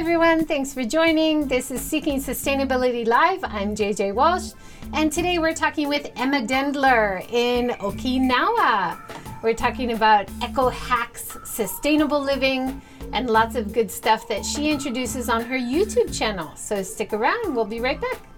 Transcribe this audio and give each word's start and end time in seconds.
everyone. 0.00 0.46
Thanks 0.46 0.72
for 0.72 0.82
joining. 0.82 1.46
This 1.46 1.70
is 1.70 1.78
Seeking 1.82 2.20
Sustainability 2.20 3.06
Live. 3.06 3.44
I'm 3.44 3.76
JJ 3.76 4.14
Walsh, 4.14 4.52
and 4.94 5.12
today 5.12 5.38
we're 5.38 5.52
talking 5.52 5.90
with 5.90 6.10
Emma 6.16 6.40
Dendler 6.40 7.30
in 7.30 7.68
Okinawa. 7.68 8.98
We're 9.42 9.52
talking 9.52 9.92
about 9.92 10.26
eco 10.42 10.70
hacks, 10.70 11.36
sustainable 11.44 12.18
living, 12.18 12.80
and 13.12 13.28
lots 13.28 13.56
of 13.56 13.74
good 13.74 13.90
stuff 13.90 14.26
that 14.28 14.42
she 14.46 14.70
introduces 14.70 15.28
on 15.28 15.44
her 15.44 15.58
YouTube 15.58 16.16
channel. 16.18 16.56
So 16.56 16.82
stick 16.82 17.12
around, 17.12 17.54
we'll 17.54 17.66
be 17.66 17.80
right 17.80 18.00
back. 18.00 18.29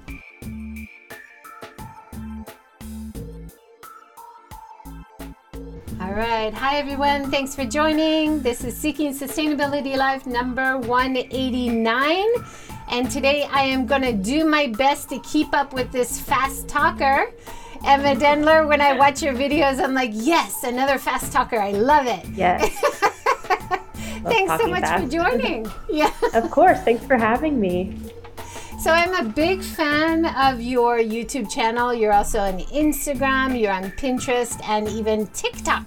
All 6.12 6.18
right. 6.18 6.52
Hi, 6.52 6.76
everyone. 6.76 7.30
Thanks 7.30 7.54
for 7.54 7.64
joining. 7.64 8.42
This 8.42 8.64
is 8.64 8.76
Seeking 8.76 9.14
Sustainability 9.14 9.96
Live 9.96 10.26
number 10.26 10.76
189. 10.76 12.26
And 12.90 13.10
today 13.10 13.44
I 13.50 13.62
am 13.62 13.86
going 13.86 14.02
to 14.02 14.12
do 14.12 14.44
my 14.44 14.66
best 14.66 15.08
to 15.08 15.18
keep 15.20 15.54
up 15.54 15.72
with 15.72 15.90
this 15.90 16.20
fast 16.20 16.68
talker. 16.68 17.32
Emma 17.86 18.14
Dendler, 18.14 18.68
when 18.68 18.82
I 18.82 18.92
watch 18.92 19.22
your 19.22 19.32
videos, 19.32 19.82
I'm 19.82 19.94
like, 19.94 20.10
yes, 20.12 20.64
another 20.64 20.98
fast 20.98 21.32
talker. 21.32 21.58
I 21.58 21.70
love 21.70 22.06
it. 22.06 22.26
Yes. 22.34 22.60
Thanks 24.22 24.62
so 24.62 24.68
much 24.68 24.82
fast. 24.82 25.04
for 25.04 25.08
joining. 25.18 25.66
yeah. 25.88 26.12
Of 26.34 26.50
course. 26.50 26.78
Thanks 26.80 27.06
for 27.06 27.16
having 27.16 27.58
me. 27.58 27.98
So 28.82 28.90
I'm 28.90 29.14
a 29.14 29.22
big 29.22 29.62
fan 29.62 30.26
of 30.26 30.60
your 30.60 30.98
YouTube 30.98 31.48
channel. 31.48 31.94
You're 31.94 32.12
also 32.12 32.40
on 32.40 32.58
Instagram, 32.58 33.56
you're 33.56 33.70
on 33.70 33.92
Pinterest, 33.92 34.60
and 34.68 34.88
even 34.88 35.28
TikTok 35.28 35.86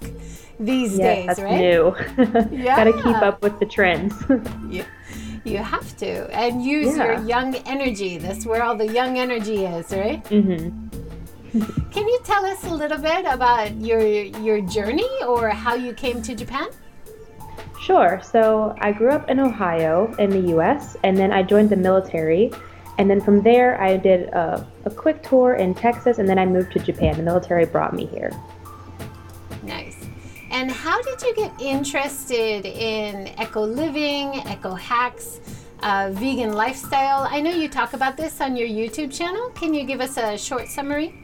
these 0.58 0.96
yes, 0.96 0.98
days, 0.98 1.26
that's 1.26 1.40
right? 1.40 1.58
new. 1.58 1.94
yeah. 2.56 2.74
Gotta 2.84 2.94
keep 2.94 3.16
up 3.16 3.42
with 3.42 3.60
the 3.60 3.66
trends. 3.66 4.14
you, 4.70 4.82
you 5.44 5.58
have 5.58 5.94
to. 5.98 6.34
And 6.34 6.64
use 6.64 6.96
yeah. 6.96 7.20
your 7.20 7.28
young 7.28 7.56
energy. 7.66 8.16
That's 8.16 8.46
where 8.46 8.62
all 8.62 8.74
the 8.74 8.90
young 8.90 9.18
energy 9.18 9.66
is, 9.66 9.92
right? 9.92 10.24
Mm-hmm. 10.24 11.60
Can 11.90 12.08
you 12.08 12.20
tell 12.24 12.46
us 12.46 12.64
a 12.64 12.74
little 12.74 12.96
bit 12.96 13.26
about 13.26 13.76
your 13.76 14.00
your 14.00 14.62
journey 14.62 15.10
or 15.28 15.50
how 15.50 15.74
you 15.74 15.92
came 15.92 16.22
to 16.22 16.34
Japan? 16.34 16.68
Sure. 17.78 18.22
So 18.24 18.74
I 18.80 18.92
grew 18.92 19.10
up 19.10 19.28
in 19.28 19.38
Ohio 19.38 20.14
in 20.14 20.30
the 20.30 20.56
US 20.56 20.96
and 21.04 21.14
then 21.14 21.30
I 21.30 21.42
joined 21.42 21.68
the 21.68 21.76
military 21.76 22.52
and 22.98 23.10
then 23.10 23.20
from 23.20 23.42
there, 23.42 23.80
I 23.80 23.96
did 23.96 24.28
a, 24.28 24.66
a 24.84 24.90
quick 24.90 25.22
tour 25.22 25.54
in 25.54 25.74
Texas, 25.74 26.18
and 26.18 26.28
then 26.28 26.38
I 26.38 26.46
moved 26.46 26.72
to 26.72 26.78
Japan. 26.78 27.16
The 27.16 27.22
military 27.22 27.66
brought 27.66 27.94
me 27.94 28.06
here. 28.06 28.30
Nice. 29.62 29.96
And 30.50 30.70
how 30.70 31.02
did 31.02 31.20
you 31.20 31.34
get 31.34 31.52
interested 31.60 32.64
in 32.64 33.28
eco 33.38 33.62
living, 33.62 34.40
eco 34.48 34.74
hacks, 34.74 35.40
uh, 35.80 36.10
vegan 36.12 36.52
lifestyle? 36.52 37.26
I 37.28 37.40
know 37.40 37.50
you 37.50 37.68
talk 37.68 37.92
about 37.92 38.16
this 38.16 38.40
on 38.40 38.56
your 38.56 38.68
YouTube 38.68 39.12
channel. 39.12 39.50
Can 39.50 39.74
you 39.74 39.84
give 39.84 40.00
us 40.00 40.16
a 40.16 40.38
short 40.38 40.68
summary? 40.68 41.14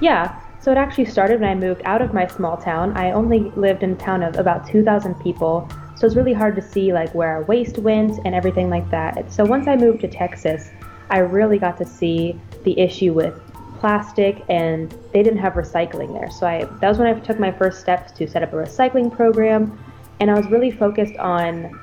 Yeah. 0.00 0.38
So 0.60 0.70
it 0.70 0.78
actually 0.78 1.06
started 1.06 1.40
when 1.40 1.50
I 1.50 1.54
moved 1.54 1.82
out 1.84 2.02
of 2.02 2.14
my 2.14 2.26
small 2.26 2.56
town. 2.56 2.96
I 2.96 3.10
only 3.12 3.50
lived 3.56 3.82
in 3.82 3.92
a 3.92 3.96
town 3.96 4.22
of 4.22 4.36
about 4.36 4.66
2,000 4.68 5.14
people, 5.16 5.68
so 5.96 6.06
it's 6.06 6.14
really 6.14 6.32
hard 6.32 6.54
to 6.56 6.62
see 6.62 6.92
like 6.92 7.12
where 7.14 7.28
our 7.28 7.42
waste 7.44 7.78
went 7.78 8.20
and 8.24 8.34
everything 8.34 8.70
like 8.70 8.88
that. 8.90 9.32
So 9.32 9.44
once 9.44 9.66
I 9.66 9.76
moved 9.76 10.02
to 10.02 10.08
Texas, 10.08 10.70
I 11.12 11.18
really 11.18 11.58
got 11.58 11.76
to 11.76 11.84
see 11.84 12.40
the 12.64 12.78
issue 12.80 13.12
with 13.12 13.38
plastic 13.80 14.42
and 14.48 14.90
they 15.12 15.22
didn't 15.22 15.40
have 15.40 15.52
recycling 15.52 16.18
there. 16.18 16.30
So 16.30 16.46
I 16.46 16.64
that 16.64 16.88
was 16.88 16.98
when 16.98 17.06
I 17.06 17.20
took 17.20 17.38
my 17.38 17.52
first 17.52 17.80
steps 17.80 18.12
to 18.12 18.26
set 18.26 18.42
up 18.42 18.52
a 18.52 18.56
recycling 18.56 19.14
program 19.14 19.78
and 20.20 20.30
I 20.30 20.34
was 20.34 20.46
really 20.46 20.70
focused 20.70 21.16
on 21.16 21.78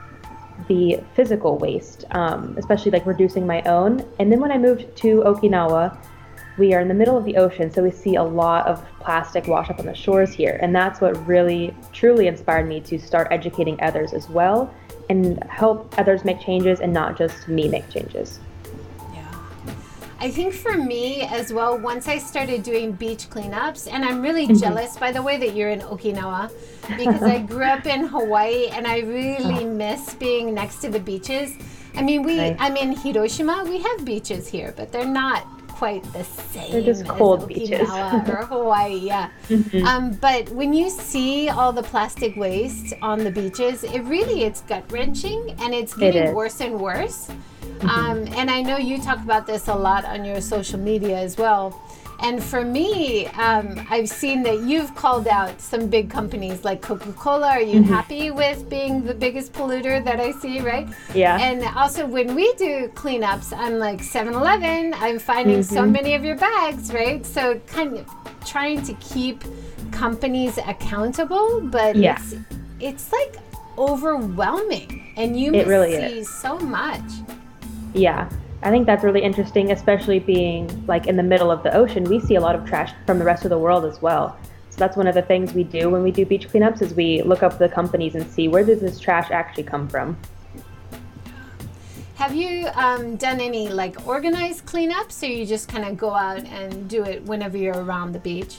the 0.67 0.99
physical 1.13 1.57
waste, 1.57 2.05
um, 2.11 2.55
especially 2.57 2.91
like 2.91 3.05
reducing 3.05 3.45
my 3.45 3.61
own. 3.63 4.03
And 4.17 4.31
then 4.31 4.39
when 4.39 4.51
I 4.51 4.57
moved 4.57 4.95
to 4.97 5.21
Okinawa, 5.21 5.97
we 6.57 6.73
are 6.73 6.79
in 6.79 6.87
the 6.87 6.93
middle 6.93 7.17
of 7.17 7.23
the 7.23 7.37
ocean, 7.37 7.71
so 7.71 7.83
we 7.83 7.91
see 7.91 8.15
a 8.15 8.23
lot 8.23 8.65
of 8.67 8.83
plastic 8.99 9.47
wash 9.47 9.69
up 9.69 9.79
on 9.79 9.85
the 9.85 9.93
shores 9.93 10.33
here. 10.33 10.59
And 10.61 10.75
that's 10.75 10.99
what 10.99 11.15
really, 11.27 11.75
truly 11.93 12.27
inspired 12.27 12.67
me 12.67 12.81
to 12.81 12.99
start 12.99 13.27
educating 13.31 13.79
others 13.81 14.13
as 14.13 14.27
well 14.27 14.73
and 15.09 15.41
help 15.45 15.97
others 15.97 16.25
make 16.25 16.39
changes 16.41 16.81
and 16.81 16.91
not 16.91 17.17
just 17.17 17.47
me 17.47 17.67
make 17.69 17.89
changes. 17.89 18.39
I 20.21 20.29
think 20.29 20.53
for 20.53 20.75
me 20.75 21.21
as 21.21 21.53
well, 21.53 21.77
once 21.77 22.09
I 22.09 22.17
started 22.17 22.61
doing 22.61 22.91
beach 22.91 23.29
cleanups, 23.29 23.87
and 23.91 24.03
I'm 24.03 24.21
really 24.21 24.45
mm-hmm. 24.45 24.57
jealous, 24.57 24.97
by 24.97 25.13
the 25.13 25.21
way, 25.21 25.37
that 25.37 25.55
you're 25.55 25.69
in 25.69 25.79
Okinawa 25.79 26.51
because 26.97 27.23
I 27.23 27.39
grew 27.39 27.63
up 27.63 27.85
in 27.85 28.05
Hawaii 28.05 28.67
and 28.67 28.85
I 28.85 28.99
really 28.99 29.63
oh. 29.63 29.73
miss 29.73 30.13
being 30.15 30.53
next 30.53 30.81
to 30.81 30.89
the 30.89 30.99
beaches. 30.99 31.53
I 31.95 32.01
mean, 32.01 32.23
we, 32.23 32.35
nice. 32.35 32.57
I'm 32.59 32.75
in 32.75 32.91
Hiroshima, 32.91 33.63
we 33.63 33.79
have 33.79 34.03
beaches 34.03 34.47
here, 34.47 34.73
but 34.75 34.91
they're 34.91 35.07
not 35.07 35.47
quite 35.79 36.03
the 36.11 36.25
same. 36.25 36.71
They're 36.73 36.81
just 36.81 37.07
cold 37.07 37.47
beaches. 37.47 37.89
or 37.89 38.43
Hawaii, 38.51 38.97
yeah. 38.97 39.31
Mm-hmm. 39.47 39.87
Um, 39.87 40.11
but 40.19 40.49
when 40.49 40.73
you 40.73 40.89
see 40.89 41.47
all 41.47 41.71
the 41.71 41.83
plastic 41.83 42.35
waste 42.35 42.93
on 43.01 43.23
the 43.23 43.31
beaches, 43.31 43.85
it 43.85 44.01
really 44.01 44.43
it's 44.43 44.59
gut 44.63 44.83
wrenching 44.91 45.55
and 45.61 45.73
it's 45.73 45.93
getting 45.93 46.23
it 46.23 46.35
worse 46.35 46.59
and 46.59 46.77
worse. 46.77 47.29
Mm-hmm. 47.29 47.89
Um, 47.89 48.17
and 48.39 48.51
I 48.51 48.61
know 48.61 48.75
you 48.75 48.97
talk 48.99 49.19
about 49.19 49.47
this 49.47 49.69
a 49.69 49.73
lot 49.73 50.03
on 50.03 50.25
your 50.25 50.41
social 50.41 50.79
media 50.79 51.17
as 51.17 51.37
well. 51.37 51.81
And 52.21 52.43
for 52.43 52.65
me, 52.65 53.27
um, 53.27 53.85
I've 53.89 54.09
seen 54.09 54.43
that 54.43 54.59
you've 54.61 54.93
called 54.95 55.27
out 55.27 55.59
some 55.61 55.87
big 55.87 56.09
companies 56.09 56.63
like 56.63 56.81
Coca 56.81 57.13
Cola. 57.13 57.47
Are 57.47 57.61
you 57.61 57.81
mm-hmm. 57.81 57.93
happy 57.93 58.31
with 58.31 58.69
being 58.69 59.03
the 59.03 59.13
biggest 59.13 59.53
polluter 59.53 60.03
that 60.03 60.19
I 60.19 60.31
see, 60.33 60.59
right? 60.59 60.87
Yeah. 61.13 61.37
And 61.39 61.63
also, 61.77 62.05
when 62.05 62.35
we 62.35 62.53
do 62.55 62.89
cleanups, 62.93 63.57
I'm 63.57 63.79
like 63.79 64.03
7 64.03 64.33
Eleven, 64.33 64.93
I'm 64.95 65.17
finding 65.17 65.59
mm-hmm. 65.59 65.73
so 65.73 65.85
many 65.85 66.13
of 66.13 66.23
your 66.25 66.35
bags, 66.35 66.93
right? 66.93 67.25
So, 67.25 67.59
kind 67.67 67.97
of 67.97 68.09
trying 68.45 68.81
to 68.83 68.93
keep 68.95 69.43
companies 69.91 70.57
accountable, 70.57 71.61
but 71.61 71.95
yeah. 71.95 72.17
it's, 72.21 72.35
it's 72.79 73.11
like 73.11 73.37
overwhelming. 73.77 75.13
And 75.15 75.39
you 75.39 75.53
it 75.53 75.67
really 75.67 75.91
see 75.91 76.19
is. 76.19 76.29
so 76.29 76.57
much. 76.59 77.01
Yeah. 77.93 78.29
I 78.61 78.71
think 78.71 78.85
that's 78.85 79.03
really 79.05 79.21
interesting, 79.21 79.71
especially 79.71 80.19
being 80.19 80.85
like 80.85 81.07
in 81.07 81.15
the 81.15 81.23
middle 81.23 81.49
of 81.49 81.63
the 81.63 81.73
ocean. 81.73 82.03
We 82.03 82.19
see 82.19 82.35
a 82.35 82.41
lot 82.41 82.55
of 82.55 82.65
trash 82.65 82.93
from 83.05 83.17
the 83.17 83.25
rest 83.25 83.45
of 83.45 83.49
the 83.49 83.57
world 83.57 83.85
as 83.85 84.01
well. 84.01 84.37
So 84.69 84.77
that's 84.77 84.97
one 84.97 85.07
of 85.07 85.15
the 85.15 85.21
things 85.21 85.53
we 85.53 85.63
do 85.63 85.89
when 85.89 86.03
we 86.03 86.11
do 86.11 86.25
beach 86.25 86.49
cleanups 86.49 86.81
is 86.81 86.93
we 86.93 87.21
look 87.21 87.41
up 87.41 87.57
the 87.57 87.69
companies 87.69 88.15
and 88.15 88.29
see 88.29 88.49
where 88.49 88.65
does 88.65 88.81
this 88.81 88.99
trash 88.99 89.31
actually 89.31 89.63
come 89.63 89.87
from. 89.87 90.17
Have 92.15 92.35
you 92.35 92.67
um, 92.73 93.15
done 93.15 93.39
any 93.39 93.69
like 93.69 94.05
organized 94.05 94.65
cleanups, 94.65 95.23
or 95.23 95.31
you 95.31 95.45
just 95.45 95.69
kind 95.69 95.85
of 95.85 95.95
go 95.95 96.09
out 96.09 96.43
and 96.43 96.89
do 96.89 97.03
it 97.05 97.23
whenever 97.23 97.57
you're 97.57 97.81
around 97.81 98.11
the 98.11 98.19
beach? 98.19 98.57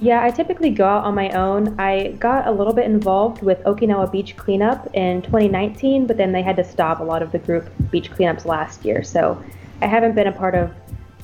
Yeah, 0.00 0.24
I 0.24 0.30
typically 0.30 0.70
go 0.70 0.84
out 0.84 1.04
on 1.04 1.14
my 1.14 1.30
own. 1.30 1.78
I 1.78 2.12
got 2.18 2.46
a 2.46 2.50
little 2.50 2.72
bit 2.72 2.84
involved 2.84 3.42
with 3.42 3.62
Okinawa 3.64 4.10
Beach 4.10 4.36
Cleanup 4.36 4.88
in 4.94 5.22
2019, 5.22 6.06
but 6.06 6.16
then 6.16 6.32
they 6.32 6.42
had 6.42 6.56
to 6.56 6.64
stop 6.64 7.00
a 7.00 7.04
lot 7.04 7.22
of 7.22 7.30
the 7.32 7.38
group 7.38 7.70
beach 7.90 8.10
cleanups 8.10 8.44
last 8.44 8.84
year. 8.84 9.02
So 9.02 9.42
I 9.80 9.86
haven't 9.86 10.14
been 10.14 10.26
a 10.26 10.32
part 10.32 10.54
of 10.54 10.74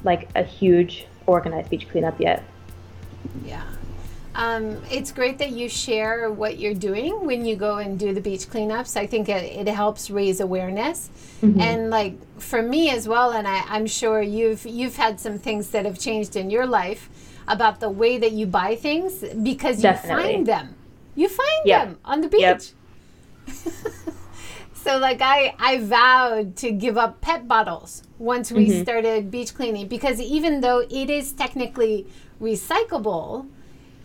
like 0.04 0.28
a 0.36 0.42
huge 0.42 1.06
organized 1.26 1.70
beach 1.70 1.88
cleanup 1.90 2.20
yet. 2.20 2.42
Yeah. 3.44 3.62
Um, 4.34 4.80
it's 4.90 5.10
great 5.10 5.38
that 5.38 5.50
you 5.50 5.68
share 5.68 6.30
what 6.30 6.58
you're 6.58 6.74
doing 6.74 7.26
when 7.26 7.44
you 7.44 7.56
go 7.56 7.78
and 7.78 7.98
do 7.98 8.14
the 8.14 8.20
beach 8.20 8.46
cleanups. 8.46 8.96
I 8.96 9.06
think 9.06 9.28
it, 9.28 9.66
it 9.66 9.68
helps 9.68 10.08
raise 10.08 10.40
awareness, 10.40 11.10
mm-hmm. 11.42 11.60
and 11.60 11.90
like 11.90 12.14
for 12.40 12.62
me 12.62 12.90
as 12.90 13.08
well. 13.08 13.32
And 13.32 13.48
I, 13.48 13.64
I'm 13.66 13.86
sure 13.86 14.22
you've 14.22 14.64
you've 14.64 14.96
had 14.96 15.18
some 15.18 15.36
things 15.36 15.70
that 15.70 15.84
have 15.84 15.98
changed 15.98 16.36
in 16.36 16.48
your 16.48 16.64
life 16.64 17.10
about 17.50 17.80
the 17.80 17.90
way 17.90 18.16
that 18.16 18.32
you 18.32 18.46
buy 18.46 18.76
things 18.76 19.24
because 19.42 19.82
Definitely. 19.82 20.22
you 20.22 20.32
find 20.32 20.46
them. 20.46 20.74
You 21.16 21.28
find 21.28 21.66
yep. 21.66 21.88
them 21.88 21.98
on 22.04 22.20
the 22.20 22.28
beach. 22.28 22.40
Yep. 22.40 22.62
so 24.74 24.98
like 24.98 25.20
I 25.20 25.54
I 25.58 25.78
vowed 25.78 26.56
to 26.56 26.70
give 26.70 26.96
up 26.96 27.20
pet 27.20 27.48
bottles 27.48 28.04
once 28.18 28.52
we 28.52 28.68
mm-hmm. 28.68 28.82
started 28.82 29.30
beach 29.30 29.54
cleaning 29.54 29.88
because 29.88 30.20
even 30.20 30.60
though 30.60 30.86
it 30.88 31.10
is 31.10 31.32
technically 31.32 32.06
recyclable, 32.40 33.48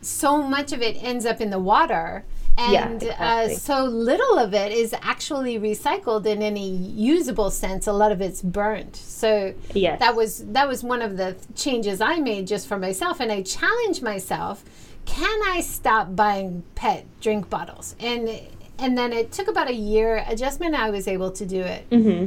so 0.02 0.42
much 0.42 0.74
of 0.74 0.82
it 0.82 1.02
ends 1.02 1.26
up 1.26 1.40
in 1.40 1.52
the 1.52 1.60
water 1.60 2.26
and 2.58 3.02
yeah, 3.02 3.10
uh, 3.10 3.42
exactly. 3.42 3.56
uh, 3.56 3.58
so 3.58 3.84
little 3.84 4.40
of 4.40 4.54
it 4.54 4.72
is 4.72 4.94
actually 5.02 5.60
recycled 5.60 6.26
in 6.26 6.42
any 6.42 6.70
usable 6.70 7.52
sense 7.52 7.86
a 7.88 7.94
lot 7.94 8.12
of 8.12 8.22
it's 8.22 8.42
burnt 8.42 8.96
so 8.96 9.54
yes. 9.74 10.00
that 10.00 10.16
was 10.16 10.46
that 10.48 10.68
was 10.68 10.84
one 10.84 11.02
of 11.02 11.18
the 11.18 11.36
changes 11.56 12.00
i 12.00 12.18
made 12.18 12.48
just 12.48 12.68
for 12.68 12.78
myself 12.78 13.20
and 13.20 13.32
i 13.32 13.42
challenged 13.42 14.02
myself 14.02 14.64
can 15.06 15.42
i 15.48 15.60
stop 15.60 16.16
buying 16.16 16.64
pet 16.76 17.06
drink 17.20 17.50
bottles 17.50 17.96
and 18.00 18.30
and 18.78 18.98
then 18.98 19.12
it 19.12 19.32
took 19.32 19.48
about 19.48 19.70
a 19.70 19.74
year 19.76 20.24
adjustment 20.28 20.76
i 20.76 20.90
was 20.90 21.08
able 21.08 21.32
to 21.32 21.46
do 21.46 21.62
it 21.62 21.90
mm-hmm. 21.90 22.26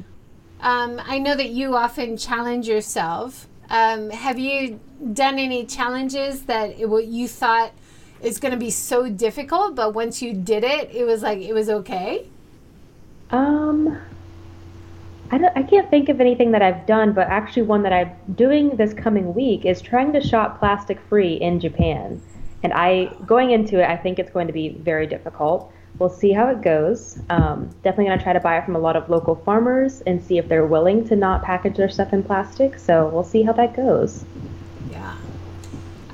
um, 0.67 1.01
i 1.07 1.19
know 1.19 1.35
that 1.35 1.51
you 1.51 1.75
often 1.75 2.17
challenge 2.17 2.69
yourself 2.69 3.47
um, 3.71 4.09
have 4.11 4.39
you 4.39 4.81
done 5.13 5.39
any 5.39 5.67
challenges 5.67 6.45
that 6.45 6.79
it, 6.79 6.89
what 6.89 7.07
you 7.07 7.29
thought 7.29 7.73
it's 8.23 8.39
going 8.39 8.53
to 8.53 8.59
be 8.59 8.71
so 8.71 9.09
difficult, 9.09 9.75
but 9.75 9.95
once 9.95 10.23
you 10.23 10.33
did 10.35 10.65
it, 10.65 10.91
it 10.95 11.05
was 11.05 11.23
like 11.23 11.39
it 11.39 11.53
was 11.53 11.69
okay? 11.69 12.27
Um 13.31 13.99
I, 15.31 15.37
don't, 15.37 15.57
I 15.57 15.63
can't 15.63 15.91
think 15.91 16.09
of 16.09 16.21
anything 16.21 16.53
that 16.53 16.63
I've 16.63 16.87
done, 16.87 17.13
but 17.13 17.29
actually, 17.29 17.63
one 17.63 17.83
that 17.83 17.93
I'm 17.93 18.11
doing 18.35 18.71
this 18.77 18.95
coming 18.95 19.35
week 19.35 19.67
is 19.67 19.83
trying 19.83 20.13
to 20.15 20.23
shop 20.23 20.59
plastic 20.59 20.99
free 21.09 21.35
in 21.35 21.61
Japan. 21.61 22.23
And 22.63 22.73
I, 22.73 23.15
going 23.27 23.51
into 23.51 23.79
it, 23.79 23.89
I 23.89 23.97
think 23.97 24.19
it's 24.19 24.31
going 24.31 24.47
to 24.47 24.53
be 24.53 24.71
very 24.71 25.07
difficult. 25.07 25.71
We'll 25.99 26.09
see 26.09 26.33
how 26.33 26.49
it 26.49 26.63
goes. 26.63 27.21
Um, 27.29 27.69
definitely 27.83 28.07
going 28.07 28.19
to 28.19 28.25
try 28.25 28.33
to 28.33 28.41
buy 28.41 28.59
it 28.59 28.65
from 28.65 28.77
a 28.77 28.79
lot 28.79 28.97
of 28.97 29.11
local 29.11 29.35
farmers 29.35 30.01
and 30.07 30.23
see 30.23 30.39
if 30.39 30.49
they're 30.49 30.67
willing 30.67 31.07
to 31.09 31.17
not 31.17 31.43
package 31.43 31.77
their 31.77 31.89
stuff 31.89 32.13
in 32.13 32.23
plastic. 32.23 32.79
So 32.79 33.09
we'll 33.09 33.25
see 33.25 33.43
how 33.43 33.53
that 33.53 33.77
goes. 33.77 34.25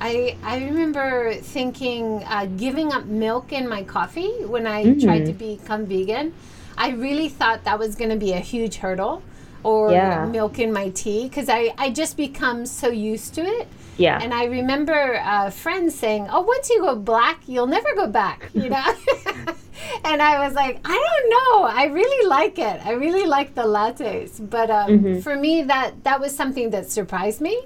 I, 0.05 0.37
I 0.43 0.63
remember 0.63 1.33
thinking 1.33 2.23
uh, 2.25 2.45
giving 2.57 2.93
up 2.93 3.05
milk 3.05 3.51
in 3.51 3.67
my 3.67 3.81
coffee 3.81 4.29
when 4.45 4.67
I 4.67 4.83
mm-hmm. 4.83 4.99
tried 5.03 5.25
to 5.25 5.33
become 5.33 5.87
vegan. 5.87 6.31
I 6.77 6.89
really 6.91 7.27
thought 7.27 7.63
that 7.63 7.79
was 7.79 7.95
going 7.95 8.11
to 8.11 8.15
be 8.15 8.33
a 8.33 8.39
huge 8.39 8.75
hurdle 8.75 9.23
or 9.63 9.91
yeah. 9.91 10.27
milk 10.27 10.59
in 10.59 10.71
my 10.71 10.89
tea 10.89 11.23
because 11.27 11.49
I, 11.49 11.73
I 11.79 11.89
just 11.89 12.17
become 12.17 12.67
so 12.67 12.89
used 12.89 13.33
to 13.35 13.41
it. 13.41 13.67
Yeah. 13.97 14.19
And 14.21 14.31
I 14.31 14.43
remember 14.43 15.19
uh, 15.23 15.49
friends 15.49 15.95
saying, 15.95 16.27
oh, 16.29 16.41
once 16.41 16.69
you 16.69 16.81
go 16.81 16.95
black, 16.95 17.41
you'll 17.47 17.65
never 17.65 17.95
go 17.95 18.05
back, 18.05 18.51
you 18.53 18.69
know? 18.69 18.85
and 20.05 20.21
I 20.21 20.45
was 20.45 20.53
like, 20.53 20.81
I 20.85 20.93
don't 21.07 21.29
know. 21.35 21.63
I 21.63 21.85
really 21.85 22.27
like 22.27 22.59
it. 22.59 22.85
I 22.85 22.91
really 22.91 23.25
like 23.25 23.55
the 23.55 23.63
lattes. 23.63 24.37
But 24.37 24.69
um, 24.69 24.89
mm-hmm. 24.91 25.19
for 25.21 25.35
me, 25.35 25.63
that, 25.63 26.03
that 26.03 26.19
was 26.19 26.35
something 26.35 26.69
that 26.69 26.91
surprised 26.91 27.41
me 27.41 27.63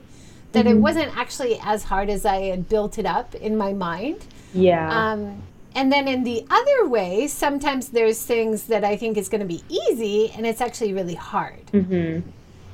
that 0.51 0.65
mm-hmm. 0.65 0.77
it 0.77 0.81
wasn't 0.81 1.17
actually 1.17 1.59
as 1.63 1.83
hard 1.83 2.09
as 2.09 2.25
I 2.25 2.41
had 2.43 2.69
built 2.69 2.97
it 2.97 3.05
up 3.05 3.35
in 3.35 3.57
my 3.57 3.73
mind. 3.73 4.25
Yeah. 4.53 5.11
Um, 5.11 5.43
and 5.75 5.91
then 5.91 6.07
in 6.07 6.23
the 6.23 6.45
other 6.49 6.87
way, 6.87 7.27
sometimes 7.27 7.89
there's 7.89 8.23
things 8.23 8.63
that 8.63 8.83
I 8.83 8.97
think 8.97 9.17
is 9.17 9.29
going 9.29 9.41
to 9.41 9.47
be 9.47 9.63
easy 9.69 10.31
and 10.31 10.45
it's 10.45 10.61
actually 10.61 10.93
really 10.93 11.15
hard. 11.15 11.65
Mm-hmm. 11.67 12.27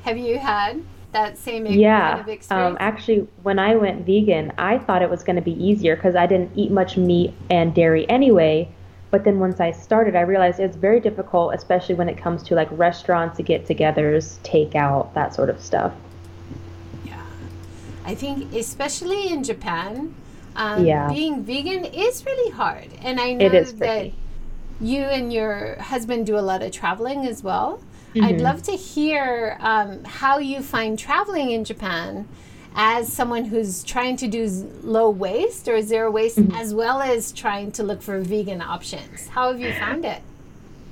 Have 0.03 0.17
you 0.17 0.37
had 0.37 0.83
that 1.11 1.37
same 1.37 1.65
yeah. 1.65 2.11
kind 2.11 2.21
of 2.21 2.29
experience? 2.29 2.71
Um, 2.71 2.77
actually, 2.79 3.27
when 3.43 3.59
I 3.59 3.75
went 3.75 4.05
vegan, 4.05 4.53
I 4.57 4.77
thought 4.77 5.01
it 5.01 5.09
was 5.09 5.23
going 5.23 5.35
to 5.35 5.41
be 5.41 5.53
easier 5.63 5.95
because 5.95 6.15
I 6.15 6.25
didn't 6.25 6.51
eat 6.55 6.71
much 6.71 6.95
meat 6.97 7.33
and 7.49 7.73
dairy 7.75 8.07
anyway. 8.09 8.69
But 9.11 9.23
then 9.23 9.39
once 9.39 9.59
I 9.59 9.71
started, 9.71 10.15
I 10.15 10.21
realized 10.21 10.59
it's 10.59 10.75
very 10.75 10.99
difficult, 10.99 11.53
especially 11.53 11.95
when 11.95 12.09
it 12.09 12.17
comes 12.17 12.43
to 12.43 12.55
like 12.55 12.67
restaurants, 12.71 13.39
get 13.39 13.65
togethers, 13.65 14.39
takeout, 14.39 15.13
that 15.13 15.33
sort 15.33 15.49
of 15.49 15.61
stuff. 15.61 15.93
I 18.05 18.15
think, 18.15 18.53
especially 18.53 19.29
in 19.29 19.43
Japan, 19.43 20.13
um, 20.55 20.85
yeah. 20.85 21.09
being 21.09 21.43
vegan 21.43 21.85
is 21.85 22.25
really 22.25 22.51
hard. 22.51 22.87
And 23.01 23.19
I 23.19 23.33
know 23.33 23.49
that 23.49 24.11
you 24.79 25.01
and 25.01 25.33
your 25.33 25.77
husband 25.81 26.25
do 26.25 26.37
a 26.37 26.41
lot 26.41 26.61
of 26.61 26.71
traveling 26.71 27.25
as 27.25 27.43
well. 27.43 27.81
Mm-hmm. 28.13 28.25
I'd 28.25 28.41
love 28.41 28.61
to 28.63 28.73
hear 28.73 29.57
um, 29.59 30.03
how 30.03 30.37
you 30.37 30.61
find 30.61 30.97
traveling 30.97 31.51
in 31.51 31.65
Japan 31.65 32.27
as 32.75 33.11
someone 33.11 33.45
who's 33.45 33.83
trying 33.83 34.17
to 34.17 34.27
do 34.27 34.47
low 34.83 35.09
waste 35.09 35.67
or 35.67 35.81
zero 35.81 36.11
waste, 36.11 36.37
mm-hmm. 36.37 36.55
as 36.55 36.73
well 36.73 37.01
as 37.01 37.31
trying 37.31 37.71
to 37.73 37.83
look 37.83 38.01
for 38.01 38.19
vegan 38.19 38.61
options. 38.61 39.27
How 39.29 39.51
have 39.51 39.59
you 39.59 39.73
found 39.73 40.05
it? 40.05 40.21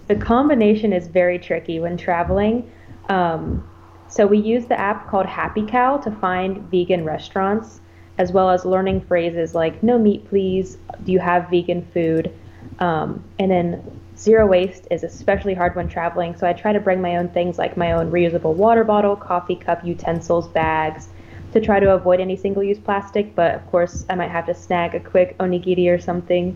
The 0.08 0.16
combination 0.16 0.94
is 0.94 1.08
very 1.08 1.40
tricky 1.40 1.80
when 1.80 1.98
traveling. 1.98 2.70
Um, 3.10 3.68
so 4.14 4.28
we 4.28 4.38
use 4.38 4.68
the 4.68 4.80
app 4.80 5.10
called 5.10 5.26
Happy 5.26 5.66
Cow 5.66 5.98
to 5.98 6.12
find 6.12 6.70
vegan 6.70 7.04
restaurants 7.04 7.82
as 8.20 8.32
well 8.32 8.52
as 8.52 8.64
learning 8.64 9.02
phrases 9.02 9.56
like 9.56 9.82
no 9.82 9.98
meat 9.98 10.30
please. 10.30 10.78
Do 11.04 11.12
you 11.12 11.18
have 11.18 11.50
vegan 11.50 11.84
food? 11.96 12.32
Um, 12.78 13.24
and 13.40 13.50
then 13.50 14.02
zero 14.16 14.46
waste 14.46 14.88
is 14.92 15.04
especially 15.04 15.56
hard 15.56 15.76
when 15.76 15.88
traveling. 15.88 16.36
So 16.38 16.46
i 16.46 16.54
try 16.54 16.74
to 16.74 16.80
bring 16.80 17.02
my 17.02 17.16
own 17.16 17.30
things 17.30 17.58
like 17.58 17.76
my 17.76 17.94
own 17.94 18.12
reusable 18.12 18.54
water 18.54 18.84
bottle 18.84 19.16
coffee 19.16 19.56
cup 19.56 19.84
utensils 19.84 20.48
bags 20.50 21.08
to 21.52 21.60
try 21.60 21.80
to 21.80 21.96
avoid 21.96 22.20
any 22.20 22.36
single-use 22.36 22.78
plastic. 22.78 23.34
But 23.34 23.56
of 23.56 23.66
course 23.72 24.06
i 24.12 24.14
might 24.14 24.30
have 24.30 24.46
to 24.46 24.54
snag 24.54 24.94
a 24.94 25.00
quick 25.00 25.36
onigiri 25.40 25.92
or 25.92 26.00
something. 26.00 26.56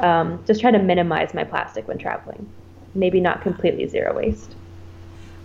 Um, 0.00 0.44
just 0.46 0.60
try 0.60 0.72
to 0.72 0.78
minimize 0.78 1.32
my 1.32 1.44
plastic 1.44 1.88
when 1.88 1.96
traveling. 1.96 2.52
Maybe 2.94 3.18
not 3.18 3.40
completely 3.40 3.88
zero 3.88 4.14
waste 4.14 4.56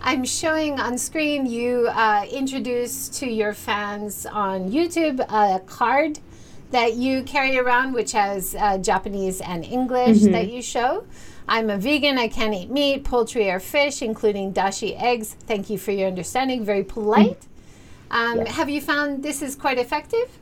I'm 0.06 0.26
showing 0.26 0.78
on 0.78 0.98
screen 0.98 1.46
you 1.46 1.88
uh, 1.88 2.26
introduce 2.30 3.08
to 3.20 3.26
your 3.26 3.54
fans 3.54 4.26
on 4.26 4.70
YouTube 4.70 5.18
a 5.30 5.60
card 5.60 6.18
that 6.72 6.92
you 6.92 7.22
carry 7.22 7.56
around, 7.56 7.94
which 7.94 8.12
has 8.12 8.54
uh, 8.54 8.76
Japanese 8.76 9.40
and 9.40 9.64
English 9.64 10.18
mm-hmm. 10.18 10.32
that 10.32 10.50
you 10.50 10.60
show. 10.60 11.06
I'm 11.48 11.70
a 11.70 11.78
vegan. 11.78 12.18
I 12.18 12.28
can't 12.28 12.52
eat 12.52 12.70
meat, 12.70 13.02
poultry, 13.04 13.48
or 13.48 13.58
fish, 13.58 14.02
including 14.02 14.52
dashi 14.52 14.94
eggs. 15.02 15.36
Thank 15.46 15.70
you 15.70 15.78
for 15.78 15.92
your 15.92 16.08
understanding. 16.08 16.66
Very 16.66 16.84
polite. 16.84 17.40
Mm-hmm. 18.10 18.16
Um, 18.16 18.38
yes. 18.40 18.56
Have 18.56 18.68
you 18.68 18.82
found 18.82 19.22
this 19.22 19.40
is 19.40 19.56
quite 19.56 19.78
effective? 19.78 20.38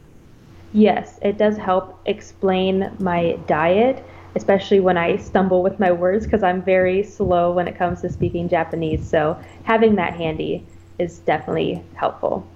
Yes, 0.72 1.20
it 1.22 1.38
does 1.38 1.56
help 1.56 2.00
explain 2.06 2.90
my 2.98 3.38
diet 3.46 4.04
especially 4.34 4.80
when 4.80 4.96
I 4.96 5.16
stumble 5.16 5.62
with 5.62 5.78
my 5.78 5.92
words 5.92 6.24
because 6.24 6.42
I'm 6.42 6.62
very 6.62 7.02
slow 7.02 7.52
when 7.52 7.68
it 7.68 7.76
comes 7.76 8.00
to 8.02 8.10
speaking 8.10 8.48
Japanese. 8.48 9.06
So 9.06 9.38
having 9.64 9.96
that 9.96 10.14
handy 10.14 10.66
is 10.98 11.18
definitely 11.20 11.82
helpful. 11.94 12.46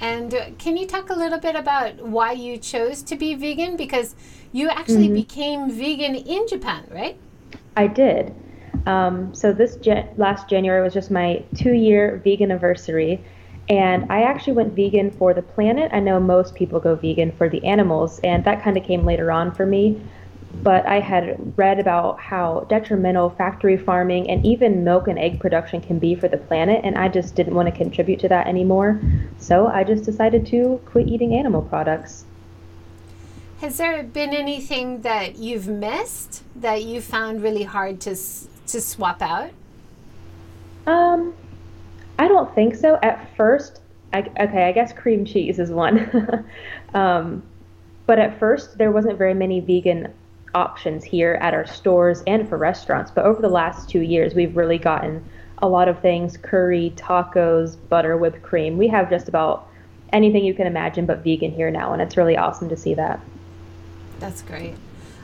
And 0.00 0.34
can 0.58 0.76
you 0.76 0.86
talk 0.86 1.10
a 1.10 1.14
little 1.14 1.38
bit 1.38 1.54
about 1.54 2.04
why 2.04 2.32
you 2.32 2.56
chose 2.58 3.02
to 3.02 3.16
be 3.16 3.34
vegan? 3.34 3.76
Because 3.76 4.16
you 4.50 4.68
actually 4.68 5.06
mm-hmm. 5.06 5.14
became 5.14 5.70
vegan 5.70 6.16
in 6.16 6.48
Japan, 6.48 6.84
right? 6.90 7.16
I 7.76 7.86
did. 7.86 8.34
Um, 8.86 9.32
so 9.32 9.52
this 9.52 9.78
last 10.16 10.48
January 10.48 10.82
was 10.82 10.92
just 10.92 11.10
my 11.10 11.44
two-year 11.54 12.20
vegan 12.24 12.50
anniversary, 12.50 13.22
and 13.68 14.10
I 14.10 14.22
actually 14.22 14.54
went 14.54 14.74
vegan 14.74 15.12
for 15.12 15.32
the 15.34 15.42
planet. 15.42 15.92
I 15.94 16.00
know 16.00 16.18
most 16.18 16.56
people 16.56 16.80
go 16.80 16.96
vegan 16.96 17.30
for 17.30 17.48
the 17.48 17.64
animals, 17.64 18.18
and 18.24 18.44
that 18.44 18.60
kind 18.60 18.76
of 18.76 18.82
came 18.82 19.04
later 19.04 19.30
on 19.30 19.52
for 19.52 19.66
me 19.66 20.02
but 20.62 20.86
I 20.86 21.00
had 21.00 21.56
read 21.56 21.78
about 21.78 22.20
how 22.20 22.66
detrimental 22.68 23.30
factory 23.30 23.76
farming 23.76 24.30
and 24.30 24.44
even 24.44 24.84
milk 24.84 25.08
and 25.08 25.18
egg 25.18 25.40
production 25.40 25.80
can 25.80 25.98
be 25.98 26.14
for 26.14 26.28
the 26.28 26.36
planet, 26.36 26.80
and 26.84 26.96
I 26.96 27.08
just 27.08 27.34
didn't 27.34 27.54
want 27.54 27.68
to 27.68 27.74
contribute 27.76 28.20
to 28.20 28.28
that 28.28 28.46
anymore. 28.46 29.00
So 29.38 29.66
I 29.66 29.84
just 29.84 30.04
decided 30.04 30.46
to 30.48 30.80
quit 30.86 31.08
eating 31.08 31.34
animal 31.34 31.62
products. 31.62 32.24
Has 33.60 33.78
there 33.78 34.02
been 34.02 34.30
anything 34.30 35.02
that 35.02 35.36
you've 35.36 35.68
missed 35.68 36.42
that 36.56 36.82
you 36.82 37.00
found 37.00 37.42
really 37.42 37.62
hard 37.64 38.00
to 38.02 38.16
to 38.66 38.80
swap 38.80 39.22
out? 39.22 39.50
Um, 40.86 41.34
I 42.18 42.28
don't 42.28 42.52
think 42.54 42.74
so. 42.74 42.98
At 43.02 43.36
first, 43.36 43.80
I, 44.12 44.20
okay, 44.40 44.64
I 44.64 44.72
guess 44.72 44.92
cream 44.92 45.24
cheese 45.24 45.58
is 45.58 45.70
one. 45.70 46.44
um, 46.94 47.42
but 48.06 48.18
at 48.18 48.38
first, 48.38 48.78
there 48.78 48.90
wasn't 48.90 49.16
very 49.16 49.34
many 49.34 49.60
vegan 49.60 50.12
options 50.54 51.04
here 51.04 51.38
at 51.40 51.54
our 51.54 51.66
stores 51.66 52.22
and 52.26 52.48
for 52.48 52.58
restaurants. 52.58 53.10
But 53.10 53.24
over 53.24 53.40
the 53.40 53.48
last 53.48 53.88
two 53.88 54.00
years, 54.00 54.34
we've 54.34 54.56
really 54.56 54.78
gotten 54.78 55.24
a 55.58 55.68
lot 55.68 55.88
of 55.88 56.00
things 56.00 56.36
curry, 56.36 56.92
tacos, 56.96 57.76
butter, 57.88 58.16
whipped 58.16 58.42
cream. 58.42 58.76
We 58.76 58.88
have 58.88 59.08
just 59.08 59.28
about 59.28 59.68
anything 60.12 60.44
you 60.44 60.54
can 60.54 60.66
imagine 60.66 61.06
but 61.06 61.24
vegan 61.24 61.52
here 61.52 61.70
now, 61.70 61.92
and 61.92 62.02
it's 62.02 62.16
really 62.16 62.36
awesome 62.36 62.68
to 62.68 62.76
see 62.76 62.94
that. 62.94 63.20
That's 64.20 64.42
great. 64.42 64.74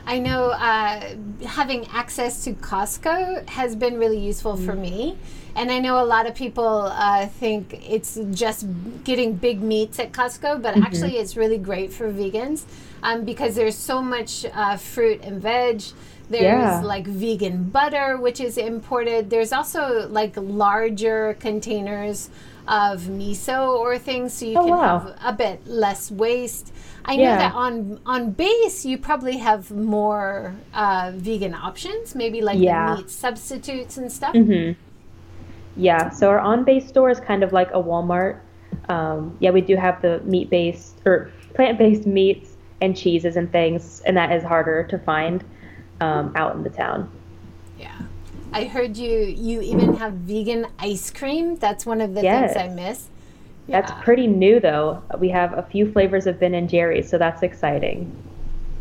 I 0.07 0.19
know 0.19 0.51
uh, 0.51 1.17
having 1.47 1.87
access 1.89 2.43
to 2.45 2.55
Costco 2.55 3.47
has 3.49 3.77
been 3.77 3.99
really 3.99 4.19
useful 4.19 4.57
mm. 4.57 4.65
for 4.65 4.75
me. 4.75 5.19
And 5.59 5.73
I 5.73 5.81
know 5.81 6.01
a 6.01 6.07
lot 6.07 6.29
of 6.29 6.37
people 6.37 6.87
uh, 6.87 7.27
think 7.27 7.81
it's 7.85 8.17
just 8.31 8.65
getting 9.03 9.35
big 9.35 9.61
meats 9.61 9.99
at 9.99 10.13
Costco, 10.13 10.63
but 10.63 10.75
mm-hmm. 10.75 10.85
actually, 10.85 11.17
it's 11.17 11.37
really 11.37 11.59
great 11.59 11.93
for 11.93 12.13
vegans 12.13 12.63
um, 13.03 13.25
because 13.25 13.57
there's 13.57 13.77
so 13.77 14.01
much 14.01 14.47
uh, 14.55 14.77
fruit 14.77 15.21
and 15.25 15.43
veg. 15.43 15.83
There's 16.31 16.43
yeah. 16.45 16.81
like 16.81 17.09
vegan 17.09 17.65
butter, 17.71 18.19
which 18.19 18.41
is 18.41 18.57
imported. 18.57 19.31
There's 19.31 19.53
also 19.53 20.09
like 20.09 20.35
larger 20.37 21.37
containers 21.41 22.31
of 22.69 23.03
miso 23.03 23.71
or 23.71 23.99
things, 23.99 24.35
so 24.35 24.47
you 24.47 24.59
oh, 24.59 24.63
can 24.63 24.71
wow. 24.71 24.99
have 24.99 25.19
a 25.25 25.33
bit 25.33 25.67
less 25.67 26.13
waste. 26.13 26.73
I 27.05 27.15
yeah. 27.15 27.33
know 27.33 27.39
that 27.39 27.55
on 27.55 28.01
on 28.07 28.31
base 28.31 28.85
you 28.85 28.97
probably 28.97 29.39
have 29.39 29.73
more 29.73 30.55
uh, 30.73 31.11
vegan 31.17 31.55
options, 31.55 32.15
maybe 32.15 32.43
like 32.43 32.61
yeah. 32.61 32.95
meat 32.97 33.11
substitutes 33.11 33.97
and 33.97 34.13
stuff. 34.13 34.35
Mm-hmm. 34.35 34.79
Yeah, 35.79 36.11
so 36.11 36.29
our 36.29 36.41
on 36.41 36.65
base 36.65 36.89
store 36.89 37.09
is 37.09 37.21
kind 37.21 37.43
of 37.43 37.53
like 37.53 37.71
a 37.71 37.81
Walmart. 37.83 38.41
Um, 38.89 39.37
yeah, 39.41 39.51
we 39.51 39.61
do 39.61 39.77
have 39.77 40.03
the 40.03 40.21
meat 40.21 40.51
based 40.51 41.01
or 41.07 41.31
plant 41.55 41.79
based 41.79 42.07
meats 42.19 42.57
and 42.81 42.97
cheeses 42.97 43.37
and 43.37 43.51
things, 43.51 44.03
and 44.05 44.17
that 44.17 44.33
is 44.33 44.43
harder 44.43 44.85
to 44.85 44.99
find 44.99 45.45
um, 46.01 46.33
out 46.37 46.57
in 46.57 46.65
the 46.65 46.71
town. 46.71 47.11
Yeah. 47.79 47.97
I 48.53 48.65
heard 48.65 48.97
you 48.97 49.21
you 49.21 49.61
even 49.61 49.95
have 49.97 50.15
vegan 50.15 50.67
ice 50.79 51.11
cream. 51.11 51.57
That's 51.57 51.87
one 51.87 52.01
of 52.01 52.15
the 52.15 52.23
yes. 52.23 52.55
things 52.55 52.65
I 52.65 52.75
miss. 52.75 53.09
Yeah. 53.67 53.81
That's 53.81 54.05
pretty 54.05 54.27
new 54.27 54.59
though. 54.59 55.03
We 55.19 55.29
have 55.29 55.57
a 55.57 55.63
few 55.63 55.93
flavors 55.93 56.27
of 56.27 56.41
Ben 56.41 56.55
and 56.55 56.69
Jerry's, 56.69 57.09
so 57.09 57.19
that's 57.19 57.43
exciting. 57.43 58.11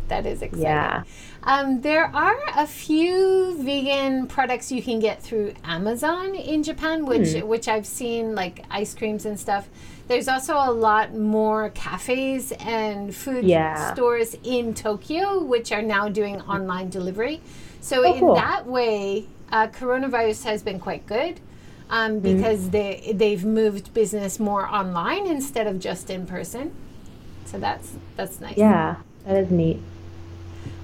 That 0.08 0.26
is 0.26 0.42
exciting. 0.42 0.64
Yeah. 0.64 1.02
Um, 1.44 1.80
there 1.82 2.04
are 2.14 2.36
a 2.56 2.66
few 2.66 3.56
vegan 3.62 4.26
products 4.26 4.72
you 4.72 4.82
can 4.82 4.98
get 5.00 5.22
through 5.22 5.54
Amazon 5.64 6.34
in 6.34 6.62
Japan, 6.62 7.06
which 7.06 7.34
Hmm. 7.34 7.46
which 7.48 7.68
I've 7.68 7.86
seen 7.86 8.34
like 8.34 8.64
ice 8.70 8.94
creams 8.94 9.24
and 9.26 9.38
stuff. 9.38 9.68
There's 10.08 10.28
also 10.28 10.54
a 10.54 10.72
lot 10.72 11.14
more 11.14 11.70
cafes 11.70 12.52
and 12.58 13.14
food 13.14 13.44
Yeah. 13.44 13.92
stores 13.92 14.36
in 14.42 14.72
Tokyo, 14.74 15.42
which 15.44 15.70
are 15.70 15.82
now 15.82 16.08
doing 16.08 16.40
online 16.42 16.88
delivery. 16.88 17.40
So 17.80 18.04
Oh, 18.04 18.12
in 18.14 18.20
cool. 18.20 18.34
that 18.34 18.66
way, 18.66 19.26
uh, 19.52 19.66
coronavirus 19.68 20.44
has 20.44 20.62
been 20.62 20.80
quite 20.80 21.06
good 21.06 21.40
um, 21.90 22.20
Mm-hmm. 22.20 22.36
because 22.36 22.70
they 22.70 23.12
they've 23.14 23.44
moved 23.44 23.94
business 23.94 24.38
more 24.40 24.66
online 24.66 25.26
instead 25.26 25.66
of 25.66 25.78
just 25.78 26.10
in 26.10 26.26
person. 26.26 26.72
So 27.46 27.58
that's 27.58 27.92
that's 28.16 28.40
nice. 28.40 28.56
Yeah, 28.58 28.96
that 29.26 29.36
is 29.36 29.50
neat. 29.50 29.80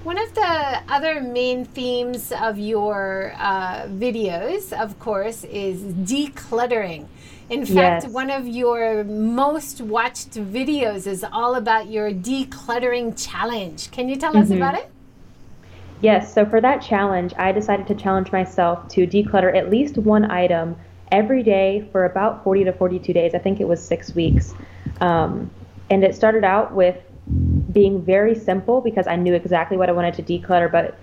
One 0.05 0.19
of 0.19 0.35
the 0.35 0.81
other 0.87 1.19
main 1.19 1.65
themes 1.65 2.31
of 2.31 2.59
your 2.59 3.33
uh, 3.39 3.87
videos, 3.87 4.71
of 4.71 4.99
course, 4.99 5.43
is 5.45 5.81
decluttering. 5.81 7.07
In 7.49 7.65
fact, 7.65 8.03
Yes. 8.03 8.07
one 8.13 8.29
of 8.29 8.47
your 8.47 9.03
most 9.03 9.81
watched 9.81 10.33
videos 10.35 11.07
is 11.07 11.25
all 11.31 11.55
about 11.55 11.89
your 11.89 12.11
decluttering 12.11 13.13
challenge. 13.17 13.89
Can 13.89 14.07
you 14.07 14.15
tell 14.15 14.37
us 14.37 14.49
Mm-hmm. 14.49 14.57
about 14.57 14.75
it? 14.75 14.91
Yes, 16.01 16.31
so 16.31 16.45
for 16.45 16.61
that 16.61 16.83
challenge, 16.83 17.33
I 17.39 17.51
decided 17.51 17.87
to 17.87 17.95
challenge 17.95 18.31
myself 18.31 18.87
to 18.89 19.07
declutter 19.07 19.55
at 19.57 19.71
least 19.71 19.97
one 19.97 20.29
item 20.29 20.75
every 21.11 21.41
day 21.41 21.89
for 21.91 22.05
about 22.05 22.43
40 22.43 22.65
to 22.65 22.73
42 22.73 23.11
days. 23.11 23.33
I 23.33 23.39
think 23.39 23.59
it 23.59 23.67
was 23.67 23.83
six 23.83 24.13
weeks. 24.13 24.53
Um, 25.01 25.49
and 25.89 26.03
it 26.03 26.13
started 26.13 26.43
out 26.43 26.75
with 26.75 26.97
being 27.75 28.01
very 28.01 28.33
simple 28.33 28.81
because 28.81 29.05
I 29.05 29.17
knew 29.17 29.35
exactly 29.35 29.77
what 29.77 29.89
I 29.89 29.91
wanted 29.91 30.13
to 30.15 30.23
declutter, 30.23 30.71
but 30.71 30.97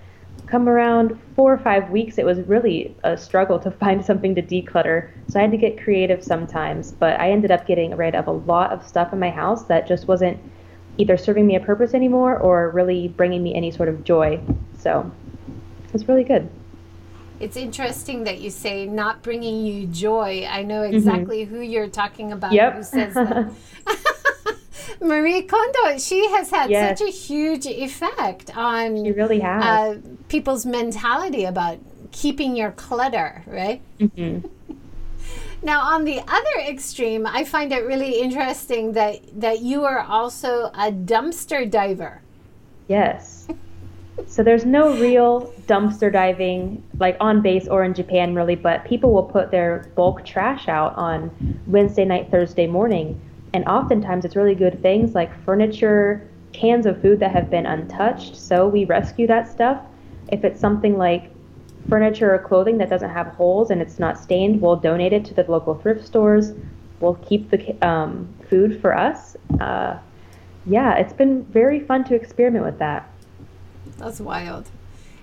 come 0.47 0.69
around 0.69 1.21
four 1.37 1.52
or 1.52 1.59
five 1.59 1.91
weeks, 1.91 2.17
it 2.17 2.25
was 2.25 2.41
really 2.41 2.97
a 3.05 3.17
struggle 3.17 3.59
to 3.61 3.71
find 3.83 4.05
something 4.05 4.35
to 4.35 4.43
declutter. 4.43 5.11
So 5.29 5.38
I 5.38 5.43
had 5.43 5.52
to 5.52 5.59
get 5.59 5.81
creative 5.81 6.25
sometimes, 6.25 6.91
but 6.91 7.21
I 7.21 7.31
ended 7.31 7.52
up 7.52 7.67
getting 7.67 7.95
rid 7.95 8.14
of 8.14 8.26
a 8.26 8.33
lot 8.33 8.73
of 8.73 8.85
stuff 8.85 9.12
in 9.12 9.21
my 9.21 9.31
house 9.31 9.67
that 9.67 9.87
just 9.87 10.09
wasn't 10.09 10.41
either 10.97 11.17
serving 11.17 11.47
me 11.47 11.57
a 11.57 11.61
purpose 11.61 11.95
anymore 11.95 12.38
or 12.38 12.71
really 12.71 13.09
bringing 13.09 13.43
me 13.43 13.55
any 13.55 13.71
sort 13.71 13.88
of 13.88 14.02
joy. 14.02 14.41
So 14.79 15.11
it 15.85 15.93
was 15.93 16.09
really 16.09 16.25
good. 16.25 16.49
It's 17.38 17.57
interesting 17.57 18.25
that 18.25 18.41
you 18.41 18.50
say 18.50 18.87
not 18.87 19.23
bringing 19.23 19.67
you 19.67 19.87
joy. 19.88 20.47
I 20.49 20.62
know 20.62 20.83
mm-hmm. 20.83 20.95
exactly 20.95 21.45
who 21.45 21.61
you're 21.61 21.88
talking 21.88 22.33
about. 22.33 22.52
Yep. 22.52 22.75
Who 22.76 22.83
says 22.83 23.14
that? 23.14 23.52
Marie 25.00 25.43
Kondo, 25.43 25.99
she 25.99 26.29
has 26.31 26.50
had 26.50 26.71
Yes. 26.71 26.99
such 26.99 27.09
a 27.09 27.11
huge 27.11 27.67
effect 27.67 28.57
on 28.57 29.05
You 29.05 29.14
really 29.14 29.41
have. 29.41 29.62
uh, 29.62 29.99
people's 30.29 30.64
mentality 30.67 31.45
about 31.45 31.79
keeping 32.11 32.57
your 32.57 32.71
clutter, 32.73 33.43
right? 33.47 33.81
Mhm. 34.00 34.49
Now, 35.64 35.83
on 35.95 36.05
the 36.05 36.19
other 36.19 36.69
extreme, 36.69 37.25
I 37.25 37.45
find 37.45 37.71
it 37.73 37.87
really 37.87 38.21
interesting 38.21 38.93
that 38.95 39.21
that 39.41 39.61
you 39.61 39.85
are 39.85 40.00
also 40.00 40.71
a 40.75 40.91
dumpster 40.91 41.71
diver. 41.71 42.21
Yes. 42.88 43.47
So 44.26 44.43
there's 44.43 44.64
no 44.64 44.93
real 44.99 45.52
dumpster 45.69 46.12
diving 46.12 46.83
like 46.99 47.17
on 47.21 47.43
base 47.43 47.69
or 47.69 47.85
in 47.85 47.95
Japan 47.95 48.35
really, 48.35 48.57
but 48.57 48.85
people 48.85 49.12
will 49.12 49.23
put 49.23 49.52
their 49.52 49.88
bulk 49.95 50.25
trash 50.25 50.67
out 50.69 50.97
on 50.97 51.31
Wednesday 51.69 52.05
night, 52.05 52.29
Thursday 52.33 52.67
morning. 52.67 53.21
And 53.54 53.64
oftentimes 53.66 54.25
it's 54.25 54.37
really 54.37 54.54
good 54.54 54.80
things 54.82 55.14
like 55.14 55.30
furniture, 55.44 56.28
cans 56.52 56.87
of 56.87 57.00
food 57.00 57.21
that 57.21 57.32
have 57.32 57.50
been 57.50 57.66
untouched. 57.66 58.37
So 58.37 58.68
we 58.68 58.85
rescue 58.85 59.26
that 59.26 59.50
stuff. 59.50 59.82
If 60.30 60.44
it's 60.44 60.61
something 60.61 60.97
like 60.97 61.30
furniture 61.88 62.35
or 62.35 62.38
clothing 62.38 62.78
that 62.78 62.88
doesn't 62.88 63.11
have 63.11 63.28
holes 63.28 63.71
and 63.71 63.82
it's 63.82 63.99
not 63.99 64.18
stained, 64.18 64.61
we'll 64.61 64.76
donate 64.76 65.12
it 65.12 65.25
to 65.26 65.35
the 65.35 65.44
local 65.50 65.75
thrift 65.75 66.06
stores. 66.06 66.52
We'll 67.00 67.16
keep 67.16 67.50
the 67.50 67.87
um, 67.87 68.32
food 68.49 68.80
for 68.80 68.97
us. 68.97 69.37
Uh, 69.61 69.99
yeah, 70.66 70.94
it's 70.94 71.12
been 71.12 71.44
very 71.44 71.80
fun 71.80 72.04
to 72.04 72.14
experiment 72.14 72.64
with 72.64 72.78
that. 72.78 73.11
That's 73.99 74.21
wild. 74.21 74.71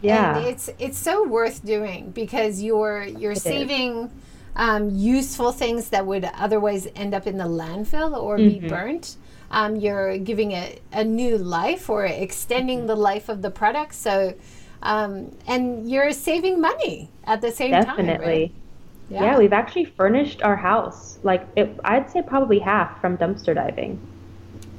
Yeah. 0.01 0.37
And 0.37 0.47
it's 0.47 0.69
it's 0.79 0.97
so 0.97 1.27
worth 1.27 1.63
doing 1.65 2.11
because 2.11 2.61
you're 2.61 3.03
you're 3.03 3.33
is. 3.33 3.41
saving 3.41 4.11
um, 4.55 4.89
useful 4.91 5.51
things 5.51 5.89
that 5.89 6.05
would 6.05 6.25
otherwise 6.35 6.87
end 6.95 7.13
up 7.13 7.27
in 7.27 7.37
the 7.37 7.45
landfill 7.45 8.17
or 8.17 8.37
be 8.37 8.55
Mm-hmm. 8.59 8.67
burnt. 8.67 9.15
Um, 9.51 9.75
you're 9.77 10.17
giving 10.17 10.51
it 10.51 10.81
a 10.91 11.03
new 11.03 11.37
life 11.37 11.89
or 11.89 12.05
extending 12.05 12.85
the 12.85 12.95
life 12.95 13.29
of 13.29 13.41
the 13.41 13.49
product. 13.49 13.95
So, 13.95 14.35
um, 14.83 15.35
and 15.47 15.89
you're 15.89 16.11
saving 16.11 16.61
money 16.61 17.09
at 17.25 17.41
the 17.41 17.51
same 17.51 17.71
time. 17.71 17.83
Definitely. 17.83 18.27
right? 18.27 18.51
Yeah. 19.09 19.37
we've 19.39 19.53
actually 19.53 19.85
furnished 19.85 20.43
our 20.43 20.55
house. 20.55 21.17
Like 21.23 21.47
it, 21.55 21.79
I'd 21.83 22.11
say 22.11 22.21
probably 22.21 22.59
half 22.59 23.01
from 23.01 23.17
dumpster 23.17 23.55
diving. 23.55 23.99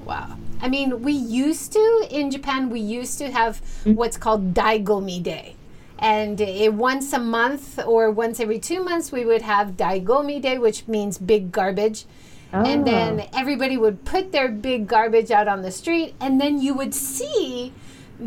Wow. 0.05 0.37
I 0.63 0.69
mean, 0.69 1.03
we 1.03 1.13
used 1.13 1.73
to 1.73 2.07
in 2.11 2.31
Japan. 2.31 2.71
We 2.71 2.81
used 2.81 3.19
to 3.19 3.31
have 3.31 3.61
what's 3.85 4.17
called 4.17 4.55
Daigomi 4.55 5.23
Day, 5.23 5.57
and 6.01 6.41
it, 6.41 6.73
once 6.75 7.13
a 7.13 7.19
month 7.21 7.79
or 7.87 8.11
once 8.11 8.41
every 8.41 8.59
two 8.59 8.83
months, 8.83 9.13
we 9.13 9.25
would 9.25 9.43
have 9.43 9.77
Daigomi 9.77 10.41
Day, 10.43 10.59
which 10.59 10.89
means 10.89 11.19
big 11.19 11.53
garbage. 11.53 12.07
And 12.53 12.83
Oh. 12.83 12.91
then 12.91 13.29
everybody 13.33 13.77
would 13.77 14.05
put 14.05 14.33
their 14.33 14.49
big 14.49 14.89
garbage 14.89 15.31
out 15.31 15.47
on 15.47 15.63
the 15.63 15.71
street, 15.71 16.15
and 16.21 16.41
then 16.41 16.61
you 16.61 16.75
would 16.75 16.95
see 16.95 17.73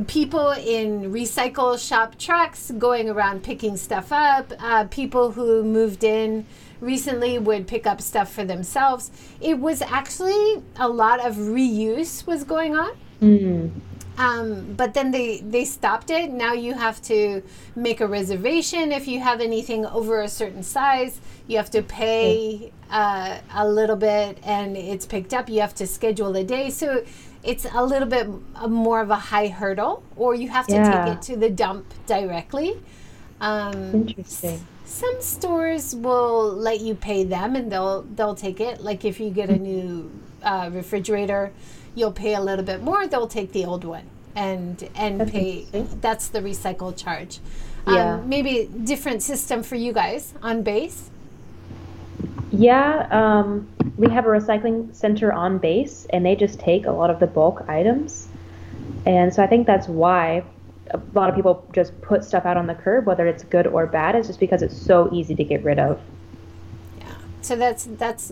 people 0.08 0.52
in 0.52 1.12
recycle 1.12 1.78
shop 1.78 2.18
trucks 2.18 2.72
going 2.78 3.10
around 3.10 3.44
picking 3.44 3.76
stuff 3.76 4.12
up. 4.12 4.54
Uh, 4.60 4.86
people 4.86 5.32
who 5.32 5.64
moved 5.64 6.04
in 6.04 6.46
recently 6.80 7.38
would 7.38 7.68
pick 7.68 7.86
up 7.86 8.02
stuff 8.02 8.32
for 8.32 8.44
themselves. 8.46 9.12
It 9.42 9.60
was 9.60 9.82
actually 9.82 10.62
a 10.78 10.88
lot 10.88 11.20
of 11.26 11.36
reuse 11.36 12.26
was 12.26 12.44
going 12.44 12.76
on. 12.76 12.92
Mm. 13.22 13.70
Um, 14.18 14.74
but 14.76 14.94
then 14.94 15.10
they, 15.12 15.40
they 15.40 15.66
stopped 15.66 16.12
it. 16.12 16.30
Now 16.30 16.54
you 16.54 16.74
have 16.76 17.02
to 17.04 17.42
make 17.76 18.00
a 18.00 18.08
reservation 18.08 18.92
if 18.92 19.08
you 19.08 19.20
have 19.20 19.42
anything 19.42 19.86
over 19.88 20.22
a 20.22 20.28
certain 20.28 20.62
size. 20.64 21.20
You 21.48 21.58
have 21.58 21.72
to 21.72 21.82
pay 21.82 22.72
uh, 22.92 23.40
a 23.54 23.68
little 23.68 23.96
bit 23.96 24.38
and 24.44 24.78
it's 24.78 25.06
picked 25.08 25.34
up. 25.34 25.50
You 25.50 25.62
have 25.62 25.74
to 25.76 25.88
schedule 25.88 26.36
a 26.36 26.44
day. 26.44 26.70
So 26.70 27.04
it's 27.44 27.66
a 27.74 27.84
little 27.84 28.08
bit 28.08 28.28
more 28.70 29.02
of 29.02 29.10
a 29.10 29.16
high 29.16 29.48
hurdle, 29.48 30.04
or 30.16 30.36
you 30.36 30.48
have 30.50 30.68
to 30.70 30.74
Yeah. 30.76 30.82
take 30.82 31.08
it 31.08 31.22
to 31.24 31.36
the 31.36 31.50
dump 31.50 31.86
directly. 32.06 32.80
Um, 33.42 34.08
Interesting. 34.08 34.68
some 34.86 35.22
stores 35.22 35.96
will 35.96 36.54
let 36.54 36.82
you 36.82 36.96
pay 36.96 37.24
them 37.24 37.56
and 37.56 37.72
they'll 37.72 38.04
they'll 38.04 38.36
take 38.36 38.60
it 38.62 38.82
like 38.82 39.04
if 39.06 39.20
you 39.20 39.30
get 39.32 39.50
a 39.50 39.58
new 39.58 40.12
uh, 40.44 40.70
refrigerator 40.72 41.52
you'll 41.96 42.12
pay 42.12 42.34
a 42.36 42.42
little 42.42 42.66
bit 42.66 42.82
more 42.82 43.08
they'll 43.08 43.28
take 43.28 43.52
the 43.52 43.66
old 43.66 43.84
one 43.84 44.10
and 44.36 44.90
and 44.96 45.20
That's 45.20 45.32
pay 45.32 45.68
that's 46.02 46.28
the 46.30 46.40
recycle 46.42 46.96
charge 46.96 47.40
Yeah. 47.86 48.16
um, 48.16 48.30
maybe 48.30 48.70
different 48.84 49.22
system 49.24 49.64
for 49.64 49.76
you 49.76 49.94
guys 49.94 50.34
on 50.42 50.64
base 50.64 51.12
Yeah, 52.52 53.08
um, 53.12 53.68
we 53.98 54.10
have 54.12 54.26
a 54.26 54.30
recycling 54.30 54.94
center 54.96 55.34
on 55.34 55.58
base, 55.58 56.06
and 56.12 56.26
they 56.26 56.36
just 56.36 56.60
take 56.60 56.86
a 56.86 56.92
lot 56.92 57.10
of 57.10 57.20
the 57.20 57.28
bulk 57.28 57.64
items. 57.68 58.30
And 59.06 59.34
so 59.34 59.44
I 59.44 59.48
think 59.48 59.66
that's 59.68 59.88
why 59.88 60.44
a 60.92 61.02
lot 61.14 61.30
of 61.30 61.36
people 61.36 61.66
just 61.74 62.00
put 62.02 62.24
stuff 62.24 62.46
out 62.46 62.58
on 62.58 62.68
the 62.68 62.76
curb, 62.76 63.06
whether 63.08 63.26
it's 63.28 63.44
good 63.44 63.68
or 63.68 63.88
bad. 63.88 64.16
It's 64.16 64.28
just 64.28 64.40
because 64.40 64.62
it's 64.62 64.78
so 64.78 65.10
easy 65.12 65.36
to 65.36 65.44
get 65.44 65.64
rid 65.64 65.80
of. 65.80 66.00
yeah 66.98 67.16
so 67.42 67.56
that's 67.56 67.86
that's 67.86 68.32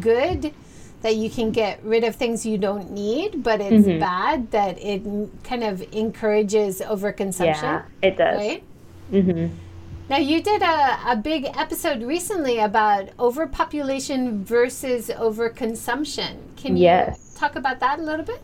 good 0.00 0.52
that 1.02 1.16
you 1.16 1.28
can 1.28 1.50
get 1.50 1.82
rid 1.84 2.04
of 2.04 2.14
things 2.16 2.46
you 2.46 2.56
don't 2.58 2.90
need 2.90 3.42
but 3.42 3.60
it's 3.60 3.86
Mhm. 3.86 4.00
bad 4.00 4.50
that 4.52 4.80
it 4.82 5.02
kind 5.44 5.64
of 5.64 5.82
encourages 5.92 6.80
overconsumption 6.80 7.62
Yeah, 7.62 7.82
it 8.02 8.16
does. 8.16 8.38
right 8.38 8.62
hmm 9.10 9.46
Now, 10.08 10.18
you 10.18 10.42
did 10.42 10.60
a, 10.62 10.98
a 11.12 11.16
big 11.16 11.46
episode 11.56 12.02
recently 12.02 12.58
about 12.58 13.08
overpopulation 13.18 14.44
versus 14.44 15.08
overconsumption. 15.08 16.32
Can 16.56 16.76
you 16.76 16.82
Yes. 16.84 17.34
talk 17.38 17.56
about 17.56 17.80
that 17.80 17.98
a 17.98 18.02
little 18.02 18.24
bit? 18.24 18.40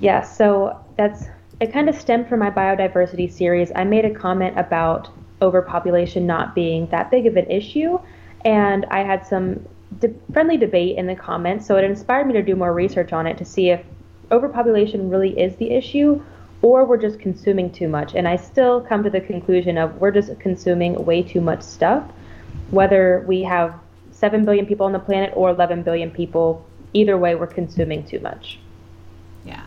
Yeah, 0.00 0.22
so 0.22 0.76
that's 0.96 1.24
it 1.60 1.72
kind 1.72 1.88
of 1.90 1.96
stemmed 1.96 2.28
from 2.28 2.38
my 2.38 2.50
biodiversity 2.50 3.30
series. 3.30 3.70
I 3.74 3.84
made 3.84 4.06
a 4.06 4.10
comment 4.10 4.58
about 4.58 5.08
overpopulation 5.42 6.26
not 6.26 6.54
being 6.54 6.86
that 6.90 7.10
big 7.10 7.26
of 7.26 7.36
an 7.36 7.50
issue, 7.50 7.98
and 8.46 8.86
I 8.90 9.02
had 9.02 9.26
some 9.26 9.60
de- 9.98 10.14
friendly 10.32 10.56
debate 10.56 10.96
in 10.96 11.06
the 11.06 11.16
comments, 11.16 11.66
so 11.66 11.76
it 11.76 11.84
inspired 11.84 12.26
me 12.26 12.32
to 12.34 12.42
do 12.42 12.56
more 12.56 12.72
research 12.72 13.12
on 13.12 13.26
it 13.26 13.36
to 13.38 13.44
see 13.44 13.70
if 13.70 13.84
overpopulation 14.30 15.10
really 15.10 15.38
is 15.38 15.56
the 15.56 15.70
issue 15.70 16.22
or 16.62 16.84
we're 16.84 16.98
just 16.98 17.18
consuming 17.18 17.70
too 17.70 17.88
much. 17.88 18.14
And 18.14 18.28
I 18.28 18.36
still 18.36 18.80
come 18.80 19.02
to 19.02 19.10
the 19.10 19.20
conclusion 19.20 19.78
of 19.78 19.96
we're 19.96 20.10
just 20.10 20.38
consuming 20.38 21.04
way 21.04 21.22
too 21.22 21.40
much 21.40 21.62
stuff, 21.62 22.04
whether 22.70 23.24
we 23.26 23.42
have 23.42 23.74
7 24.12 24.44
billion 24.44 24.66
people 24.66 24.86
on 24.86 24.92
the 24.92 24.98
planet 24.98 25.32
or 25.34 25.50
11 25.50 25.82
billion 25.82 26.10
people, 26.10 26.66
either 26.92 27.16
way, 27.16 27.34
we're 27.34 27.46
consuming 27.46 28.04
too 28.04 28.20
much. 28.20 28.58
Yeah. 29.44 29.64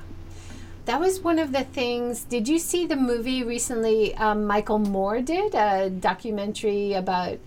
that 0.85 0.99
was 0.99 1.21
one 1.21 1.39
of 1.39 1.51
the 1.51 1.63
things. 1.63 2.23
Did 2.25 2.47
you 2.47 2.59
see 2.59 2.85
the 2.85 2.95
movie 2.95 3.43
recently? 3.43 4.13
Um, 4.15 4.45
Michael 4.45 4.77
Moore 4.77 5.21
did 5.21 5.55
a 5.55 5.89
documentary 5.89 6.93
about 6.93 7.39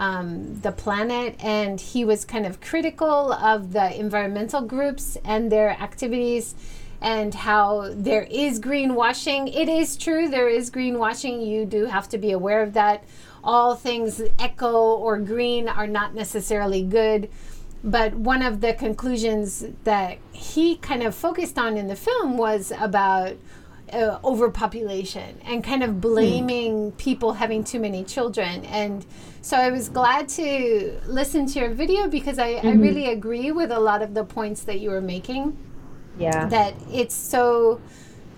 um, 0.00 0.58
the 0.62 0.72
planet, 0.72 1.36
and 1.44 1.78
he 1.78 2.06
was 2.06 2.24
kind 2.24 2.46
of 2.46 2.60
critical 2.60 3.32
of 3.34 3.72
the 3.72 3.94
environmental 4.00 4.62
groups 4.62 5.18
and 5.24 5.52
their 5.52 5.70
activities 5.70 6.54
and 7.02 7.34
how 7.34 7.92
there 7.94 8.26
is 8.30 8.58
greenwashing. 8.60 9.54
It 9.54 9.68
is 9.68 9.96
true, 9.98 10.28
there 10.28 10.48
is 10.48 10.70
greenwashing. 10.70 11.46
You 11.46 11.66
do 11.66 11.84
have 11.84 12.08
to 12.08 12.18
be 12.18 12.32
aware 12.32 12.62
of 12.62 12.72
that. 12.72 13.04
All 13.44 13.74
things 13.74 14.22
eco 14.42 14.72
or 14.72 15.18
green 15.18 15.68
are 15.68 15.86
not 15.86 16.14
necessarily 16.14 16.82
good. 16.82 17.30
But 17.84 18.14
one 18.14 18.42
of 18.42 18.60
the 18.60 18.74
conclusions 18.74 19.64
that 19.84 20.18
he 20.32 20.76
kind 20.76 21.02
of 21.02 21.14
focused 21.14 21.58
on 21.58 21.76
in 21.76 21.88
the 21.88 21.96
film 21.96 22.36
was 22.36 22.72
about 22.78 23.36
uh, 23.92 24.18
overpopulation 24.24 25.40
and 25.44 25.62
kind 25.62 25.82
of 25.82 26.00
blaming 26.00 26.92
mm. 26.92 26.98
people 26.98 27.34
having 27.34 27.64
too 27.64 27.80
many 27.80 28.04
children. 28.04 28.64
And 28.66 29.04
so 29.42 29.56
I 29.56 29.70
was 29.70 29.88
glad 29.88 30.28
to 30.30 31.00
listen 31.06 31.46
to 31.46 31.58
your 31.58 31.70
video 31.70 32.08
because 32.08 32.38
I, 32.38 32.54
mm-hmm. 32.54 32.68
I 32.68 32.72
really 32.72 33.06
agree 33.06 33.52
with 33.52 33.70
a 33.70 33.80
lot 33.80 34.02
of 34.02 34.14
the 34.14 34.24
points 34.24 34.62
that 34.64 34.80
you 34.80 34.90
were 34.90 35.00
making. 35.00 35.56
Yeah. 36.18 36.46
That 36.46 36.74
it's 36.92 37.14
so 37.14 37.80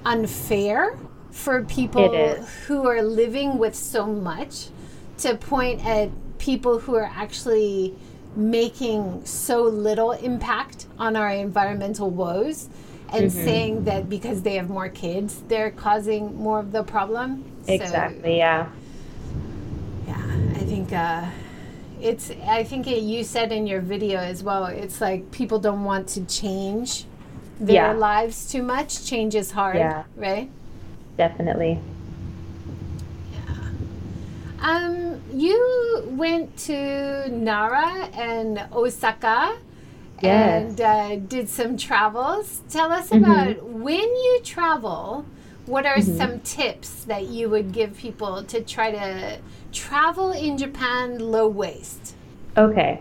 unfair 0.04 0.98
for 1.30 1.64
people 1.64 2.36
who 2.66 2.86
are 2.86 3.02
living 3.02 3.58
with 3.58 3.74
so 3.74 4.06
much 4.06 4.68
to 5.18 5.36
point 5.36 5.84
at 5.84 6.10
people 6.38 6.78
who 6.78 6.94
are 6.94 7.10
actually 7.14 7.94
making 8.36 9.24
so 9.24 9.62
little 9.62 10.12
impact 10.12 10.86
on 10.98 11.16
our 11.16 11.30
environmental 11.30 12.10
woes 12.10 12.68
and 13.12 13.30
mm-hmm. 13.30 13.44
saying 13.44 13.84
that 13.84 14.08
because 14.08 14.42
they 14.42 14.54
have 14.54 14.70
more 14.70 14.88
kids, 14.88 15.42
they're 15.48 15.70
causing 15.70 16.34
more 16.36 16.58
of 16.58 16.72
the 16.72 16.82
problem. 16.82 17.44
Exactly, 17.68 18.22
so, 18.22 18.28
yeah. 18.28 18.68
Yeah, 20.06 20.36
I 20.54 20.64
think 20.64 20.92
uh, 20.92 21.26
it's, 22.00 22.30
I 22.46 22.64
think 22.64 22.86
it, 22.86 23.02
you 23.02 23.22
said 23.22 23.52
in 23.52 23.66
your 23.66 23.80
video 23.80 24.18
as 24.18 24.42
well, 24.42 24.66
it's 24.66 25.00
like 25.00 25.30
people 25.30 25.58
don't 25.58 25.84
want 25.84 26.08
to 26.08 26.24
change 26.24 27.04
their 27.60 27.74
yeah. 27.74 27.92
lives 27.92 28.50
too 28.50 28.62
much. 28.62 29.04
Change 29.04 29.34
is 29.34 29.50
hard, 29.50 29.76
yeah. 29.76 30.04
right? 30.16 30.50
Definitely. 31.16 31.78
Yeah. 33.32 33.68
Um, 34.60 35.20
you 35.32 36.04
went 36.08 36.56
to 36.58 37.28
Nara 37.30 38.08
and 38.14 38.66
Osaka 38.72 39.58
yes. 40.22 40.70
and 40.70 40.80
uh, 40.80 41.16
did 41.16 41.48
some 41.48 41.76
travels. 41.76 42.62
Tell 42.68 42.92
us 42.92 43.10
mm-hmm. 43.10 43.24
about 43.24 43.64
when 43.64 44.00
you 44.00 44.40
travel. 44.44 45.26
What 45.66 45.86
are 45.86 45.98
mm-hmm. 45.98 46.16
some 46.16 46.40
tips 46.40 47.04
that 47.04 47.26
you 47.28 47.48
would 47.48 47.72
give 47.72 47.96
people 47.96 48.42
to 48.42 48.62
try 48.62 48.90
to 48.90 49.38
travel 49.72 50.32
in 50.32 50.58
Japan 50.58 51.18
low 51.20 51.46
waste? 51.46 52.14
Okay. 52.56 53.00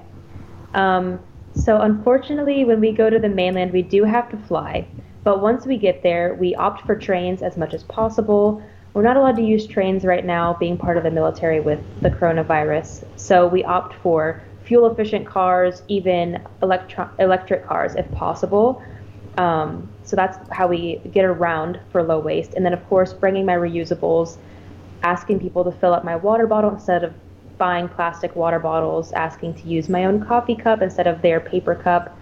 Um, 0.75 1.19
so, 1.55 1.81
unfortunately, 1.81 2.63
when 2.63 2.79
we 2.79 2.91
go 2.91 3.09
to 3.09 3.19
the 3.19 3.29
mainland, 3.29 3.73
we 3.73 3.81
do 3.81 4.03
have 4.03 4.29
to 4.29 4.37
fly. 4.37 4.87
But 5.23 5.41
once 5.41 5.65
we 5.65 5.77
get 5.77 6.01
there, 6.03 6.35
we 6.35 6.55
opt 6.55 6.85
for 6.85 6.95
trains 6.95 7.41
as 7.41 7.57
much 7.57 7.73
as 7.73 7.83
possible. 7.83 8.63
We're 8.93 9.03
not 9.03 9.17
allowed 9.17 9.35
to 9.37 9.43
use 9.43 9.67
trains 9.67 10.05
right 10.05 10.25
now, 10.25 10.55
being 10.59 10.77
part 10.77 10.97
of 10.97 11.03
the 11.03 11.11
military 11.11 11.59
with 11.59 11.79
the 12.01 12.09
coronavirus. 12.09 13.05
So, 13.17 13.47
we 13.47 13.63
opt 13.63 13.95
for 13.95 14.41
fuel 14.71 14.89
efficient 14.89 15.27
cars, 15.27 15.83
even 15.89 16.41
electro- 16.61 17.09
electric 17.19 17.67
cars 17.67 17.93
if 17.95 18.09
possible. 18.13 18.81
Um, 19.37 19.89
so 20.05 20.15
that's 20.15 20.37
how 20.49 20.67
we 20.67 21.01
get 21.11 21.25
around 21.25 21.77
for 21.91 22.01
low 22.01 22.19
waste. 22.21 22.53
And 22.53 22.65
then, 22.65 22.71
of 22.71 22.81
course, 22.87 23.11
bringing 23.11 23.45
my 23.45 23.55
reusables, 23.55 24.37
asking 25.03 25.41
people 25.41 25.65
to 25.65 25.73
fill 25.73 25.93
up 25.93 26.05
my 26.05 26.15
water 26.15 26.47
bottle 26.47 26.69
instead 26.69 27.03
of 27.03 27.13
buying 27.57 27.89
plastic 27.89 28.33
water 28.33 28.59
bottles, 28.59 29.11
asking 29.11 29.55
to 29.55 29.67
use 29.67 29.89
my 29.89 30.05
own 30.05 30.25
coffee 30.25 30.55
cup 30.55 30.81
instead 30.81 31.05
of 31.05 31.21
their 31.21 31.41
paper 31.41 31.75
cup, 31.75 32.17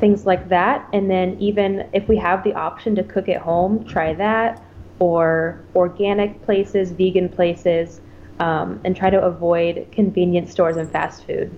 things 0.00 0.26
like 0.26 0.50
that. 0.50 0.86
And 0.92 1.10
then, 1.10 1.38
even 1.40 1.88
if 1.94 2.06
we 2.08 2.18
have 2.18 2.44
the 2.44 2.52
option 2.52 2.94
to 2.96 3.02
cook 3.02 3.30
at 3.30 3.40
home, 3.40 3.86
try 3.86 4.12
that, 4.12 4.62
or 4.98 5.64
organic 5.74 6.42
places, 6.42 6.90
vegan 6.90 7.30
places 7.30 8.02
um, 8.38 8.80
and 8.84 8.96
try 8.96 9.10
to 9.10 9.20
avoid 9.20 9.86
convenience 9.92 10.50
stores 10.50 10.76
and 10.76 10.90
fast 10.90 11.26
food. 11.26 11.50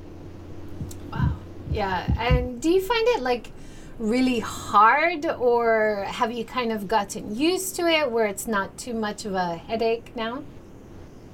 Wow. 1.12 1.32
Yeah. 1.70 2.12
And 2.18 2.60
do 2.60 2.70
you 2.70 2.80
find 2.80 3.06
it 3.08 3.22
like 3.22 3.50
really 3.98 4.40
hard, 4.40 5.24
or 5.26 6.04
have 6.08 6.32
you 6.32 6.44
kind 6.44 6.72
of 6.72 6.88
gotten 6.88 7.34
used 7.36 7.76
to 7.76 7.86
it 7.86 8.10
where 8.10 8.26
it's 8.26 8.46
not 8.46 8.76
too 8.76 8.94
much 8.94 9.24
of 9.24 9.34
a 9.34 9.56
headache 9.56 10.14
now? 10.16 10.42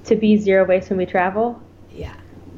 To 0.05 0.15
be 0.15 0.37
zero 0.37 0.65
waste 0.65 0.89
when 0.89 0.97
we 0.97 1.05
travel? 1.05 1.61
Yeah. 1.91 2.13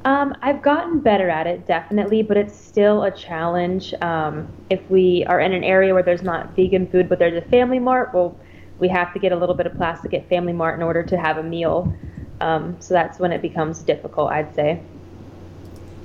Um, 0.05 0.35
I've 0.41 0.61
gotten 0.61 0.99
better 0.99 1.29
at 1.29 1.47
it, 1.47 1.65
definitely, 1.65 2.23
but 2.23 2.35
it's 2.35 2.53
still 2.53 3.03
a 3.03 3.11
challenge. 3.11 3.93
Um, 4.01 4.49
if 4.69 4.81
we 4.89 5.23
are 5.29 5.39
in 5.39 5.53
an 5.53 5.63
area 5.63 5.93
where 5.93 6.03
there's 6.03 6.23
not 6.23 6.53
vegan 6.55 6.87
food, 6.87 7.07
but 7.07 7.19
there's 7.19 7.41
a 7.41 7.47
Family 7.47 7.79
Mart, 7.79 8.13
well, 8.13 8.37
we 8.79 8.89
have 8.89 9.13
to 9.13 9.19
get 9.19 9.31
a 9.31 9.35
little 9.37 9.55
bit 9.55 9.65
of 9.65 9.75
plastic 9.75 10.13
at 10.13 10.27
Family 10.27 10.51
Mart 10.51 10.77
in 10.77 10.83
order 10.83 11.03
to 11.03 11.17
have 11.17 11.37
a 11.37 11.43
meal. 11.43 11.93
Um, 12.41 12.77
so 12.79 12.93
that's 12.93 13.19
when 13.19 13.31
it 13.31 13.41
becomes 13.41 13.79
difficult, 13.79 14.31
I'd 14.31 14.53
say. 14.55 14.81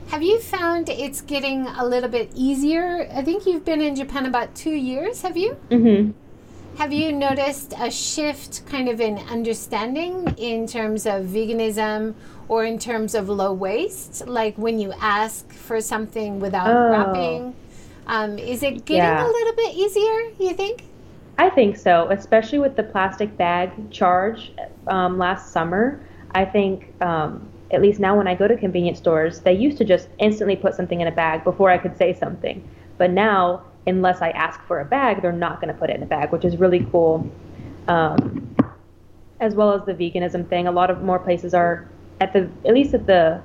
Have 0.08 0.22
you 0.22 0.40
found 0.40 0.88
it's 0.88 1.20
getting 1.20 1.66
a 1.66 1.84
little 1.84 2.08
bit 2.08 2.30
easier? 2.34 3.08
I 3.12 3.22
think 3.22 3.46
you've 3.46 3.64
been 3.64 3.82
in 3.82 3.94
Japan 3.94 4.24
about 4.24 4.54
two 4.54 4.70
years, 4.70 5.20
have 5.22 5.36
you? 5.36 5.56
Mm-hmm. 5.70 6.12
Have 6.78 6.92
you 6.92 7.12
noticed 7.12 7.74
a 7.78 7.90
shift 7.90 8.64
kind 8.66 8.88
of 8.88 9.00
in 9.00 9.18
understanding 9.18 10.32
in 10.38 10.66
terms 10.66 11.06
of 11.06 11.24
veganism 11.24 12.14
or 12.48 12.64
in 12.64 12.78
terms 12.78 13.14
of 13.14 13.28
low 13.28 13.52
waste? 13.52 14.26
Like 14.26 14.56
when 14.56 14.78
you 14.78 14.92
ask 15.00 15.52
for 15.52 15.80
something 15.80 16.40
without 16.40 16.70
oh. 16.70 16.90
wrapping? 16.90 17.54
Um, 18.06 18.38
is 18.38 18.62
it 18.62 18.86
getting 18.86 19.02
yeah. 19.02 19.26
a 19.26 19.28
little 19.28 19.54
bit 19.56 19.74
easier, 19.74 20.30
you 20.38 20.54
think? 20.54 20.84
I 21.36 21.50
think 21.50 21.76
so, 21.76 22.08
especially 22.10 22.60
with 22.60 22.76
the 22.76 22.82
plastic 22.82 23.36
bag 23.36 23.90
charge 23.90 24.52
um, 24.86 25.18
last 25.18 25.52
summer. 25.52 26.00
I 26.34 26.44
think, 26.44 26.92
um, 27.00 27.48
at 27.70 27.82
least 27.82 28.00
now 28.00 28.16
when 28.16 28.26
I 28.26 28.34
go 28.34 28.48
to 28.48 28.56
convenience 28.56 28.98
stores, 28.98 29.40
they 29.40 29.52
used 29.52 29.78
to 29.78 29.84
just 29.84 30.08
instantly 30.18 30.56
put 30.56 30.74
something 30.74 31.00
in 31.00 31.08
a 31.08 31.12
bag 31.12 31.44
before 31.44 31.70
I 31.70 31.78
could 31.78 31.96
say 31.96 32.14
something. 32.14 32.66
But 32.96 33.10
now, 33.10 33.62
unless 33.86 34.22
I 34.22 34.30
ask 34.30 34.60
for 34.62 34.80
a 34.80 34.84
bag, 34.84 35.22
they're 35.22 35.32
not 35.32 35.60
going 35.60 35.72
to 35.72 35.78
put 35.78 35.90
it 35.90 35.96
in 35.96 36.02
a 36.02 36.06
bag, 36.06 36.32
which 36.32 36.44
is 36.44 36.56
really 36.56 36.86
cool. 36.90 37.30
Um, 37.88 38.54
as 39.40 39.54
well 39.54 39.72
as 39.72 39.84
the 39.86 39.94
veganism 39.94 40.48
thing, 40.48 40.66
a 40.66 40.72
lot 40.72 40.90
of 40.90 41.02
more 41.02 41.18
places 41.18 41.54
are 41.54 41.88
at 42.20 42.32
the 42.32 42.50
at 42.66 42.74
least 42.74 42.92
at 42.92 43.06
the 43.06 43.40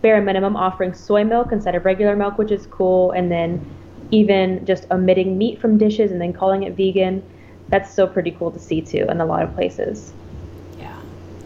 bare 0.00 0.22
minimum 0.22 0.56
offering 0.56 0.94
soy 0.94 1.24
milk 1.24 1.50
instead 1.50 1.74
of 1.74 1.84
regular 1.84 2.14
milk, 2.14 2.38
which 2.38 2.52
is 2.52 2.66
cool. 2.66 3.10
And 3.10 3.32
then 3.32 3.64
even 4.10 4.64
just 4.64 4.86
omitting 4.90 5.36
meat 5.36 5.60
from 5.60 5.76
dishes 5.76 6.12
and 6.12 6.20
then 6.20 6.32
calling 6.32 6.62
it 6.62 6.76
vegan. 6.76 7.22
That's 7.68 7.90
still 7.90 8.06
pretty 8.06 8.30
cool 8.30 8.50
to 8.52 8.58
see 8.58 8.80
too 8.80 9.06
in 9.08 9.20
a 9.20 9.26
lot 9.26 9.42
of 9.42 9.54
places 9.54 10.12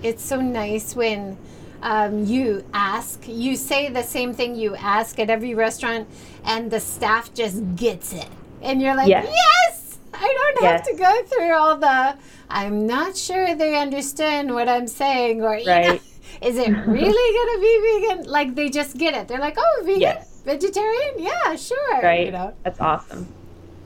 it's 0.02 0.24
so 0.24 0.40
nice 0.40 0.94
when 0.94 1.36
um, 1.82 2.24
you 2.24 2.64
ask, 2.72 3.22
you 3.26 3.56
say 3.56 3.88
the 3.88 4.02
same 4.02 4.32
thing 4.32 4.56
you 4.56 4.74
ask 4.76 5.18
at 5.18 5.30
every 5.30 5.54
restaurant, 5.54 6.08
and 6.44 6.70
the 6.70 6.80
staff 6.80 7.32
just 7.34 7.76
gets 7.76 8.12
it. 8.12 8.28
And 8.62 8.82
you're 8.82 8.94
like, 8.94 9.08
yes, 9.08 9.26
yes 9.26 9.98
I 10.12 10.52
don't 10.54 10.62
yes. 10.62 10.86
have 10.86 10.96
to 10.96 11.02
go 11.02 11.22
through 11.24 11.52
all 11.52 11.76
the, 11.76 12.16
I'm 12.48 12.86
not 12.86 13.16
sure 13.16 13.54
they 13.54 13.76
understand 13.78 14.52
what 14.52 14.68
I'm 14.68 14.88
saying, 14.88 15.42
or, 15.42 15.50
right. 15.50 15.66
Know, 15.66 15.98
is 16.42 16.56
it 16.56 16.70
really 16.70 16.86
going 16.88 17.54
to 17.54 17.60
be 17.60 18.08
vegan? 18.08 18.30
Like, 18.30 18.54
they 18.54 18.68
just 18.68 18.96
get 18.96 19.14
it. 19.14 19.28
They're 19.28 19.38
like, 19.38 19.56
oh, 19.58 19.82
vegan? 19.84 20.00
Yes. 20.00 20.42
Vegetarian? 20.44 21.14
Yeah, 21.18 21.56
sure. 21.56 22.02
Right. 22.02 22.26
You 22.26 22.32
know? 22.32 22.54
That's 22.64 22.80
awesome. 22.80 23.28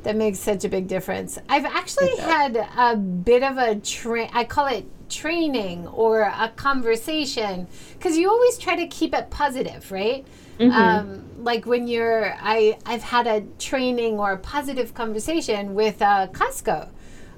That 0.05 0.17
makes 0.17 0.39
such 0.39 0.65
a 0.65 0.69
big 0.69 0.89
difference. 0.89 1.39
I've 1.49 1.65
actually 1.65 2.17
had 2.17 2.57
a 2.57 2.97
bit 2.97 3.43
of 3.43 3.57
a 3.57 3.77
train, 3.77 4.31
I 4.33 4.45
call 4.45 4.67
it 4.67 4.85
training 5.13 5.87
or 5.89 6.23
a 6.23 6.51
conversation 6.57 7.69
because 7.95 8.17
you 8.17 8.29
always 8.29 8.57
try 8.59 8.75
to 8.75 8.87
keep 8.87 9.15
it 9.15 9.31
positive 9.31 9.93
right 9.93 10.27
mm-hmm. 10.59 10.73
um, 10.73 11.25
like 11.45 11.67
when 11.67 11.87
you're 11.87 12.35
i 12.41 12.77
i've 12.87 13.03
had 13.03 13.27
a 13.27 13.43
training 13.59 14.19
or 14.19 14.33
a 14.33 14.39
positive 14.39 14.95
conversation 14.95 15.75
with 15.75 16.01
uh, 16.01 16.27
costco 16.33 16.89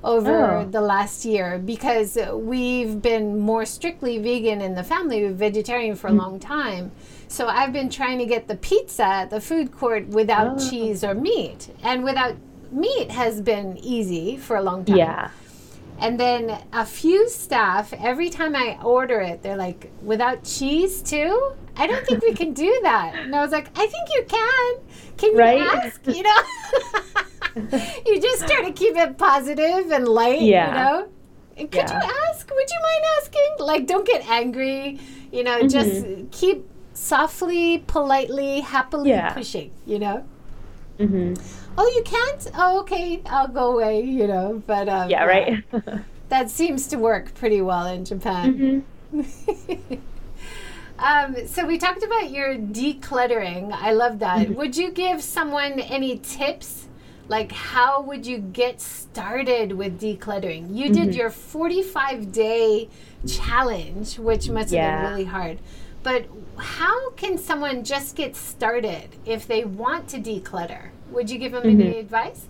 over 0.04 0.58
oh. 0.58 0.64
the 0.66 0.80
last 0.80 1.24
year 1.24 1.58
because 1.58 2.18
we've 2.34 3.00
been 3.00 3.38
more 3.38 3.64
strictly 3.64 4.18
vegan 4.18 4.60
in 4.60 4.74
the 4.74 4.84
family 4.84 5.24
we're 5.24 5.32
vegetarian 5.32 5.96
for 5.96 6.08
a 6.08 6.10
mm. 6.10 6.18
long 6.18 6.38
time 6.38 6.92
so 7.26 7.48
i've 7.48 7.72
been 7.72 7.88
trying 7.90 8.18
to 8.18 8.26
get 8.26 8.46
the 8.46 8.56
pizza 8.56 9.04
at 9.04 9.30
the 9.30 9.40
food 9.40 9.72
court 9.72 10.06
without 10.08 10.60
oh. 10.60 10.70
cheese 10.70 11.02
or 11.02 11.14
meat 11.14 11.68
and 11.82 12.04
without 12.04 12.36
meat 12.70 13.10
has 13.10 13.40
been 13.40 13.78
easy 13.78 14.36
for 14.36 14.56
a 14.56 14.62
long 14.62 14.84
time 14.84 14.96
yeah 14.96 15.30
and 15.98 16.18
then 16.18 16.58
a 16.72 16.84
few 16.84 17.28
staff, 17.28 17.92
every 17.92 18.30
time 18.30 18.54
I 18.56 18.78
order 18.82 19.20
it, 19.20 19.42
they're 19.42 19.56
like, 19.56 19.90
without 20.02 20.44
cheese 20.44 21.02
too? 21.02 21.52
I 21.76 21.86
don't 21.86 22.04
think 22.06 22.22
we 22.22 22.34
can 22.34 22.52
do 22.52 22.80
that. 22.82 23.14
And 23.16 23.34
I 23.34 23.40
was 23.42 23.50
like, 23.52 23.68
I 23.78 23.86
think 23.86 24.08
you 24.14 24.24
can. 24.28 24.74
Can 25.16 25.32
you 25.32 25.38
right? 25.38 25.60
ask? 25.84 26.00
You 26.06 26.22
know? 26.22 26.40
you 28.06 28.20
just 28.20 28.46
try 28.46 28.62
to 28.64 28.72
keep 28.72 28.96
it 28.96 29.18
positive 29.18 29.90
and 29.90 30.06
light, 30.08 30.42
Yeah. 30.42 30.68
you 30.68 30.74
know? 30.74 31.08
And 31.56 31.70
Could 31.70 31.88
Yeah. 31.88 31.92
you 32.02 32.10
ask? 32.28 32.50
Would 32.50 32.70
you 32.70 32.80
mind 32.82 33.04
asking? 33.22 33.66
Like, 33.66 33.86
don't 33.86 34.06
get 34.06 34.28
angry. 34.28 34.98
You 35.32 35.44
know, 35.44 35.66
just 35.68 36.04
keep 36.32 36.68
softly, 36.94 37.78
politely, 37.86 38.60
happily 38.60 39.10
Yeah. 39.10 39.32
pushing. 39.32 39.70
You 39.86 39.98
know. 40.00 40.24
hmm 40.98 41.34
Oh, 41.76 41.86
you 41.96 42.02
can't? 42.04 42.50
Oh, 42.56 42.80
okay. 42.80 43.22
I'll 43.26 43.48
go 43.48 43.72
away. 43.74 44.02
You 44.02 44.26
know. 44.26 44.62
But 44.66 44.88
um, 44.88 45.10
Yeah, 45.10 45.24
right. 45.24 45.62
That 46.30 46.50
seems 46.50 46.86
to 46.88 46.96
work 46.96 47.34
pretty 47.34 47.60
well 47.60 47.86
in 47.86 48.04
Japan. 48.04 48.84
hmm 49.12 49.20
Um, 50.96 51.46
so 51.48 51.66
we 51.66 51.76
talked 51.76 52.04
about 52.04 52.30
your 52.30 52.54
decluttering. 52.54 53.72
I 53.72 53.92
love 53.92 54.20
that. 54.20 54.46
Mm-hmm. 54.46 54.54
Would 54.54 54.76
you 54.76 54.90
give 54.92 55.22
someone 55.22 55.80
any 55.80 56.18
tips? 56.18 56.86
Like 57.26 57.50
how 57.50 58.00
would 58.02 58.24
you 58.26 58.38
get 58.38 58.80
started 58.80 59.72
with 59.72 60.00
decluttering? 60.00 60.74
You 60.74 60.84
Mm-hmm. 60.86 60.92
did 60.92 61.14
your 61.16 61.30
45 61.30 62.30
day 62.30 62.88
challenge, 63.26 64.18
which 64.20 64.48
must 64.48 64.66
have 64.70 64.72
Yeah. 64.72 65.02
been 65.02 65.10
really 65.10 65.24
hard. 65.24 65.58
But 66.04 66.26
how 66.58 67.10
can 67.12 67.38
someone 67.38 67.82
just 67.82 68.14
get 68.14 68.36
started 68.36 69.08
if 69.26 69.46
they 69.48 69.64
want 69.64 70.06
to 70.10 70.18
declutter? 70.18 70.90
Would 71.14 71.30
you 71.30 71.38
give 71.38 71.52
them 71.52 71.64
any 71.64 71.74
Mm-hmm. 71.74 71.98
advice? 72.00 72.48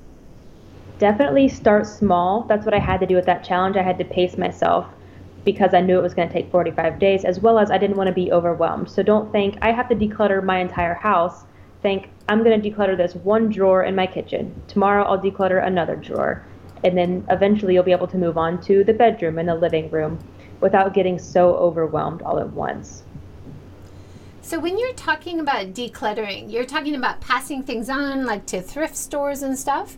Definitely 0.98 1.48
start 1.48 1.86
small. 1.86 2.44
That's 2.48 2.64
what 2.64 2.74
I 2.74 2.78
had 2.78 3.00
to 3.00 3.06
do 3.06 3.14
with 3.14 3.26
that 3.26 3.44
challenge. 3.44 3.76
I 3.76 3.82
had 3.82 3.98
to 3.98 4.04
pace 4.04 4.38
myself 4.38 4.86
because 5.44 5.74
I 5.74 5.82
knew 5.82 5.98
it 5.98 6.02
was 6.02 6.14
going 6.14 6.28
to 6.28 6.32
take 6.34 6.50
45 6.50 6.98
days, 6.98 7.24
as 7.24 7.40
well 7.40 7.58
as 7.58 7.70
I 7.70 7.76
didn't 7.78 7.96
want 7.96 8.08
to 8.08 8.14
be 8.14 8.32
overwhelmed. 8.32 8.90
So 8.90 9.02
don't 9.02 9.30
think 9.30 9.58
I 9.60 9.72
have 9.72 9.88
to 9.90 9.94
declutter 9.94 10.42
my 10.42 10.58
entire 10.58 10.94
house. 10.94 11.44
Think 11.82 12.08
I'm 12.28 12.42
going 12.42 12.60
to 12.60 12.70
declutter 12.70 12.96
this 12.96 13.14
one 13.14 13.50
drawer 13.50 13.82
in 13.82 13.94
my 13.94 14.06
kitchen. 14.06 14.54
Tomorrow 14.68 15.04
I'll 15.04 15.18
declutter 15.18 15.64
another 15.64 15.96
drawer. 15.96 16.42
And 16.82 16.96
then 16.96 17.26
eventually 17.30 17.74
you'll 17.74 17.82
be 17.84 17.92
able 17.92 18.08
to 18.08 18.18
move 18.18 18.38
on 18.38 18.60
to 18.62 18.82
the 18.84 18.94
bedroom 18.94 19.38
and 19.38 19.48
the 19.48 19.54
living 19.54 19.90
room 19.90 20.18
without 20.60 20.94
getting 20.94 21.18
so 21.18 21.54
overwhelmed 21.56 22.22
all 22.22 22.38
at 22.38 22.50
once. 22.52 23.03
So 24.44 24.60
when 24.60 24.78
you're 24.78 24.92
talking 24.92 25.40
about 25.40 25.72
decluttering, 25.72 26.52
you're 26.52 26.66
talking 26.66 26.94
about 26.94 27.22
passing 27.22 27.62
things 27.62 27.88
on 27.88 28.26
like 28.26 28.44
to 28.48 28.60
thrift 28.60 28.94
stores 28.94 29.42
and 29.42 29.58
stuff? 29.58 29.96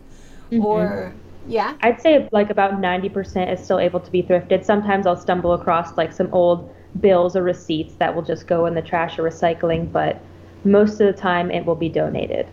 Mm-hmm. 0.53 0.65
Or 0.65 1.13
yeah? 1.49 1.77
I'd 1.81 2.01
say 2.01 2.29
like 2.31 2.49
about 2.51 2.75
90% 2.75 3.53
is 3.53 3.63
still 3.63 3.81
able 3.81 3.99
to 3.99 4.11
be 4.11 4.23
thrifted. 4.23 4.65
Sometimes 4.65 5.05
I'll 5.05 5.17
stumble 5.17 5.53
across 5.53 5.97
like 5.97 6.13
some 6.13 6.33
old 6.33 6.73
bills 7.01 7.35
or 7.35 7.43
receipts 7.43 7.95
that 7.97 8.15
will 8.15 8.23
just 8.23 8.47
go 8.47 8.67
in 8.67 8.75
the 8.75 8.83
trash 8.83 9.19
or 9.19 9.25
recycling, 9.25 9.91
but 9.91 10.21
most 10.63 11.01
of 11.01 11.13
the 11.13 11.21
time 11.21 11.51
it 11.51 11.67
will 11.67 11.75
be 11.75 11.89
donated. 11.89 12.47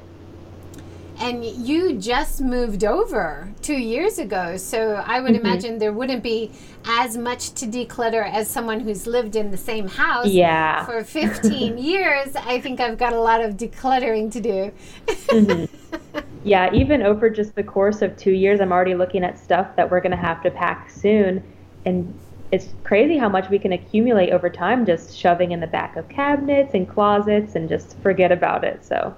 And 1.23 1.45
you 1.45 1.93
just 1.97 2.41
moved 2.41 2.83
over 2.83 3.49
two 3.61 3.75
years 3.77 4.19
ago, 4.19 4.57
so 4.57 5.01
I 5.05 5.21
would 5.21 5.33
Mm-hmm. 5.33 5.45
imagine 5.45 5.77
there 5.79 5.93
wouldn't 5.93 6.21
be 6.21 6.51
as 6.85 7.15
much 7.17 7.51
to 7.53 7.65
declutter 7.65 8.29
as 8.29 8.49
someone 8.49 8.81
who's 8.81 9.07
lived 9.07 9.35
in 9.37 9.49
the 9.49 9.57
same 9.57 9.87
house 9.87 10.27
Yeah. 10.27 10.85
for 10.85 11.01
15 11.03 11.77
years. 11.91 12.35
I 12.35 12.59
think 12.59 12.81
I've 12.81 12.97
got 12.97 13.13
a 13.13 13.19
lot 13.19 13.39
of 13.41 13.55
decluttering 13.55 14.31
to 14.33 14.41
do. 14.41 14.71
Mm-hmm. 15.07 15.65
Yeah, 16.45 16.69
even 16.73 17.03
over 17.03 17.29
just 17.29 17.55
the 17.55 17.63
course 17.63 18.01
of 18.01 18.17
two 18.17 18.31
years, 18.33 18.59
I'm 18.59 18.73
already 18.73 18.95
looking 18.95 19.23
at 19.23 19.39
stuff 19.39 19.77
that 19.77 19.89
we're 19.89 20.01
going 20.01 20.11
to 20.11 20.17
have 20.17 20.43
to 20.43 20.51
pack 20.51 20.89
soon. 20.89 21.41
And 21.85 22.13
it's 22.51 22.67
crazy 22.83 23.17
how 23.17 23.29
much 23.29 23.49
we 23.49 23.57
can 23.57 23.71
accumulate 23.71 24.31
over 24.31 24.49
time 24.49 24.85
just 24.85 25.17
shoving 25.17 25.53
in 25.53 25.61
the 25.61 25.67
back 25.67 25.95
of 25.95 26.09
cabinets 26.09 26.73
and 26.73 26.89
closets 26.89 27.55
and 27.55 27.69
just 27.69 27.97
forget 27.99 28.29
about 28.33 28.65
it. 28.65 28.83
So 28.83 29.15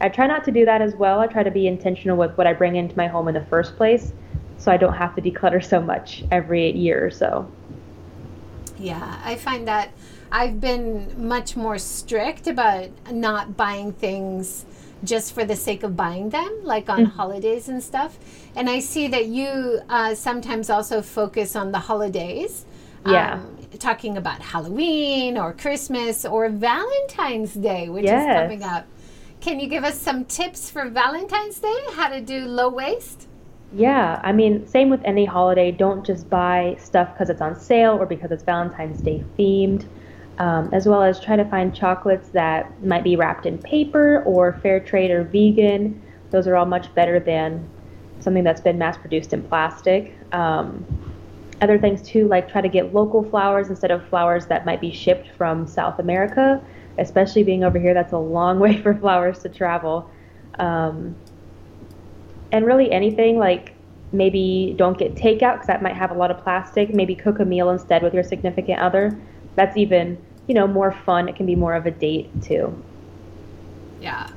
I 0.00 0.08
try 0.08 0.26
not 0.26 0.44
to 0.44 0.52
do 0.52 0.64
that 0.64 0.80
as 0.80 0.94
well. 0.94 1.20
I 1.20 1.26
try 1.26 1.42
to 1.42 1.50
be 1.50 1.66
intentional 1.66 2.16
with 2.16 2.36
what 2.36 2.46
I 2.46 2.52
bring 2.52 2.76
into 2.76 2.96
my 2.96 3.08
home 3.08 3.28
in 3.28 3.34
the 3.34 3.44
first 3.46 3.76
place 3.76 4.12
so 4.58 4.72
I 4.72 4.76
don't 4.76 4.94
have 4.94 5.14
to 5.16 5.22
declutter 5.22 5.64
so 5.64 5.80
much 5.80 6.24
every 6.30 6.70
year 6.72 7.04
or 7.04 7.10
so. 7.10 7.50
Yeah, 8.78 9.20
I 9.24 9.36
find 9.36 9.66
that 9.66 9.90
I've 10.30 10.60
been 10.60 11.28
much 11.28 11.56
more 11.56 11.78
strict 11.78 12.46
about 12.46 12.90
not 13.10 13.56
buying 13.56 13.92
things 13.92 14.66
just 15.04 15.32
for 15.32 15.44
the 15.44 15.56
sake 15.56 15.82
of 15.84 15.96
buying 15.96 16.30
them, 16.30 16.60
like 16.62 16.88
on 16.88 17.04
holidays 17.04 17.68
and 17.68 17.82
stuff. 17.82 18.18
And 18.56 18.68
I 18.68 18.80
see 18.80 19.08
that 19.08 19.26
you 19.26 19.80
uh, 19.88 20.14
sometimes 20.14 20.70
also 20.70 21.02
focus 21.02 21.56
on 21.56 21.72
the 21.72 21.78
holidays. 21.78 22.64
Yeah. 23.06 23.34
Um, 23.34 23.56
talking 23.78 24.16
about 24.16 24.42
Halloween 24.42 25.38
or 25.38 25.52
Christmas 25.52 26.24
or 26.24 26.48
Valentine's 26.48 27.54
Day, 27.54 27.88
which 27.88 28.04
is 28.04 28.10
coming 28.10 28.62
up. 28.62 28.86
Can 29.40 29.60
you 29.60 29.68
give 29.68 29.84
us 29.84 29.98
some 29.98 30.24
tips 30.24 30.68
for 30.68 30.88
Valentine's 30.88 31.60
Day? 31.60 31.78
How 31.92 32.08
to 32.08 32.20
do 32.20 32.46
low 32.46 32.68
waste? 32.68 33.28
Yeah, 33.72 34.20
I 34.24 34.32
mean, 34.32 34.66
same 34.66 34.90
with 34.90 35.00
any 35.04 35.24
holiday. 35.24 35.70
Don't 35.70 36.04
just 36.04 36.28
buy 36.28 36.76
stuff 36.80 37.12
because 37.12 37.30
it's 37.30 37.40
on 37.40 37.58
sale 37.58 37.92
or 37.92 38.04
because 38.04 38.32
it's 38.32 38.42
Valentine's 38.42 39.00
Day 39.00 39.24
themed. 39.38 39.86
Um, 40.38 40.70
as 40.72 40.86
well 40.86 41.02
as 41.02 41.20
try 41.20 41.36
to 41.36 41.44
find 41.44 41.74
chocolates 41.74 42.28
that 42.30 42.82
might 42.84 43.04
be 43.04 43.16
wrapped 43.16 43.44
in 43.44 43.58
paper 43.58 44.22
or 44.24 44.58
fair 44.62 44.80
trade 44.80 45.10
or 45.10 45.24
vegan. 45.24 46.00
Those 46.30 46.46
are 46.46 46.56
all 46.56 46.66
much 46.66 46.92
better 46.94 47.20
than 47.20 47.68
something 48.20 48.44
that's 48.44 48.60
been 48.60 48.78
mass 48.78 48.96
produced 48.96 49.32
in 49.32 49.42
plastic. 49.42 50.16
Um, 50.32 50.84
other 51.60 51.78
things 51.78 52.02
too, 52.02 52.28
like 52.28 52.50
try 52.50 52.60
to 52.60 52.68
get 52.68 52.94
local 52.94 53.22
flowers 53.22 53.68
instead 53.68 53.90
of 53.90 54.06
flowers 54.08 54.46
that 54.46 54.64
might 54.64 54.80
be 54.80 54.92
shipped 54.92 55.30
from 55.36 55.66
South 55.66 55.98
America. 55.98 56.62
Especially 56.98 57.42
being 57.42 57.64
over 57.64 57.78
here, 57.78 57.94
that's 57.94 58.12
a 58.12 58.18
long 58.18 58.58
way 58.64 58.80
for 58.80 58.94
flowers 58.94 59.40
to 59.40 59.48
travel. 59.48 60.10
Um, 60.58 61.16
and 62.50 62.66
really 62.66 62.90
anything 62.90 63.38
like 63.38 63.74
maybe 64.10 64.74
don't 64.78 64.98
get 64.98 65.14
takeout 65.14 65.54
because 65.54 65.66
that 65.66 65.82
might 65.82 65.94
have 65.94 66.10
a 66.10 66.14
lot 66.14 66.30
of 66.30 66.38
plastic. 66.38 66.94
Maybe 66.94 67.14
cook 67.14 67.40
a 67.40 67.44
meal 67.44 67.70
instead 67.70 68.02
with 68.02 68.14
your 68.14 68.22
significant 68.22 68.80
other. 68.80 69.18
That's 69.54 69.76
even 69.76 70.22
you 70.46 70.54
know 70.54 70.66
more 70.66 70.92
fun. 70.92 71.28
It 71.28 71.36
can 71.36 71.46
be 71.46 71.54
more 71.54 71.74
of 71.74 71.86
a 71.86 71.90
date 71.90 72.30
too. 72.42 72.82
Yeah. 74.00 74.28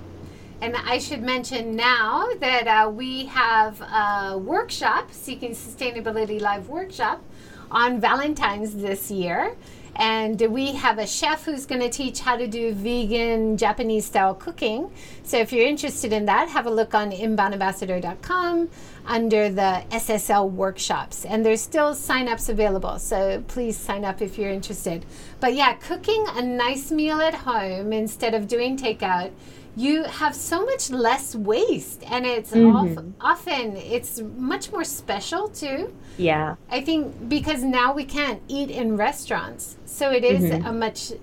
And 0.61 0.75
I 0.75 0.99
should 0.99 1.23
mention 1.23 1.75
now 1.75 2.27
that 2.39 2.67
uh, 2.67 2.89
we 2.89 3.25
have 3.25 3.81
a 3.81 4.37
workshop, 4.37 5.11
Seeking 5.11 5.51
Sustainability 5.51 6.39
Live 6.39 6.69
workshop, 6.69 7.23
on 7.71 7.99
Valentine's 7.99 8.75
this 8.75 9.09
year. 9.09 9.55
And 9.95 10.39
we 10.39 10.73
have 10.73 10.97
a 10.97 11.07
chef 11.07 11.45
who's 11.45 11.65
going 11.65 11.81
to 11.81 11.89
teach 11.89 12.19
how 12.19 12.35
to 12.37 12.47
do 12.47 12.73
vegan 12.73 13.57
Japanese 13.57 14.05
style 14.05 14.33
cooking. 14.33 14.91
So 15.23 15.37
if 15.37 15.51
you're 15.51 15.67
interested 15.67 16.13
in 16.13 16.25
that, 16.25 16.49
have 16.49 16.65
a 16.65 16.71
look 16.71 16.95
on 16.95 17.11
inboundambassador.com 17.11 18.69
under 19.05 19.49
the 19.49 19.83
SSL 19.91 20.51
workshops. 20.51 21.25
And 21.25 21.45
there's 21.45 21.61
still 21.61 21.93
sign-ups 21.93 22.49
available. 22.49 22.99
So 22.99 23.43
please 23.47 23.77
sign 23.77 24.05
up 24.05 24.21
if 24.21 24.37
you're 24.37 24.51
interested. 24.51 25.05
But 25.39 25.55
yeah, 25.55 25.73
cooking 25.73 26.25
a 26.29 26.41
nice 26.41 26.91
meal 26.91 27.19
at 27.21 27.33
home 27.33 27.93
instead 27.93 28.33
of 28.33 28.47
doing 28.47 28.77
takeout 28.77 29.31
you 29.75 30.03
have 30.03 30.35
so 30.35 30.65
much 30.65 30.89
less 30.89 31.33
waste 31.35 32.03
and 32.11 32.25
it's 32.25 32.51
of, 32.53 33.13
often 33.21 33.77
it's 33.77 34.19
much 34.37 34.71
more 34.71 34.83
special 34.83 35.47
too 35.47 35.93
Yeah, 36.17 36.55
i 36.69 36.81
think 36.81 37.29
because 37.29 37.63
now 37.63 37.93
we 37.93 38.03
can't 38.03 38.41
eat 38.49 38.69
in 38.69 38.97
restaurants 38.97 39.77
so 39.85 40.11
it 40.11 40.23
is 40.25 40.43
a 40.51 40.73
much 40.73 41.13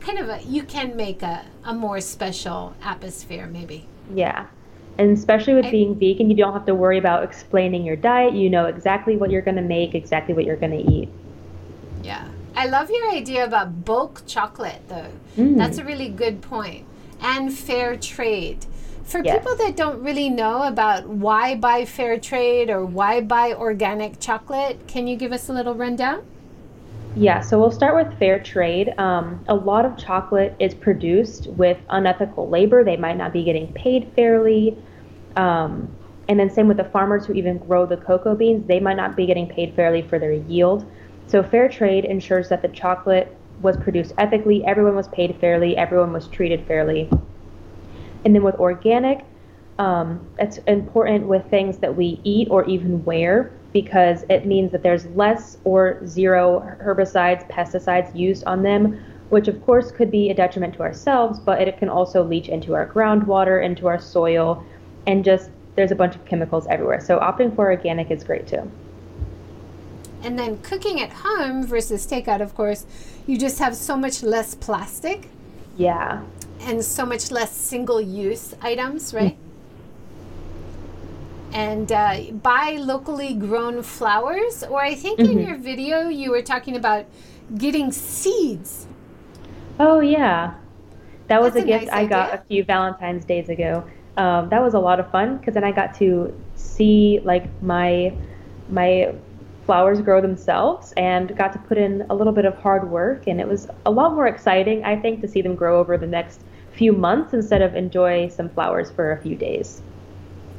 kind 0.00 0.18
of 0.18 0.28
a 0.28 0.42
you 0.42 0.64
can 0.64 0.96
make 0.96 1.22
a, 1.22 1.44
a 1.64 1.72
more 1.72 2.00
special 2.00 2.74
atmosphere 2.82 3.46
maybe 3.46 3.86
yeah. 4.14 4.46
And 4.98 5.16
especially 5.16 5.54
with 5.54 5.64
I- 5.66 5.70
being 5.70 5.94
vegan, 5.98 6.28
you 6.28 6.36
don't 6.36 6.52
have 6.52 6.66
to 6.66 6.74
worry 6.74 6.98
about 6.98 7.22
explaining 7.24 7.82
your 7.86 7.96
diet. 7.96 8.34
You 8.34 8.50
know 8.50 8.66
exactly 8.66 9.16
what 9.16 9.30
you're 9.30 9.40
going 9.40 9.56
to 9.56 9.62
make, 9.62 9.94
exactly 9.94 10.34
what 10.34 10.44
you're 10.44 10.56
going 10.64 10.72
to 10.84 10.92
eat. 10.92 11.08
yeah 12.02 12.28
i 12.54 12.66
love 12.66 12.90
your 12.90 13.10
idea 13.10 13.44
about 13.44 13.84
bulk 13.84 14.22
chocolate 14.26 14.82
though 14.88 15.10
Mm. 15.38 15.56
that's 15.56 15.78
a 15.78 15.84
really 15.84 16.10
good 16.10 16.42
point 16.42 16.84
and 17.22 17.52
fair 17.52 17.96
trade 17.96 18.66
for 19.04 19.22
Yes. 19.22 19.38
people 19.38 19.56
that 19.56 19.76
don't 19.76 20.02
really 20.02 20.30
know 20.30 20.62
about 20.62 21.06
why 21.06 21.54
buy 21.54 21.84
fair 21.84 22.18
trade 22.18 22.70
or 22.70 22.84
why 22.84 23.20
buy 23.20 23.52
organic 23.52 24.18
chocolate, 24.20 24.86
can 24.86 25.06
you 25.06 25.16
give 25.16 25.32
us 25.32 25.48
a 25.48 25.52
little 25.52 25.74
rundown? 25.74 26.22
Yeah, 27.14 27.40
so 27.40 27.58
we'll 27.58 27.70
start 27.70 27.94
with 27.94 28.18
fair 28.18 28.38
trade. 28.38 28.94
Um, 28.98 29.44
a 29.48 29.54
lot 29.54 29.84
of 29.84 29.98
chocolate 29.98 30.56
is 30.58 30.72
produced 30.72 31.46
with 31.48 31.76
unethical 31.90 32.48
labor. 32.48 32.84
They 32.84 32.96
might 32.96 33.18
not 33.18 33.34
be 33.34 33.44
getting 33.44 33.70
paid 33.74 34.10
fairly. 34.16 34.78
Um, 35.36 35.94
and 36.28 36.40
then, 36.40 36.48
same 36.48 36.68
with 36.68 36.78
the 36.78 36.84
farmers 36.84 37.26
who 37.26 37.34
even 37.34 37.58
grow 37.58 37.84
the 37.84 37.98
cocoa 37.98 38.34
beans, 38.34 38.66
they 38.66 38.80
might 38.80 38.96
not 38.96 39.14
be 39.14 39.26
getting 39.26 39.46
paid 39.46 39.74
fairly 39.74 40.00
for 40.00 40.18
their 40.18 40.32
yield. 40.32 40.90
So, 41.26 41.42
fair 41.42 41.68
trade 41.68 42.06
ensures 42.06 42.48
that 42.48 42.62
the 42.62 42.68
chocolate 42.68 43.36
was 43.62 43.76
produced 43.76 44.12
ethically, 44.18 44.64
everyone 44.64 44.96
was 44.96 45.08
paid 45.08 45.36
fairly, 45.40 45.76
everyone 45.76 46.12
was 46.12 46.28
treated 46.28 46.66
fairly. 46.66 47.08
And 48.24 48.34
then 48.34 48.42
with 48.42 48.56
organic, 48.56 49.24
um, 49.78 50.26
it's 50.38 50.58
important 50.58 51.26
with 51.26 51.48
things 51.50 51.78
that 51.78 51.96
we 51.96 52.20
eat 52.24 52.48
or 52.50 52.64
even 52.66 53.04
wear 53.04 53.52
because 53.72 54.24
it 54.28 54.46
means 54.46 54.70
that 54.72 54.82
there's 54.82 55.06
less 55.06 55.56
or 55.64 56.06
zero 56.06 56.60
herbicides, 56.80 57.48
pesticides 57.50 58.14
used 58.14 58.44
on 58.44 58.62
them, 58.62 59.02
which 59.30 59.48
of 59.48 59.64
course 59.64 59.90
could 59.90 60.10
be 60.10 60.28
a 60.30 60.34
detriment 60.34 60.74
to 60.74 60.82
ourselves, 60.82 61.38
but 61.40 61.60
it 61.66 61.78
can 61.78 61.88
also 61.88 62.22
leach 62.22 62.48
into 62.48 62.74
our 62.74 62.86
groundwater, 62.86 63.64
into 63.64 63.86
our 63.86 63.98
soil, 63.98 64.62
and 65.06 65.24
just 65.24 65.50
there's 65.74 65.90
a 65.90 65.94
bunch 65.94 66.14
of 66.14 66.24
chemicals 66.26 66.66
everywhere. 66.68 67.00
So 67.00 67.18
opting 67.18 67.54
for 67.56 67.70
organic 67.70 68.10
is 68.10 68.22
great 68.22 68.46
too. 68.46 68.70
And 70.22 70.38
then 70.38 70.58
cooking 70.62 71.00
at 71.00 71.10
home 71.10 71.66
versus 71.66 72.06
takeout, 72.06 72.40
of 72.40 72.54
course, 72.54 72.86
you 73.26 73.36
just 73.38 73.58
have 73.58 73.74
so 73.76 73.96
much 73.96 74.22
less 74.22 74.54
plastic. 74.54 75.28
Yeah. 75.76 76.22
And 76.60 76.84
so 76.84 77.04
much 77.04 77.30
less 77.30 77.50
single 77.52 78.00
use 78.00 78.54
items, 78.62 79.12
right? 79.12 79.36
Mm-hmm. 79.36 79.48
And 81.54 81.92
uh, 81.92 82.20
buy 82.42 82.78
locally 82.80 83.34
grown 83.34 83.82
flowers. 83.82 84.62
Or 84.62 84.80
I 84.80 84.94
think 84.94 85.18
mm-hmm. 85.18 85.38
in 85.38 85.46
your 85.46 85.56
video 85.58 86.08
you 86.08 86.30
were 86.30 86.42
talking 86.42 86.76
about 86.76 87.06
getting 87.58 87.90
seeds. 87.90 88.86
Oh, 89.80 90.00
yeah. 90.00 90.54
That 91.26 91.40
was 91.40 91.54
That's 91.54 91.64
a 91.64 91.66
gift 91.66 91.86
nice 91.86 91.94
I 91.94 92.06
got 92.06 92.34
a 92.34 92.38
few 92.46 92.64
Valentine's 92.64 93.24
days 93.24 93.48
ago. 93.48 93.84
Um, 94.16 94.48
that 94.50 94.60
was 94.60 94.74
a 94.74 94.78
lot 94.78 95.00
of 95.00 95.10
fun 95.10 95.38
because 95.38 95.54
then 95.54 95.64
I 95.64 95.72
got 95.72 95.94
to 95.94 96.38
see 96.54 97.20
like 97.24 97.48
my 97.62 98.12
my 98.68 99.14
flowers 99.72 100.02
grow 100.02 100.20
themselves 100.20 100.92
and 100.98 101.34
got 101.34 101.50
to 101.50 101.58
put 101.60 101.78
in 101.78 102.04
a 102.10 102.14
little 102.14 102.34
bit 102.34 102.44
of 102.44 102.54
hard 102.58 102.90
work. 102.90 103.26
And 103.26 103.40
it 103.40 103.48
was 103.48 103.68
a 103.86 103.90
lot 103.90 104.14
more 104.14 104.26
exciting 104.26 104.84
i 104.84 104.94
think 104.94 105.22
to 105.22 105.28
see 105.28 105.40
them 105.40 105.54
grow 105.54 105.80
over 105.80 105.96
the 105.96 106.06
next 106.06 106.42
few 106.72 106.92
months 106.92 107.32
instead 107.32 107.62
of 107.62 107.74
enjoy 107.74 108.28
some 108.28 108.50
flowers 108.50 108.90
for 108.90 109.12
a 109.12 109.22
few 109.22 109.34
days. 109.34 109.80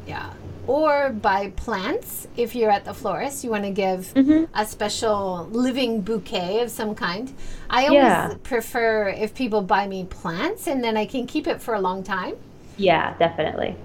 Yeah. 0.08 0.34
Or 0.66 1.12
buy 1.12 1.52
plants 1.52 2.28
if 2.38 2.56
you're 2.56 2.72
at 2.72 2.86
the 2.86 2.94
florist. 2.96 3.44
You 3.44 3.52
want 3.52 3.66
to 3.66 3.76
give 3.86 4.12
mm-hmm. 4.16 4.46
a 4.56 4.66
special 4.66 5.48
living 5.52 6.02
bouquet 6.02 6.62
of 6.62 6.72
some 6.72 6.96
kind. 6.96 7.32
I 7.70 7.86
always 7.86 8.02
yeah. 8.02 8.34
prefer 8.42 9.10
if 9.10 9.36
people 9.36 9.62
buy 9.62 9.86
me 9.86 10.06
plants 10.06 10.66
and 10.66 10.84
then 10.84 10.98
i 10.98 11.06
can 11.06 11.28
keep 11.28 11.46
it 11.46 11.62
for 11.62 11.76
a 11.76 11.82
long 11.82 12.02
time. 12.02 12.36
Yeah 12.78 13.16
definitely 13.20 13.76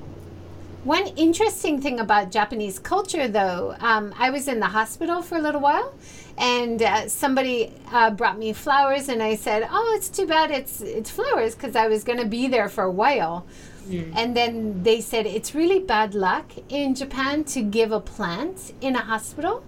one 0.84 1.06
interesting 1.16 1.80
thing 1.80 2.00
about 2.00 2.30
Japanese 2.30 2.78
culture, 2.78 3.28
though, 3.28 3.74
um, 3.80 4.14
I 4.18 4.30
was 4.30 4.48
in 4.48 4.60
the 4.60 4.66
hospital 4.66 5.22
for 5.22 5.36
a 5.36 5.40
little 5.40 5.60
while, 5.60 5.92
and 6.36 6.82
uh, 6.82 7.08
somebody 7.08 7.72
uh, 7.92 8.10
brought 8.10 8.38
me 8.38 8.52
flowers, 8.52 9.08
and 9.08 9.22
I 9.22 9.34
said, 9.36 9.68
"Oh, 9.70 9.94
it's 9.96 10.08
too 10.08 10.26
bad 10.26 10.50
it's 10.50 10.80
it's 10.80 11.10
flowers 11.10 11.54
because 11.54 11.74
I 11.74 11.88
was 11.88 12.04
going 12.04 12.18
to 12.18 12.26
be 12.26 12.46
there 12.46 12.68
for 12.68 12.84
a 12.84 12.90
while." 12.90 13.44
Mm. 13.88 14.12
And 14.16 14.36
then 14.36 14.82
they 14.82 15.00
said 15.00 15.26
it's 15.26 15.54
really 15.54 15.80
bad 15.80 16.14
luck 16.14 16.52
in 16.68 16.94
Japan 16.94 17.44
to 17.44 17.62
give 17.62 17.90
a 17.90 18.00
plant 18.00 18.72
in 18.80 18.94
a 18.94 19.00
hospital 19.00 19.64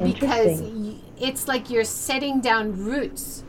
because 0.00 0.62
it's 1.20 1.48
like 1.48 1.68
you're 1.68 1.84
setting 1.84 2.40
down 2.40 2.82
roots. 2.84 3.44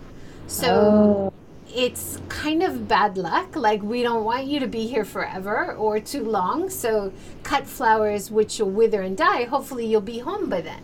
So 0.48 0.68
oh 0.68 1.34
it's 1.76 2.20
kind 2.30 2.64
of 2.64 2.88
bad 2.88 3.18
luck. 3.18 3.56
Like, 3.56 3.82
we 3.82 4.04
don't 4.04 4.24
want 4.24 4.46
you 4.46 4.60
to 4.60 4.68
be 4.68 4.88
here 4.88 5.06
forever 5.06 5.74
or 5.74 6.00
too 6.00 6.24
long. 6.24 6.70
So, 6.70 7.12
cut 7.44 7.68
flowers 7.68 8.32
which 8.32 8.60
will 8.60 8.70
wither 8.70 9.02
and 9.02 9.18
die. 9.18 9.44
Hopefully, 9.46 9.86
you'll 9.86 10.02
be 10.02 10.20
home 10.20 10.50
by 10.50 10.62
then. 10.62 10.84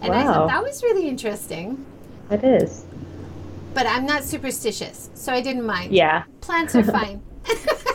And 0.00 0.10
wow. 0.10 0.20
I 0.20 0.24
thought 0.24 0.48
that 0.48 0.62
was 0.62 0.82
really 0.82 1.08
interesting. 1.08 1.84
It 2.30 2.44
is. 2.44 2.84
But 3.74 3.86
I'm 3.86 4.06
not 4.06 4.24
superstitious, 4.24 5.10
so 5.14 5.32
I 5.32 5.40
didn't 5.40 5.66
mind. 5.66 5.92
Yeah. 5.92 6.24
Plants 6.40 6.74
are 6.74 6.84
fine. 6.98 7.22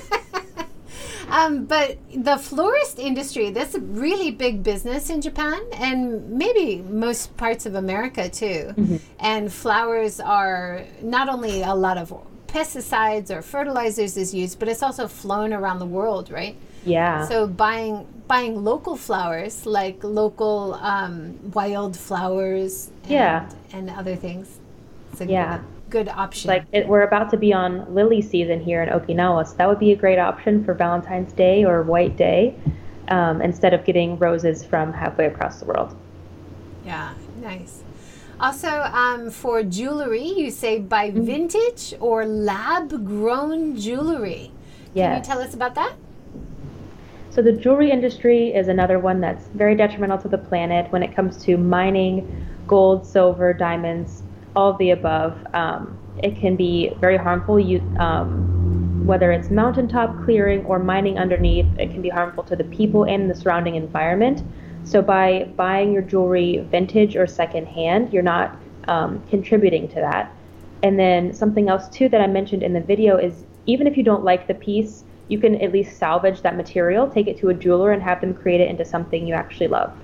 Um, 1.32 1.65
but 1.65 1.98
the 2.15 2.38
florist 2.38 3.00
industry, 3.00 3.52
that's 3.52 3.76
a 3.76 3.80
really 3.80 4.32
big 4.32 4.63
business 4.63 5.10
in 5.10 5.22
Japan 5.22 5.62
and 5.74 6.30
maybe 6.32 6.82
most 6.82 7.36
parts 7.38 7.65
of 7.65 7.76
America 7.76 8.30
too. 8.30 8.74
Mm-hmm. 8.76 8.98
And 9.20 9.52
flowers 9.52 10.20
are 10.20 10.84
not 11.02 11.30
only 11.30 11.62
a 11.62 11.74
lot 11.74 11.98
of 11.98 12.13
pesticides 12.48 13.30
or 13.30 13.42
fertilizers 13.42 14.18
is 14.18 14.34
used, 14.34 14.60
but 14.60 14.68
it's 14.68 14.82
also 14.82 15.08
flown 15.08 15.54
around 15.54 15.80
the 15.80 15.86
world, 15.86 16.32
right? 16.32 16.56
Yeah. 16.86 17.28
So 17.28 17.48
buying 17.48 18.08
buying 18.28 18.63
local 18.63 18.96
flowers, 18.96 19.65
like 19.65 20.04
local 20.04 20.76
um, 20.76 21.52
wild 21.52 21.98
flowers, 21.98 22.92
and, 23.04 23.12
yeah, 23.12 23.50
and 23.74 23.89
other 23.89 24.15
things. 24.15 24.60
yeah 25.30 25.58
good 25.58 25.79
option. 25.95 26.47
Like 26.47 26.65
it, 26.71 26.88
we're 26.88 27.02
about 27.02 27.30
to 27.32 27.38
be 27.38 27.54
on 27.54 27.93
lily 27.93 28.21
season 28.21 28.60
here 28.60 28.84
in 28.84 28.89
Okinawa, 28.89 29.47
so 29.47 29.56
that 29.56 29.67
would 29.67 29.80
be 29.80 29.91
a 29.91 29.95
great 29.95 30.19
option 30.19 30.63
for 30.63 30.73
Valentine's 30.73 31.34
Day 31.34 31.65
or 31.65 31.82
White 31.84 32.15
Day, 32.17 32.56
um, 33.10 33.41
instead 33.41 33.73
of 33.73 33.84
getting 33.86 34.17
roses 34.19 34.63
from 34.63 34.93
halfway 34.93 35.25
across 35.25 35.60
the 35.60 35.65
world. 35.65 35.95
Yeah, 36.86 37.13
nice. 37.41 37.84
Also, 38.39 38.69
um, 38.69 39.30
for 39.30 39.63
jewelry, 39.63 40.23
you 40.23 40.49
say 40.49 40.80
buy 40.80 41.10
mm-hmm. 41.10 41.25
vintage 41.25 41.93
or 41.99 42.25
lab 42.25 43.06
grown 43.06 43.75
jewelry. 43.75 44.52
Can 44.93 45.17
you 45.17 45.23
tell 45.23 45.39
us 45.39 45.54
about 45.54 45.75
that? 45.75 45.93
So, 47.32 47.41
the 47.41 47.52
jewelry 47.52 47.91
industry 47.91 48.54
is 48.54 48.67
another 48.69 48.97
one 48.97 49.21
that's 49.21 49.47
very 49.47 49.75
detrimental 49.75 50.17
to 50.19 50.28
the 50.28 50.38
planet 50.38 50.91
when 50.91 51.04
it 51.04 51.15
comes 51.15 51.43
to 51.45 51.58
mining 51.58 52.47
gold, 52.65 53.06
silver, 53.06 53.54
diamonds, 53.54 54.23
all 54.56 54.72
of 54.72 54.78
the 54.78 54.92
above. 54.92 55.38
Um, 55.54 55.98
it 56.24 56.40
can 56.40 56.56
be 56.56 56.94
very 57.00 57.18
harmful. 57.18 57.60
You, 57.60 57.80
um, 58.00 59.06
whether 59.06 59.32
it's 59.32 59.50
mountaintop 59.50 60.24
clearing 60.26 60.66
or 60.66 60.80
mining 60.80 61.18
underneath, 61.18 61.68
it 61.78 61.92
can 61.92 62.02
be 62.02 62.10
harmful 62.10 62.44
to 62.44 62.56
the 62.56 62.66
people 62.66 63.06
and 63.06 63.30
the 63.30 63.36
surrounding 63.36 63.76
environment. 63.76 64.44
So 64.84 65.02
by 65.02 65.52
buying 65.56 65.94
your 65.94 66.02
jewelry 66.02 66.66
vintage 66.70 67.16
or 67.16 67.28
secondhand, 67.28 68.14
you're 68.14 68.24
not 68.24 68.58
um, 68.88 69.24
contributing 69.30 69.88
to 69.90 69.96
that. 69.96 70.34
And 70.84 70.98
then 70.98 71.34
something 71.34 71.70
else 71.70 71.90
too 71.90 72.10
that 72.10 72.22
I 72.22 72.28
mentioned 72.28 72.64
in 72.64 72.74
the 72.74 72.82
video 72.82 73.18
is 73.18 73.46
even 73.66 73.88
if 73.88 73.98
you 73.98 74.04
don't 74.04 74.24
like 74.24 74.48
the 74.48 74.54
piece, 74.54 75.04
you 75.28 75.38
can 75.38 75.62
at 75.62 75.72
least 75.72 75.98
salvage 75.98 76.42
that 76.42 76.56
material, 76.56 77.08
take 77.08 77.28
it 77.28 77.38
to 77.40 77.50
a 77.50 77.54
jeweler, 77.54 77.92
and 77.92 78.02
have 78.02 78.20
them 78.22 78.34
create 78.34 78.62
it 78.62 78.70
into 78.70 78.84
something 78.84 79.28
you 79.28 79.36
actually 79.36 79.68
love. 79.68 79.96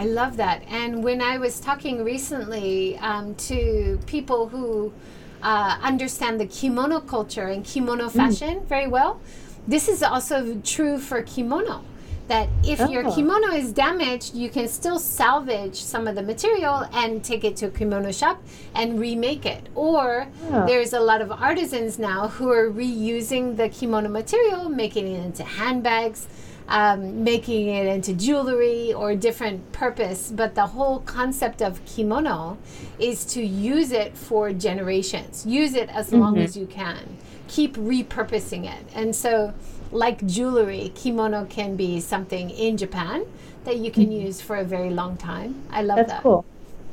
I 0.00 0.04
love 0.04 0.38
that. 0.38 0.62
And 0.68 1.04
when 1.04 1.20
I 1.20 1.36
was 1.36 1.60
talking 1.60 2.02
recently 2.02 2.96
um, 3.00 3.34
to 3.34 4.00
people 4.06 4.48
who 4.48 4.94
uh, 5.42 5.76
understand 5.82 6.40
the 6.40 6.46
kimono 6.46 7.00
culture 7.00 7.48
and 7.48 7.62
kimono 7.62 8.08
mm. 8.08 8.12
fashion 8.12 8.60
mm. 8.60 8.64
very 8.64 8.86
well, 8.86 9.20
this 9.68 9.90
is 9.90 10.02
also 10.02 10.58
true 10.64 10.98
for 10.98 11.20
kimono. 11.20 11.84
That 12.28 12.48
if 12.64 12.80
oh. 12.80 12.88
your 12.88 13.12
kimono 13.12 13.48
is 13.48 13.72
damaged, 13.72 14.34
you 14.34 14.48
can 14.48 14.68
still 14.68 14.98
salvage 14.98 15.74
some 15.74 16.08
of 16.08 16.14
the 16.14 16.22
material 16.22 16.88
and 16.94 17.22
take 17.22 17.44
it 17.44 17.54
to 17.56 17.66
a 17.66 17.70
kimono 17.70 18.10
shop 18.10 18.42
and 18.74 18.98
remake 18.98 19.44
it. 19.44 19.68
Or 19.74 20.28
oh. 20.50 20.66
there's 20.66 20.94
a 20.94 21.00
lot 21.00 21.20
of 21.20 21.30
artisans 21.30 21.98
now 21.98 22.28
who 22.28 22.48
are 22.48 22.70
reusing 22.70 23.54
the 23.54 23.68
kimono 23.68 24.08
material, 24.08 24.70
making 24.70 25.08
it 25.08 25.22
into 25.26 25.44
handbags 25.44 26.26
um, 26.70 27.24
making 27.24 27.66
it 27.66 27.86
into 27.86 28.14
jewelry 28.14 28.92
or 28.92 29.14
different 29.14 29.72
purpose. 29.72 30.30
But 30.30 30.54
the 30.54 30.68
whole 30.68 31.00
concept 31.00 31.60
of 31.60 31.84
kimono 31.84 32.56
is 32.98 33.24
to 33.26 33.42
use 33.44 33.92
it 33.92 34.16
for 34.16 34.52
generations, 34.52 35.44
use 35.44 35.74
it 35.74 35.90
as 35.90 36.06
mm-hmm. 36.08 36.20
long 36.20 36.38
as 36.38 36.56
you 36.56 36.66
can, 36.66 37.18
keep 37.48 37.76
repurposing 37.76 38.64
it. 38.64 38.84
And 38.94 39.14
so, 39.14 39.52
like 39.90 40.24
jewelry, 40.26 40.92
kimono 40.94 41.44
can 41.46 41.74
be 41.74 42.00
something 42.00 42.50
in 42.50 42.76
Japan 42.76 43.26
that 43.64 43.76
you 43.78 43.90
can 43.90 44.04
mm-hmm. 44.04 44.26
use 44.26 44.40
for 44.40 44.56
a 44.56 44.64
very 44.64 44.90
long 44.90 45.16
time. 45.16 45.62
I 45.70 45.82
love 45.82 45.96
That's 45.96 46.12
that. 46.12 46.22
cool. 46.22 46.44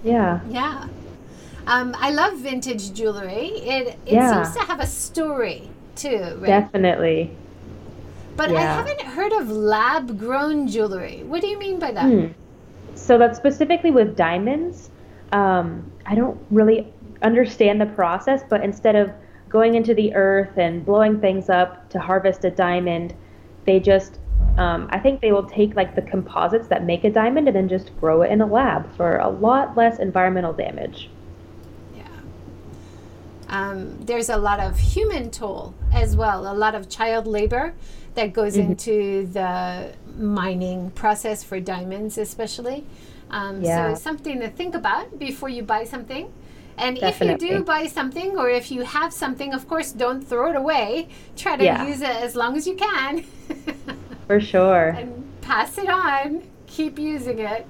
Yeah. 0.04 0.42
Yeah. 0.50 0.88
Um, 1.68 1.96
I 2.00 2.12
love 2.12 2.38
vintage 2.40 2.94
jewelry. 2.94 3.50
It 3.50 4.00
it 4.06 4.14
yeah. 4.14 4.44
seems 4.44 4.56
to 4.56 4.64
have 4.64 4.80
a 4.80 4.88
story 4.88 5.70
too. 5.96 6.38
Right? 6.40 6.48
Definitely. 6.48 7.32
But 8.38 8.52
yeah. 8.52 8.58
I 8.58 8.62
haven't 8.62 9.02
heard 9.02 9.34
of 9.34 9.50
lab 9.50 10.18
grown 10.18 10.68
jewelry. 10.68 11.24
What 11.24 11.42
do 11.42 11.48
you 11.48 11.58
mean 11.58 11.80
by 11.80 11.92
that? 11.92 12.06
Hmm. 12.06 12.28
So 12.96 13.18
that's 13.18 13.38
specifically 13.38 13.92
with 13.92 14.16
diamonds. 14.16 14.92
Um, 15.32 15.92
I 16.06 16.16
don't 16.16 16.40
really 16.52 16.94
understand 17.22 17.82
the 17.82 17.88
process, 17.88 18.44
but 18.48 18.64
instead 18.64 18.96
of 18.96 19.12
going 19.50 19.76
into 19.76 19.94
the 19.94 20.14
earth 20.14 20.58
and 20.58 20.86
blowing 20.86 21.20
things 21.20 21.50
up 21.50 21.90
to 21.90 22.00
harvest 22.00 22.46
a 22.46 22.52
diamond, 22.52 23.16
they 23.66 23.80
just 23.80 24.20
um, 24.58 24.88
I 24.92 25.00
think 25.00 25.22
they 25.22 25.32
will 25.32 25.48
take 25.48 25.76
like 25.76 25.96
the 25.96 26.02
composites 26.02 26.68
that 26.70 26.84
make 26.84 27.04
a 27.04 27.12
diamond 27.12 27.48
and 27.48 27.56
then 27.56 27.70
just 27.70 27.96
grow 28.00 28.24
it 28.24 28.32
in 28.32 28.42
a 28.42 28.46
lab 28.46 28.92
for 28.96 29.18
a 29.18 29.30
lot 29.30 29.78
less 29.78 30.00
environmental 30.00 30.54
damage. 30.54 31.10
Yeah. 31.96 32.08
Um, 33.50 34.00
there's 34.02 34.30
a 34.30 34.38
lot 34.38 34.60
of 34.60 34.80
human 34.80 35.30
toll 35.30 35.76
as 35.94 36.16
well, 36.16 36.52
a 36.52 36.56
lot 36.56 36.74
of 36.74 36.90
child 36.90 37.28
labor 37.28 37.76
that 38.18 38.34
goes 38.34 38.58
mm-hmm. 38.58 38.72
into 38.72 39.28
the 39.28 39.94
mining 40.18 40.90
process 40.92 41.44
for 41.44 41.60
diamonds, 41.60 42.18
especially. 42.18 42.84
Um, 43.30 43.62
yeah. 43.62 43.94
So 43.94 44.02
something 44.02 44.40
to 44.40 44.50
think 44.50 44.74
about 44.74 45.20
before 45.20 45.50
you 45.50 45.62
buy 45.62 45.84
something. 45.84 46.34
And 46.80 47.00
Definitely. 47.00 47.36
if 47.36 47.52
you 47.52 47.58
do 47.60 47.64
buy 47.64 47.86
something, 47.86 48.38
or 48.38 48.50
if 48.50 48.72
you 48.72 48.82
have 48.82 49.14
something, 49.14 49.54
of 49.54 49.68
course, 49.68 49.92
don't 49.92 50.22
throw 50.22 50.50
it 50.50 50.56
away. 50.56 51.10
Try 51.36 51.58
to 51.58 51.64
yeah. 51.64 51.86
use 51.86 52.02
it 52.02 52.10
as 52.10 52.36
long 52.36 52.58
as 52.58 52.66
you 52.66 52.76
can. 52.76 53.24
for 54.28 54.40
sure. 54.40 54.90
And 54.90 55.24
pass 55.42 55.78
it 55.78 55.90
on. 55.90 56.44
Keep 56.66 56.98
using 56.98 57.40
it. 57.40 57.68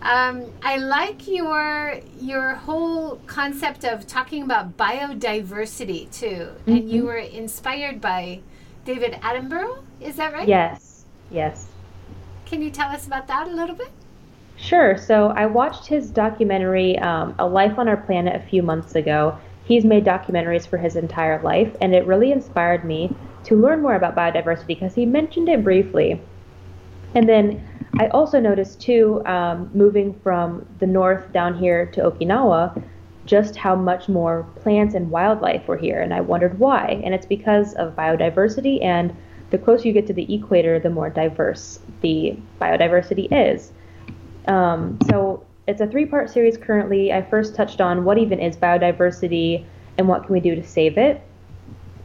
Um, 0.00 0.46
I 0.62 0.76
like 0.76 1.28
your 1.28 2.00
your 2.20 2.54
whole 2.54 3.16
concept 3.26 3.84
of 3.84 4.06
talking 4.06 4.42
about 4.42 4.76
biodiversity 4.76 6.10
too, 6.12 6.26
mm-hmm. 6.26 6.70
and 6.70 6.90
you 6.90 7.02
mm-hmm. 7.02 7.06
were 7.06 7.16
inspired 7.16 8.00
by 8.00 8.40
David 8.84 9.14
Attenborough. 9.22 9.78
Is 10.00 10.16
that 10.16 10.32
right? 10.32 10.48
Yes. 10.48 11.04
Yes. 11.30 11.68
Can 12.46 12.62
you 12.62 12.70
tell 12.70 12.88
us 12.88 13.06
about 13.06 13.26
that 13.28 13.48
a 13.48 13.50
little 13.50 13.76
bit? 13.76 13.90
Sure. 14.56 14.96
So 14.96 15.28
I 15.28 15.46
watched 15.46 15.86
his 15.86 16.10
documentary, 16.10 16.98
um, 16.98 17.34
A 17.38 17.46
Life 17.46 17.78
on 17.78 17.88
Our 17.88 17.96
Planet, 17.96 18.36
a 18.36 18.46
few 18.46 18.62
months 18.62 18.94
ago. 18.94 19.36
He's 19.64 19.84
made 19.84 20.04
documentaries 20.04 20.66
for 20.66 20.76
his 20.76 20.96
entire 20.96 21.40
life, 21.42 21.74
and 21.80 21.94
it 21.94 22.06
really 22.06 22.32
inspired 22.32 22.84
me 22.84 23.14
to 23.44 23.56
learn 23.56 23.80
more 23.80 23.94
about 23.94 24.14
biodiversity 24.14 24.66
because 24.66 24.94
he 24.94 25.06
mentioned 25.06 25.48
it 25.48 25.64
briefly. 25.64 26.20
And 27.14 27.28
then 27.28 27.66
I 27.98 28.08
also 28.08 28.40
noticed, 28.40 28.80
too, 28.80 29.24
um, 29.26 29.70
moving 29.74 30.14
from 30.20 30.66
the 30.78 30.86
north 30.86 31.32
down 31.32 31.58
here 31.58 31.86
to 31.86 32.10
Okinawa, 32.10 32.82
just 33.24 33.56
how 33.56 33.76
much 33.76 34.08
more 34.08 34.44
plants 34.56 34.94
and 34.94 35.10
wildlife 35.10 35.66
were 35.68 35.76
here. 35.76 36.00
And 36.00 36.12
I 36.12 36.20
wondered 36.20 36.58
why. 36.58 37.00
And 37.04 37.14
it's 37.14 37.26
because 37.26 37.74
of 37.74 37.94
biodiversity, 37.94 38.82
and 38.82 39.16
the 39.50 39.58
closer 39.58 39.86
you 39.86 39.92
get 39.92 40.06
to 40.08 40.12
the 40.12 40.34
equator, 40.34 40.78
the 40.78 40.90
more 40.90 41.10
diverse 41.10 41.78
the 42.00 42.36
biodiversity 42.60 43.28
is. 43.30 43.70
Um, 44.48 44.98
so 45.08 45.44
it's 45.66 45.80
a 45.80 45.86
three 45.86 46.06
part 46.06 46.30
series 46.30 46.56
currently. 46.56 47.12
I 47.12 47.22
first 47.22 47.54
touched 47.54 47.80
on 47.80 48.04
what 48.04 48.18
even 48.18 48.40
is 48.40 48.56
biodiversity 48.56 49.64
and 49.98 50.08
what 50.08 50.24
can 50.24 50.32
we 50.32 50.40
do 50.40 50.54
to 50.54 50.64
save 50.64 50.98
it. 50.98 51.20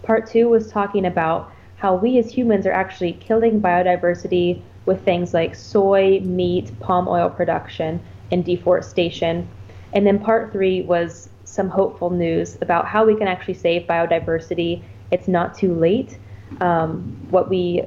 Part 0.04 0.28
two 0.28 0.50
was 0.50 0.70
talking 0.70 1.06
about 1.06 1.52
how 1.78 1.96
we 1.96 2.18
as 2.18 2.30
humans 2.30 2.66
are 2.66 2.72
actually 2.72 3.14
killing 3.14 3.62
biodiversity 3.62 4.62
with 4.86 5.04
things 5.04 5.34
like 5.34 5.56
soy, 5.56 6.20
meat, 6.22 6.78
palm 6.80 7.08
oil 7.08 7.30
production, 7.30 8.02
and 8.32 8.44
deforestation. 8.44 9.48
And 9.94 10.06
then 10.06 10.20
part 10.20 10.52
three 10.52 10.82
was 10.82 11.30
some 11.46 11.70
hopeful 11.70 12.10
news 12.10 12.58
about 12.62 12.86
how 12.86 13.06
we 13.06 13.16
can 13.16 13.28
actually 13.28 13.54
save 13.54 13.88
biodiversity. 13.88 14.84
It's 15.12 15.28
not 15.28 15.56
too 15.56 15.74
late. 15.74 16.18
Um, 16.62 17.18
what 17.30 17.50
we 17.50 17.84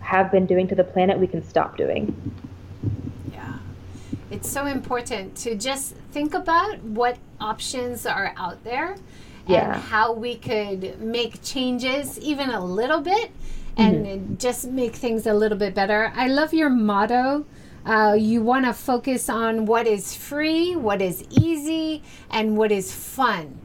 have 0.00 0.30
been 0.30 0.46
doing 0.46 0.66
to 0.68 0.74
the 0.74 0.84
planet, 0.84 1.18
we 1.18 1.26
can 1.26 1.42
stop 1.42 1.76
doing. 1.76 2.14
Yeah. 3.32 3.54
It's 4.30 4.50
so 4.50 4.66
important 4.66 5.36
to 5.38 5.54
just 5.54 5.94
think 6.12 6.34
about 6.34 6.82
what 6.82 7.18
options 7.40 8.06
are 8.06 8.32
out 8.36 8.64
there 8.64 8.96
Yeah. 9.46 9.74
and 9.74 9.82
how 9.82 10.12
we 10.12 10.34
could 10.36 11.00
make 11.00 11.42
changes 11.42 12.18
even 12.18 12.50
a 12.50 12.64
little 12.64 13.00
bit 13.00 13.30
and 13.76 14.40
just 14.40 14.66
make 14.66 14.96
things 14.96 15.26
a 15.26 15.32
little 15.32 15.56
bit 15.56 15.72
better. 15.74 16.12
I 16.16 16.26
love 16.26 16.52
your 16.52 16.68
motto. 16.68 17.44
Uh, 17.88 18.12
you 18.12 18.42
want 18.42 18.66
to 18.66 18.72
focus 18.74 19.30
on 19.30 19.64
what 19.64 19.86
is 19.86 20.14
free, 20.14 20.76
what 20.76 21.00
is 21.00 21.24
easy, 21.30 22.02
and 22.30 22.54
what 22.56 22.70
is 22.70 22.92
fun. 22.94 23.58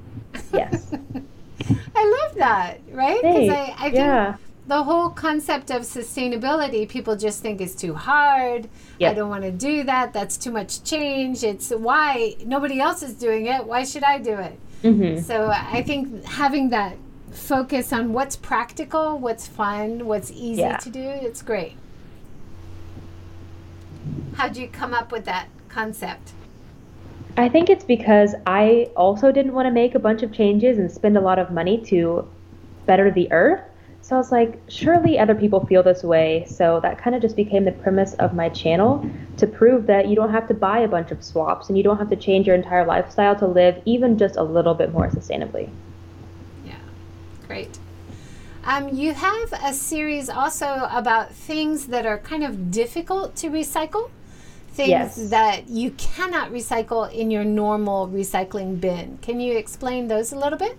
Yes. 0.54 0.94
I 1.96 2.20
love 2.22 2.36
that, 2.36 2.80
right? 2.92 3.22
Because 3.22 3.50
I, 3.50 3.76
I 3.78 3.84
think 3.84 3.96
yeah. 3.96 4.36
the 4.68 4.82
whole 4.84 5.10
concept 5.10 5.72
of 5.72 5.82
sustainability, 5.82 6.88
people 6.88 7.18
just 7.18 7.42
think 7.42 7.60
is 7.60 7.76
too 7.76 7.94
hard. 7.94 8.70
I 9.02 9.14
don't 9.14 9.30
want 9.30 9.44
to 9.44 9.52
do 9.52 9.84
that. 9.84 10.14
That's 10.14 10.38
too 10.38 10.52
much 10.52 10.84
change. 10.86 11.44
It's 11.44 11.72
why 11.72 12.36
nobody 12.46 12.80
else 12.80 13.04
is 13.04 13.14
doing 13.16 13.48
it. 13.48 13.66
Why 13.66 13.84
should 13.84 14.04
I 14.04 14.20
do 14.20 14.36
it? 14.36 14.58
hmm 14.82 15.18
So 15.20 15.50
I 15.50 15.84
think 15.84 16.24
having 16.26 16.70
that 16.70 16.96
focus 17.32 17.92
on 17.92 18.14
what's 18.14 18.38
practical, 18.38 19.18
what's 19.20 19.48
fun, 19.48 20.06
what's 20.06 20.32
easy 20.32 20.62
Yeah. 20.62 20.78
to 20.78 20.90
do, 20.90 21.02
it's 21.02 21.42
great. 21.42 21.76
How'd 24.36 24.58
you 24.58 24.68
come 24.68 24.94
up 24.94 25.12
with 25.12 25.26
that 25.26 25.48
concept? 25.70 26.34
I 27.36 27.50
think 27.50 27.70
it's 27.70 27.84
because 27.84 28.36
I 28.46 28.90
also 28.96 29.32
didn't 29.32 29.54
want 29.54 29.66
to 29.66 29.72
make 29.72 29.96
a 29.96 30.00
bunch 30.00 30.22
of 30.22 30.32
changes 30.32 30.78
and 30.78 30.92
spend 30.92 31.18
a 31.18 31.22
lot 31.22 31.40
of 31.40 31.52
money 31.52 31.80
to 31.86 32.28
better 32.86 33.10
the 33.10 33.32
earth. 33.32 33.62
So 34.02 34.16
I 34.16 34.20
was 34.20 34.32
like, 34.32 34.62
surely 34.68 35.18
other 35.18 35.34
people 35.34 35.66
feel 35.66 35.82
this 35.82 36.04
way. 36.04 36.46
So 36.48 36.80
that 36.82 36.98
kind 36.98 37.16
of 37.16 37.22
just 37.22 37.36
became 37.36 37.64
the 37.64 37.72
premise 37.72 38.14
of 38.16 38.34
my 38.34 38.50
channel 38.50 39.10
to 39.38 39.48
prove 39.48 39.88
that 39.88 40.10
you 40.10 40.16
don't 40.16 40.32
have 40.32 40.48
to 40.50 40.54
buy 40.54 40.80
a 40.80 40.88
bunch 40.88 41.12
of 41.12 41.24
swaps 41.24 41.70
and 41.70 41.78
you 41.78 41.84
don't 41.84 41.98
have 41.98 42.10
to 42.10 42.16
change 42.18 42.46
your 42.46 42.56
entire 42.56 42.86
lifestyle 42.86 43.36
to 43.38 43.48
live 43.48 43.82
even 43.86 44.18
just 44.18 44.36
a 44.36 44.44
little 44.44 44.74
bit 44.74 44.92
more 44.92 45.08
sustainably. 45.08 45.70
Yeah, 46.66 46.76
great. 47.48 47.80
Um, 48.66 48.90
you 48.94 49.14
have 49.14 49.54
a 49.62 49.74
series 49.74 50.30
also 50.30 50.88
about 50.90 51.34
things 51.34 51.88
that 51.88 52.06
are 52.06 52.18
kind 52.18 52.44
of 52.46 52.72
difficult 52.72 53.36
to 53.38 53.50
recycle, 53.50 54.10
things 54.70 54.90
Yes. 54.90 55.30
that 55.30 55.68
you 55.70 55.92
cannot 55.92 56.52
recycle 56.52 57.12
in 57.12 57.30
your 57.30 57.44
normal 57.44 58.08
recycling 58.08 58.80
bin. 58.80 59.18
Can 59.22 59.42
you 59.42 59.58
explain 59.58 60.08
those 60.08 60.32
a 60.32 60.38
little 60.38 60.58
bit? 60.58 60.78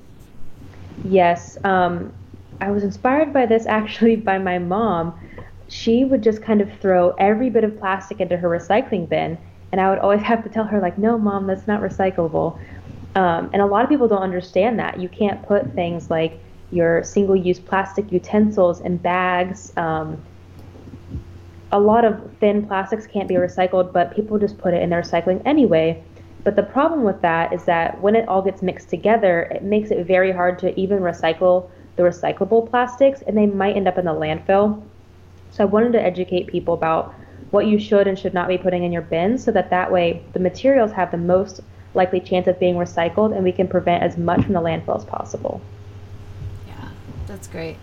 Yes, 1.05 1.59
um, 1.65 2.13
I 2.61 2.71
was 2.71 2.85
inspired 2.85 3.33
by 3.35 3.45
this 3.47 3.67
actually 3.67 4.17
by 4.17 4.39
my 4.39 4.59
mom. 4.59 5.15
She 5.69 6.05
would 6.05 6.23
just 6.23 6.41
kind 6.43 6.63
of 6.63 6.73
throw 6.81 7.11
every 7.19 7.51
bit 7.51 7.65
of 7.65 7.79
plastic 7.79 8.21
into 8.21 8.37
her 8.39 8.49
recycling 8.49 9.09
bin, 9.09 9.37
and 9.73 9.81
I 9.81 9.91
would 9.91 9.99
always 9.99 10.23
have 10.31 10.43
to 10.45 10.49
tell 10.49 10.65
her, 10.65 10.81
like, 10.81 10.97
no, 10.97 11.19
mom, 11.19 11.47
that's 11.47 11.67
not 11.67 11.83
recyclable. 11.83 12.59
Um, 13.15 13.51
and 13.53 13.61
a 13.61 13.67
lot 13.67 13.85
of 13.85 13.91
people 13.91 14.09
don't 14.09 14.23
understand 14.23 14.79
that. 14.79 14.99
You 14.99 15.09
can't 15.09 15.43
put 15.47 15.73
things 15.75 16.11
like 16.11 16.41
your 16.71 17.03
single 17.03 17.37
use 17.37 17.59
plastic 17.59 18.11
utensils 18.11 18.81
and 18.81 19.03
bags. 19.03 19.73
Um, 19.77 20.23
a 21.73 21.79
lot 21.79 22.05
of 22.05 22.31
thin 22.41 22.67
plastics 22.67 23.07
can't 23.07 23.29
be 23.29 23.35
recycled, 23.35 23.93
but 23.93 24.15
people 24.15 24.39
just 24.39 24.59
put 24.59 24.75
it 24.75 24.83
in 24.83 24.91
their 24.91 25.03
recycling 25.03 25.43
anyway. 25.45 26.03
But 26.45 26.57
the 26.57 26.63
problem 26.63 27.05
with 27.05 27.21
that 27.23 27.53
is 27.53 27.65
that 27.65 28.01
when 28.01 28.15
it 28.15 28.29
all 28.29 28.43
gets 28.43 28.63
mixed 28.63 28.91
together, 28.91 29.43
it 29.51 29.63
makes 29.63 29.91
it 29.91 30.07
very 30.07 30.31
hard 30.31 30.59
to 30.61 30.79
even 30.79 31.01
recycle 31.01 31.71
the 31.97 32.03
recyclable 32.03 32.69
plastics, 32.69 33.23
and 33.23 33.37
they 33.37 33.47
might 33.47 33.77
end 33.77 33.89
up 33.89 33.99
in 33.99 34.05
the 34.05 34.13
landfill. 34.13 34.83
So 35.51 35.65
I 35.65 35.67
wanted 35.67 35.93
to 35.93 36.03
educate 36.03 36.49
people 36.49 36.75
about 36.75 37.15
what 37.51 37.67
you 37.67 37.79
should 37.79 38.07
and 38.07 38.19
should 38.19 38.35
not 38.35 38.49
be 38.49 38.59
putting 38.59 38.85
in 38.85 38.93
your 38.93 39.03
bins 39.03 39.45
so 39.45 39.53
that 39.53 39.71
that 39.71 39.91
way 39.91 40.25
the 40.33 40.41
materials 40.41 40.91
have 40.93 41.11
the 41.11 41.17
most 41.17 41.61
likely 41.95 42.21
chance 42.21 42.49
of 42.49 42.59
being 42.59 42.75
recycled 42.75 43.35
and 43.35 43.45
we 43.45 43.53
can 43.53 43.69
prevent 43.69 44.03
as 44.03 44.17
much 44.17 44.43
from 44.43 44.55
the 44.55 44.61
landfill 44.61 44.97
as 44.97 45.05
possible. 45.05 45.61
That's 47.27 47.49
great. 47.49 47.77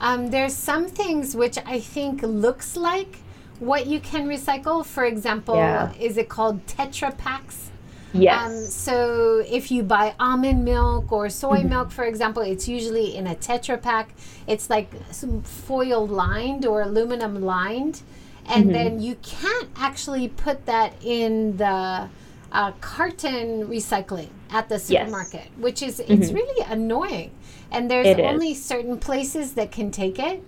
Um, 0.00 0.30
there's 0.30 0.54
some 0.54 0.86
things 0.88 1.34
which 1.34 1.58
I 1.64 1.80
think 1.80 2.22
looks 2.22 2.76
like 2.76 3.18
what 3.58 3.86
you 3.86 3.98
can 4.00 4.26
recycle. 4.28 4.84
For 4.84 5.04
example, 5.04 5.56
Yeah. 5.56 5.92
is 5.98 6.16
it 6.16 6.28
called 6.28 6.66
Tetra 6.66 7.16
Paks? 7.16 7.70
Yes. 8.12 8.46
Um, 8.46 8.56
so 8.70 9.44
if 9.48 9.70
you 9.70 9.82
buy 9.82 10.14
almond 10.20 10.64
milk 10.64 11.10
or 11.12 11.28
soy 11.28 11.58
Mm-hmm. 11.58 11.68
milk, 11.68 11.90
for 11.90 12.04
example, 12.04 12.42
it's 12.42 12.68
usually 12.68 13.16
in 13.16 13.26
a 13.26 13.34
Tetra 13.34 13.80
Pak. 13.80 14.10
It's 14.46 14.70
like 14.70 14.90
some 15.10 15.42
foil 15.42 16.06
lined 16.06 16.64
or 16.64 16.82
aluminum 16.82 17.42
lined, 17.42 18.02
and 18.46 18.64
Mm-hmm. 18.66 18.72
then 18.72 19.00
you 19.00 19.16
can't 19.22 19.68
actually 19.76 20.28
put 20.28 20.66
that 20.66 20.92
in 21.04 21.56
the 21.56 22.08
uh, 22.52 22.72
carton 22.80 23.66
recycling 23.66 24.28
at 24.50 24.68
the 24.68 24.78
supermarket, 24.78 25.48
which 25.58 25.82
is 25.82 26.00
it's 26.00 26.32
really 26.32 26.64
annoying. 26.68 27.30
And 27.70 27.90
there's 27.90 28.06
Mm-hmm. 28.06 28.20
It 28.20 28.24
is. 28.24 28.32
only 28.32 28.54
certain 28.54 28.98
places 28.98 29.54
that 29.54 29.72
can 29.72 29.90
take 29.90 30.18
it. 30.18 30.42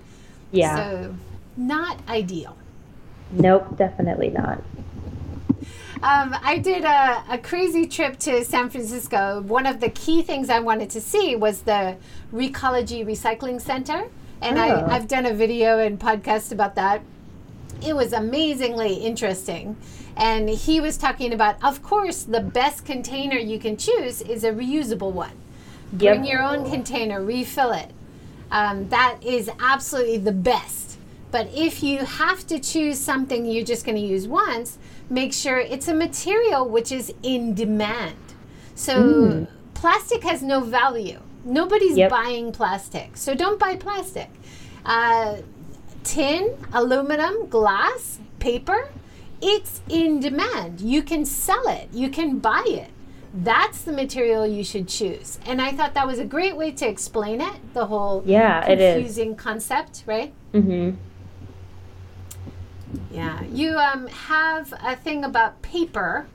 yeah. 0.53 0.77
So 0.77 1.15
not 1.57 1.99
ideal. 2.09 2.57
nope, 3.33 3.77
definitely 3.77 4.31
not. 4.31 4.63
Um, 6.01 6.33
I 6.45 6.59
did 6.59 6.85
a, 6.85 7.25
a 7.29 7.39
crazy 7.39 7.85
trip 7.87 8.19
to 8.21 8.45
San 8.45 8.71
Francisco. 8.71 9.41
One 9.43 9.67
of 9.67 9.81
the 9.81 9.89
key 9.91 10.23
things 10.23 10.49
I 10.49 10.61
wanted 10.61 10.91
to 10.91 11.01
see 11.01 11.35
was 11.35 11.63
the 11.63 11.97
Recology 12.33 13.05
Recycling 13.05 13.61
Center. 13.61 14.05
And 14.41 14.57
Oh. 14.57 14.63
I, 14.63 14.95
I've 14.95 15.09
done 15.09 15.27
a 15.27 15.35
video 15.35 15.81
and 15.81 15.99
podcast 15.99 16.53
about 16.53 16.77
that. 16.77 17.03
It 17.85 17.95
was 17.95 18.13
amazingly 18.13 18.95
interesting. 18.95 19.77
And 20.17 20.49
he 20.49 20.81
was 20.81 20.97
talking 20.97 21.33
about, 21.33 21.63
of 21.63 21.83
course, 21.83 22.25
the 22.25 22.41
best 22.41 22.85
container 22.85 23.37
you 23.37 23.59
can 23.59 23.77
choose 23.77 24.21
is 24.23 24.43
a 24.45 24.51
reusable 24.53 25.13
one. 25.13 25.33
Bring 25.93 26.25
your 26.25 26.43
own 26.43 26.69
container, 26.71 27.23
refill 27.23 27.71
it. 27.73 27.91
Um, 28.51 28.89
that 28.89 29.19
is 29.23 29.51
absolutely 29.61 30.19
the 30.19 30.33
best. 30.33 30.99
But 31.31 31.49
if 31.55 31.83
you 31.83 31.99
have 31.99 32.47
to 32.49 32.59
choose 32.59 32.99
something 32.99 33.45
you're 33.47 33.65
just 33.65 33.85
going 33.85 33.97
to 33.97 34.03
use 34.03 34.27
once, 34.27 34.79
make 35.11 35.33
sure 35.33 35.59
it's 35.59 35.87
a 35.89 35.95
material 35.95 36.69
which 36.69 36.91
is 36.91 37.13
in 37.23 37.55
demand. 37.55 38.17
So 38.75 39.47
plastic 39.75 40.23
has 40.25 40.43
no 40.43 40.61
value. 40.61 41.21
Nobody's 41.45 41.97
Yep. 41.97 42.11
buying 42.11 42.53
plastic. 42.53 43.17
So 43.17 43.35
don't 43.35 43.59
buy 43.59 43.77
plastic. 43.77 44.31
Uh, 44.85 45.37
tin, 46.05 46.57
aluminum, 46.73 47.49
glass, 47.49 48.19
paper, 48.39 48.91
it's 49.41 49.81
in 49.89 50.21
demand. 50.21 50.81
You 50.81 51.03
can 51.03 51.25
sell 51.25 51.69
it, 51.69 51.89
you 51.93 52.09
can 52.09 52.39
buy 52.39 52.65
it. 52.67 52.91
That's 53.35 53.83
the 53.83 53.93
material 53.93 54.47
you 54.47 54.65
should 54.65 54.89
choose. 54.89 55.39
And 55.47 55.61
I 55.61 55.73
thought 55.73 55.95
that 55.95 56.07
was 56.07 56.19
a 56.19 56.25
great 56.25 56.57
way 56.57 56.73
to 56.73 56.89
explain 56.89 57.41
it, 57.41 57.75
the 57.75 57.87
whole 57.87 58.23
Yeah, 58.25 58.65
confusing 58.65 59.37
concept, 59.37 60.03
right? 60.07 60.33
Mm-hmm. 60.55 60.97
Yeah. 63.13 63.43
You 63.53 63.77
um, 63.77 64.07
have 64.07 64.73
a 64.83 64.97
thing 64.97 65.25
about 65.25 65.61
paper, 65.63 66.27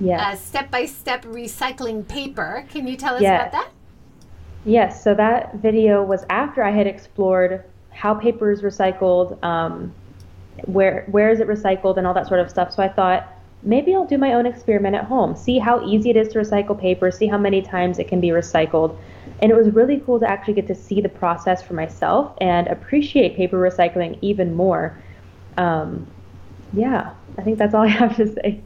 Yes. 0.00 0.20
uh, 0.20 0.36
step 0.36 0.70
by 0.70 0.86
step 0.86 1.24
recycling 1.24 2.06
paper. 2.06 2.64
Can 2.70 2.86
you 2.86 2.96
tell 2.96 3.16
us 3.16 3.22
about 3.22 3.50
that? 3.50 3.70
Yes, 4.64 5.02
so 5.02 5.12
that 5.14 5.56
video 5.56 6.04
was 6.04 6.24
after 6.30 6.62
I 6.62 6.70
had 6.70 6.86
explored 6.86 7.64
how 7.98 8.14
paper 8.14 8.52
is 8.52 8.62
recycled, 8.62 9.42
um, 9.42 9.92
where 10.66 11.04
where 11.10 11.30
is 11.30 11.40
it 11.40 11.48
recycled, 11.48 11.96
and 11.96 12.06
all 12.06 12.14
that 12.14 12.28
sort 12.28 12.38
of 12.38 12.48
stuff. 12.48 12.72
So 12.72 12.80
I 12.80 12.88
thought 12.88 13.28
maybe 13.64 13.92
I'll 13.92 14.06
do 14.06 14.18
my 14.18 14.34
own 14.34 14.46
experiment 14.46 14.94
at 14.94 15.04
home, 15.04 15.34
see 15.34 15.58
how 15.58 15.84
easy 15.84 16.10
it 16.10 16.16
is 16.16 16.28
to 16.28 16.38
recycle 16.38 16.80
paper, 16.80 17.10
see 17.10 17.26
how 17.26 17.38
many 17.38 17.60
times 17.60 17.98
it 17.98 18.06
can 18.06 18.20
be 18.20 18.28
recycled. 18.28 18.96
And 19.42 19.50
it 19.50 19.56
was 19.56 19.70
really 19.70 20.00
cool 20.06 20.20
to 20.20 20.30
actually 20.30 20.54
get 20.54 20.68
to 20.68 20.76
see 20.76 21.00
the 21.00 21.08
process 21.08 21.60
for 21.60 21.74
myself 21.74 22.36
and 22.40 22.68
appreciate 22.68 23.36
paper 23.36 23.58
recycling 23.58 24.16
even 24.20 24.54
more. 24.54 24.96
Um, 25.56 26.06
yeah, 26.72 27.14
I 27.36 27.42
think 27.42 27.58
that's 27.58 27.74
all 27.74 27.82
I 27.82 27.88
have 27.88 28.16
to 28.16 28.32
say. 28.32 28.60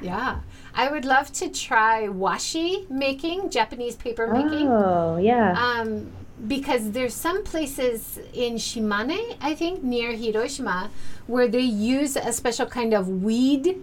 Yeah. 0.00 0.40
I 0.74 0.90
would 0.90 1.04
love 1.04 1.32
to 1.34 1.48
try 1.48 2.06
washi 2.06 2.88
making, 2.90 3.50
Japanese 3.50 3.96
paper 3.96 4.26
making. 4.26 4.68
Oh, 4.68 5.18
yeah. 5.18 5.52
Um, 5.52 6.12
because 6.46 6.90
there's 6.92 7.14
some 7.14 7.42
places 7.44 8.18
in 8.32 8.54
Shimane, 8.54 9.36
I 9.40 9.54
think, 9.54 9.82
near 9.82 10.12
Hiroshima, 10.12 10.90
where 11.26 11.48
they 11.48 11.60
use 11.60 12.16
a 12.16 12.32
special 12.32 12.66
kind 12.66 12.92
of 12.92 13.08
weed. 13.08 13.80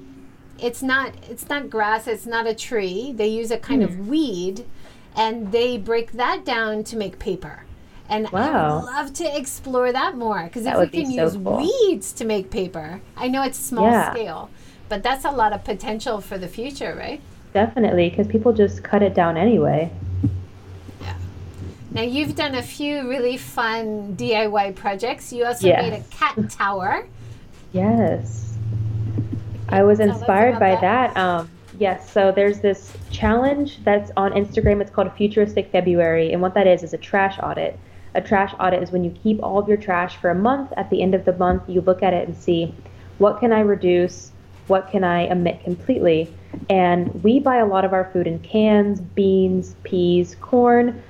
It's 0.59 0.83
not 0.83 1.13
it's 1.29 1.49
not 1.49 1.69
grass, 1.69 2.07
it's 2.07 2.25
not 2.25 2.45
a 2.47 2.53
tree. 2.53 3.11
They 3.13 3.27
use 3.27 3.51
a 3.51 3.57
kind 3.57 3.83
of 3.83 3.95
hmm. 3.95 4.07
weed 4.07 4.65
and 5.15 5.51
they 5.51 5.77
break 5.77 6.13
that 6.13 6.45
down 6.45 6.83
to 6.85 6.97
make 6.97 7.19
paper. 7.19 7.65
And 8.09 8.27
I'd 8.27 8.31
love 8.31 9.13
to 9.13 9.37
explore 9.37 9.91
that 9.91 10.15
more 10.15 10.43
because 10.43 10.65
if 10.65 10.77
we 10.77 10.87
can 10.87 11.05
so 11.07 11.23
use 11.23 11.33
cool. 11.33 11.57
weeds 11.57 12.11
to 12.13 12.25
make 12.25 12.51
paper, 12.51 13.01
I 13.15 13.27
know 13.27 13.43
it's 13.43 13.57
small 13.57 13.89
Yeah. 13.89 14.11
scale, 14.11 14.49
but 14.89 15.01
that's 15.01 15.25
a 15.25 15.31
lot 15.31 15.53
of 15.53 15.63
potential 15.63 16.21
for 16.21 16.37
the 16.37 16.47
future, 16.47 16.95
right? 16.97 17.21
Definitely, 17.53 18.09
because 18.09 18.27
people 18.27 18.51
just 18.53 18.83
cut 18.83 19.01
it 19.01 19.13
down 19.13 19.37
anyway. 19.37 19.91
Now 21.93 22.01
you've 22.01 22.35
done 22.35 22.55
a 22.55 22.63
few 22.63 23.07
really 23.07 23.37
fun 23.37 24.15
DIY 24.17 24.75
projects. 24.75 25.31
You 25.31 25.45
also 25.45 25.67
Yes. 25.67 25.81
made 25.83 25.99
a 25.99 26.03
cat 26.09 26.49
tower. 26.49 27.05
Yes. 27.71 28.57
I 29.69 29.83
was 29.83 29.99
inspired 29.99 30.59
by 30.59 30.71
that. 30.71 31.13
that. 31.13 31.17
Um, 31.17 31.49
yes, 31.77 32.09
so 32.09 32.31
there's 32.31 32.59
this 32.61 32.97
challenge 33.11 33.83
that's 33.83 34.11
on 34.17 34.31
Instagram. 34.33 34.81
It's 34.81 34.89
called 34.89 35.11
Futuristic 35.13 35.71
February. 35.71 36.33
And 36.33 36.41
what 36.41 36.55
that 36.55 36.65
is, 36.65 36.81
is 36.81 36.93
a 36.93 36.97
trash 36.97 37.37
audit. 37.41 37.77
A 38.15 38.21
trash 38.21 38.53
audit 38.59 38.81
is 38.81 38.91
when 38.91 39.03
you 39.03 39.11
keep 39.11 39.41
all 39.43 39.59
of 39.59 39.67
your 39.67 39.77
trash 39.77 40.17
for 40.17 40.31
a 40.31 40.35
month. 40.35 40.73
At 40.75 40.89
the 40.89 41.01
end 41.01 41.13
of 41.13 41.25
the 41.25 41.33
month, 41.33 41.63
you 41.67 41.81
look 41.81 42.01
at 42.01 42.13
it 42.13 42.27
and 42.27 42.35
see 42.35 42.73
what 43.19 43.39
can 43.39 43.53
I 43.53 43.59
reduce? 43.59 44.31
What 44.65 44.89
can 44.89 45.03
I 45.03 45.29
omit 45.29 45.63
completely? 45.63 46.33
And 46.69 47.23
we 47.23 47.39
buy 47.39 47.57
a 47.57 47.65
lot 47.65 47.85
of 47.85 47.93
our 47.93 48.09
food 48.11 48.25
in 48.25 48.39
cans, 48.39 48.99
beans, 48.99 49.75
peas, 49.83 50.35
corn 50.41 51.01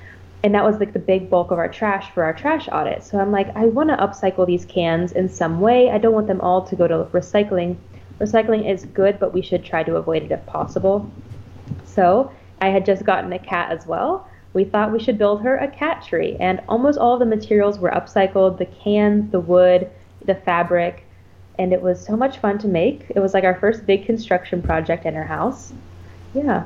and 0.43 0.53
that 0.53 0.63
was 0.63 0.79
like 0.79 0.91
the 0.91 0.99
big 0.99 1.29
bulk 1.29 1.51
of 1.51 1.57
our 1.57 1.69
trash 1.69 2.11
for 2.11 2.23
our 2.23 2.33
trash 2.33 2.67
audit. 2.69 3.03
So 3.03 3.17
I'm 3.17 3.31
like, 3.31 3.55
I 3.55 3.65
want 3.65 3.89
to 3.89 3.95
upcycle 3.95 4.45
these 4.45 4.65
cans 4.65 5.13
in 5.13 5.29
some 5.29 5.61
way. 5.61 5.89
I 5.89 5.97
don't 5.97 6.13
want 6.13 6.27
them 6.27 6.41
all 6.41 6.61
to 6.67 6.75
go 6.75 6.85
to 6.85 7.05
recycling. 7.13 7.77
Recycling 8.19 8.69
is 8.69 8.85
good, 8.85 9.19
but 9.19 9.33
we 9.33 9.41
should 9.41 9.63
try 9.63 9.83
to 9.83 9.95
avoid 9.95 10.23
it 10.23 10.31
if 10.31 10.45
possible. 10.45 11.09
So 11.85 12.29
I 12.61 12.69
had 12.69 12.85
just 12.85 13.05
gotten 13.05 13.31
a 13.31 13.39
cat 13.39 13.71
as 13.71 13.87
well. 13.87 14.27
We 14.53 14.65
thought 14.65 14.91
we 14.91 14.99
should 14.99 15.17
build 15.17 15.41
her 15.41 15.57
a 15.57 15.67
cat 15.67 16.05
tree, 16.07 16.35
and 16.39 16.61
almost 16.67 16.99
all 16.99 17.17
the 17.17 17.25
materials 17.25 17.79
were 17.79 17.89
upcycled 17.89 18.57
the 18.57 18.65
cans, 18.65 19.31
the 19.31 19.39
wood, 19.39 19.89
the 20.25 20.35
fabric, 20.35 21.05
and 21.57 21.73
it 21.73 21.81
was 21.81 22.05
so 22.05 22.15
much 22.15 22.37
fun 22.37 22.57
to 22.59 22.67
make. 22.67 23.05
It 23.15 23.19
was 23.19 23.33
like 23.33 23.45
our 23.45 23.55
first 23.55 23.85
big 23.85 24.05
construction 24.05 24.61
project 24.61 25.05
in 25.05 25.15
our 25.15 25.23
house. 25.23 25.73
Yeah. 26.33 26.65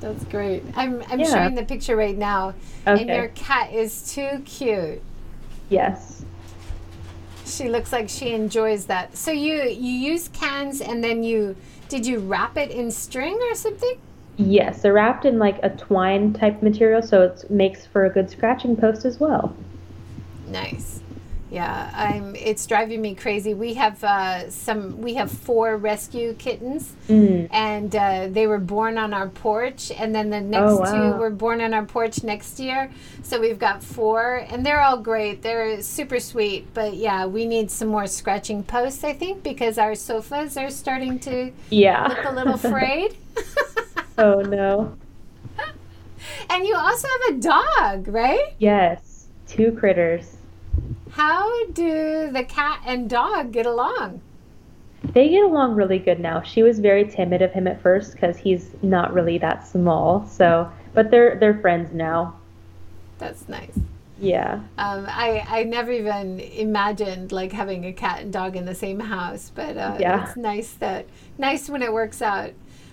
That's 0.00 0.24
great. 0.24 0.62
I'm, 0.76 1.02
I'm 1.08 1.20
Yeah. 1.20 1.26
showing 1.32 1.54
the 1.54 1.64
picture 1.64 1.96
right 1.96 2.16
now, 2.16 2.54
and 2.86 3.08
your 3.08 3.28
cat 3.28 3.72
is 3.72 4.12
too 4.14 4.42
cute. 4.44 5.00
Yes. 5.70 6.24
She 7.46 7.68
looks 7.68 7.92
like 7.92 8.08
she 8.08 8.32
enjoys 8.32 8.86
that. 8.86 9.16
So 9.16 9.30
you 9.30 9.62
you 9.64 9.92
use 10.12 10.28
cans 10.28 10.80
and 10.80 11.04
then 11.04 11.22
you 11.22 11.56
did 11.88 12.06
you 12.06 12.18
wrap 12.18 12.56
it 12.56 12.70
in 12.70 12.90
string 12.90 13.38
or 13.50 13.54
something? 13.54 13.98
Yes, 14.36 14.82
they're 14.82 14.92
wrapped 14.94 15.24
in 15.24 15.38
like 15.38 15.58
a 15.62 15.70
twine 15.70 16.32
type 16.32 16.62
material, 16.62 17.02
so 17.02 17.22
it 17.22 17.48
makes 17.50 17.86
for 17.86 18.04
a 18.06 18.10
good 18.10 18.30
scratching 18.30 18.76
post 18.76 19.04
as 19.04 19.20
well. 19.20 19.54
Nice. 20.48 21.00
Yeah, 21.50 21.90
I'm. 21.94 22.34
It's 22.34 22.66
driving 22.66 23.00
me 23.02 23.14
crazy. 23.14 23.54
We 23.54 23.74
have 23.74 24.02
uh, 24.02 24.50
some. 24.50 25.00
We 25.00 25.14
have 25.14 25.30
four 25.30 25.76
rescue 25.76 26.34
kittens, 26.34 26.92
Mm. 27.08 27.48
and 27.52 27.94
uh, 27.94 28.28
they 28.30 28.46
were 28.46 28.58
born 28.58 28.96
on 28.98 29.12
our 29.14 29.28
porch. 29.28 29.92
And 29.92 30.14
then 30.14 30.30
the 30.30 30.40
next 30.40 30.72
Oh, 30.72 30.76
wow. 30.78 31.12
two 31.12 31.18
were 31.18 31.30
born 31.30 31.60
on 31.60 31.72
our 31.74 31.84
porch 31.84 32.24
next 32.24 32.58
year. 32.58 32.90
So 33.22 33.38
we've 33.40 33.58
got 33.58 33.82
four, 33.84 34.36
and 34.50 34.64
they're 34.66 34.80
all 34.80 34.96
great. 34.96 35.42
They're 35.42 35.80
super 35.82 36.18
sweet. 36.18 36.72
But 36.74 36.94
yeah, 36.94 37.26
we 37.26 37.44
need 37.46 37.70
some 37.70 37.88
more 37.88 38.06
scratching 38.06 38.64
posts. 38.64 39.04
I 39.04 39.12
think 39.12 39.42
because 39.42 39.76
our 39.78 39.94
sofas 39.94 40.56
are 40.56 40.70
starting 40.70 41.18
to 41.20 41.52
Yeah. 41.70 42.06
look 42.08 42.24
a 42.24 42.32
little 42.32 42.56
frayed. 42.72 43.16
oh 44.18 44.40
no. 44.40 44.96
and 46.50 46.66
you 46.66 46.74
also 46.74 47.06
have 47.06 47.36
a 47.36 47.40
dog, 47.40 48.08
right? 48.08 48.54
Yes, 48.58 49.26
two 49.46 49.70
critters. 49.72 50.33
How 51.14 51.66
do 51.66 52.28
the 52.32 52.42
cat 52.42 52.80
and 52.84 53.08
dog 53.08 53.52
get 53.52 53.66
along? 53.66 54.20
They 55.12 55.28
get 55.28 55.44
along 55.44 55.76
really 55.76 56.00
good 56.00 56.18
now. 56.18 56.42
She 56.42 56.64
was 56.64 56.80
very 56.80 57.04
timid 57.08 57.40
of 57.40 57.52
him 57.52 57.68
at 57.68 57.80
first 57.80 58.14
because 58.14 58.36
he's 58.36 58.70
not 58.82 59.14
really 59.14 59.38
that 59.38 59.64
small. 59.64 60.26
So, 60.26 60.68
but 60.92 61.12
they're 61.12 61.36
they're 61.36 61.58
friends 61.60 61.92
now. 61.94 62.34
That's 63.18 63.48
nice. 63.48 63.78
Yeah. 64.18 64.54
Um, 64.76 65.06
I, 65.08 65.44
I 65.48 65.62
never 65.64 65.92
even 65.92 66.40
imagined 66.40 67.30
like 67.30 67.52
having 67.52 67.84
a 67.84 67.92
cat 67.92 68.22
and 68.22 68.32
dog 68.32 68.56
in 68.56 68.64
the 68.64 68.74
same 68.74 68.98
house, 68.98 69.52
but 69.54 69.76
uh, 69.76 69.96
Yeah. 70.00 70.26
it's 70.26 70.36
nice 70.36 70.72
that 70.74 71.06
nice 71.38 71.70
when 71.70 71.82
it 71.82 71.92
works 71.92 72.22
out. 72.22 72.50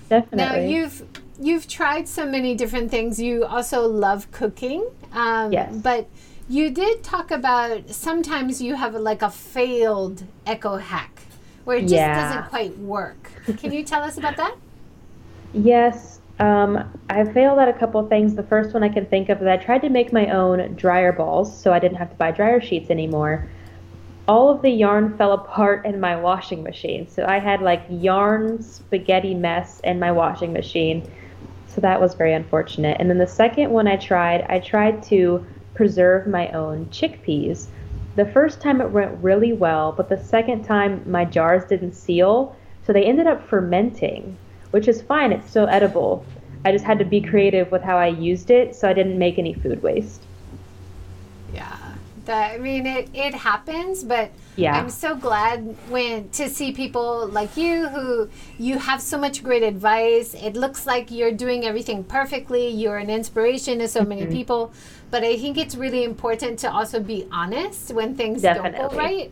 Definitely. 0.10 0.38
Now 0.38 0.56
you've 0.64 1.04
you've 1.40 1.68
tried 1.68 2.08
so 2.08 2.28
many 2.28 2.54
different 2.54 2.92
things. 2.92 3.20
You 3.20 3.46
also 3.46 3.88
love 3.88 4.30
cooking, 4.30 4.86
um, 5.12 5.52
Yes. 5.52 5.74
but 5.76 6.08
you 6.52 6.70
did 6.70 7.02
talk 7.02 7.32
about 7.32 7.90
sometimes 7.90 8.62
you 8.62 8.76
have 8.76 8.94
like 8.94 9.22
a 9.22 9.32
failed 9.32 10.24
eco 10.46 10.76
hack 10.76 11.22
where 11.64 11.78
it 11.78 11.82
just 11.82 11.94
Yeah. 11.94 12.22
doesn't 12.22 12.50
quite 12.50 12.78
work. 12.80 13.32
Can 13.58 13.72
you 13.72 13.84
tell 13.84 14.04
us 14.04 14.18
about 14.18 14.36
that? 14.36 14.56
Yes, 15.54 16.20
um, 16.40 16.84
I 17.10 17.24
failed 17.24 17.60
at 17.60 17.70
a 17.70 17.74
couple 17.74 18.06
things. 18.08 18.36
The 18.36 18.44
first 18.44 18.74
one 18.74 18.84
I 18.84 18.90
can 18.90 19.06
think 19.06 19.30
of 19.30 19.42
is 19.42 19.48
I 19.48 19.56
tried 19.58 19.82
to 19.84 19.90
make 19.90 20.12
my 20.12 20.28
own 20.28 20.76
dryer 20.76 21.14
balls 21.14 21.58
so 21.58 21.72
I 21.72 21.80
didn't 21.80 21.98
have 21.98 22.10
to 22.10 22.16
buy 22.16 22.32
dryer 22.32 22.60
sheets 22.60 22.90
anymore. 22.90 23.48
All 24.28 24.50
of 24.50 24.62
the 24.62 24.70
yarn 24.70 25.18
fell 25.18 25.32
apart 25.32 25.86
in 25.86 26.02
my 26.02 26.18
washing 26.18 26.64
machine. 26.64 27.08
So 27.08 27.26
I 27.26 27.40
had 27.40 27.62
like 27.62 27.84
yarn 27.90 28.62
spaghetti 28.62 29.36
mess 29.36 29.80
in 29.86 30.00
my 30.00 30.12
washing 30.12 30.52
machine. 30.52 31.10
So 31.68 31.80
that 31.80 32.02
was 32.02 32.14
very 32.14 32.34
unfortunate. 32.34 32.98
And 33.00 33.10
then 33.10 33.20
the 33.20 33.28
second 33.28 33.72
one 33.72 33.88
I 33.88 33.96
tried, 33.96 34.46
I 34.50 34.60
tried 34.60 35.02
to 35.04 35.46
preserve 35.82 36.28
my 36.28 36.48
own 36.50 36.86
chickpeas. 36.92 37.66
The 38.16 38.28
first 38.28 38.62
time 38.62 38.82
it 38.82 38.92
went 38.92 39.18
really 39.24 39.52
well, 39.52 39.92
but 39.92 40.10
the 40.10 40.24
second 40.24 40.64
time 40.64 41.02
my 41.08 41.26
jars 41.26 41.64
didn't 41.66 41.94
seal, 41.94 42.56
so 42.86 42.94
they 42.94 43.04
ended 43.04 43.26
up 43.26 43.50
fermenting, 43.50 44.38
which 44.70 44.88
is 44.88 45.02
fine, 45.02 45.32
it's 45.32 45.50
still 45.50 45.68
edible. 45.68 46.24
I 46.64 46.72
just 46.72 46.86
had 46.86 47.00
to 47.00 47.06
be 47.06 47.20
creative 47.20 47.72
with 47.72 47.82
how 47.82 47.98
I 47.98 48.10
used 48.10 48.52
it 48.52 48.76
so 48.76 48.88
I 48.88 48.94
didn't 48.94 49.18
make 49.18 49.40
any 49.40 49.56
food 49.56 49.82
waste. 49.82 50.22
Yeah. 51.52 51.81
That, 52.26 52.54
I 52.54 52.58
mean, 52.58 52.86
it, 52.86 53.10
it 53.14 53.34
happens, 53.34 54.04
but 54.04 54.32
Yeah. 54.56 54.78
I'm 54.78 54.90
so 54.90 55.16
glad 55.16 55.76
when 55.90 56.30
to 56.30 56.50
see 56.50 56.72
people 56.72 57.28
like 57.28 57.56
you 57.58 57.88
who 57.88 58.30
you 58.58 58.78
have 58.80 59.02
so 59.02 59.18
much 59.18 59.44
great 59.44 59.64
advice. 59.64 60.34
It 60.36 60.56
looks 60.56 60.86
like 60.86 61.10
you're 61.10 61.32
doing 61.32 61.66
everything 61.66 62.04
perfectly. 62.04 62.68
You're 62.68 62.98
an 62.98 63.10
inspiration 63.10 63.80
to 63.80 63.88
so 63.88 64.04
many 64.04 64.24
mm-hmm. 64.24 64.32
people. 64.34 64.74
But 65.10 65.24
I 65.24 65.38
think 65.38 65.58
it's 65.58 65.76
really 65.76 66.04
important 66.04 66.60
to 66.60 66.72
also 66.72 67.00
be 67.00 67.28
honest 67.32 67.92
when 67.94 68.16
things 68.16 68.42
don't 68.42 68.76
go 68.76 68.90
right. 68.90 69.32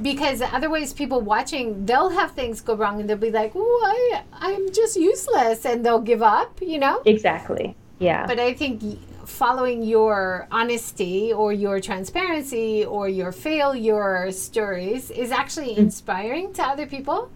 Because 0.00 0.40
otherwise, 0.40 0.94
people 0.94 1.20
watching, 1.20 1.84
they'll 1.84 2.08
have 2.10 2.32
things 2.32 2.60
go 2.62 2.74
wrong 2.74 3.00
and 3.00 3.10
they'll 3.10 3.18
be 3.18 3.30
like, 3.30 3.52
oh, 3.54 3.82
I, 3.84 4.22
I'm 4.32 4.72
just 4.72 4.96
useless. 4.96 5.66
And 5.66 5.84
they'll 5.84 6.00
give 6.00 6.22
up, 6.22 6.62
you 6.62 6.78
know? 6.78 7.02
Exactly. 7.04 7.76
Yeah. 7.98 8.26
But 8.26 8.40
I 8.40 8.54
think 8.54 8.82
following 9.30 9.82
your 9.82 10.46
honesty 10.50 11.32
or 11.32 11.52
your 11.52 11.80
transparency 11.80 12.84
or 12.84 13.08
your 13.08 13.32
failure 13.32 14.30
stories 14.32 15.10
is 15.10 15.30
actually 15.30 15.78
inspiring 15.78 16.52
to 16.54 16.62
other 16.62 16.86
people. 16.86 17.30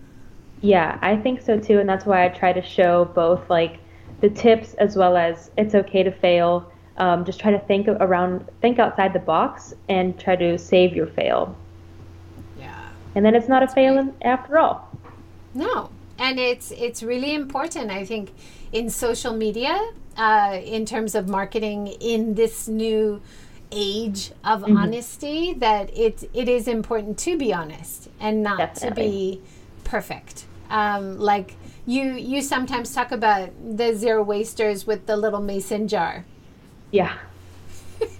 Yeah, 0.60 0.98
I 1.02 1.16
think 1.16 1.40
so 1.40 1.58
too, 1.58 1.78
and 1.78 1.88
that's 1.88 2.04
why 2.04 2.24
I 2.24 2.28
try 2.28 2.52
to 2.52 2.62
show 2.62 3.04
both 3.06 3.48
like 3.48 3.78
the 4.20 4.28
tips 4.30 4.74
as 4.74 4.96
well 4.96 5.16
as 5.16 5.50
it's 5.56 5.74
okay 5.74 6.02
to 6.02 6.10
fail. 6.10 6.70
Um, 6.96 7.24
just 7.24 7.40
try 7.40 7.50
to 7.50 7.58
think 7.58 7.88
around, 7.88 8.48
think 8.60 8.78
outside 8.78 9.12
the 9.12 9.18
box, 9.18 9.74
and 9.88 10.18
try 10.18 10.36
to 10.36 10.58
save 10.58 10.94
your 10.94 11.06
fail. 11.06 11.56
Yeah. 12.58 12.88
And 13.14 13.24
then 13.24 13.34
it's 13.34 13.48
not 13.48 13.62
a 13.62 13.68
fail 13.68 13.98
in- 13.98 14.14
after 14.22 14.58
all. 14.58 14.90
No. 15.54 15.90
And 16.18 16.38
it's 16.38 16.70
it's 16.70 17.02
really 17.02 17.34
important 17.34 17.90
I 17.90 18.04
think 18.04 18.32
in 18.72 18.88
social 18.88 19.34
media 19.34 19.76
uh, 20.16 20.60
in 20.64 20.84
terms 20.86 21.14
of 21.14 21.28
marketing 21.28 21.88
in 22.00 22.34
this 22.34 22.68
new 22.68 23.20
age 23.72 24.30
of 24.44 24.62
Mm-hmm. 24.62 24.76
honesty 24.76 25.52
that 25.54 25.90
it 25.96 26.28
it 26.32 26.48
is 26.48 26.68
important 26.68 27.18
to 27.18 27.36
be 27.36 27.52
honest 27.52 28.08
and 28.20 28.42
not 28.42 28.74
to 28.76 28.90
be 28.92 29.40
perfect. 29.84 30.44
Um, 30.70 31.18
like 31.18 31.56
you 31.86 32.12
you 32.12 32.40
sometimes 32.42 32.94
talk 32.94 33.10
about 33.12 33.50
the 33.76 33.92
zero 33.94 34.22
wasters 34.22 34.86
with 34.86 35.06
the 35.06 35.16
little 35.16 35.40
mason 35.42 35.88
jar 35.88 36.24
Yeah. 36.90 37.16
and 38.00 38.10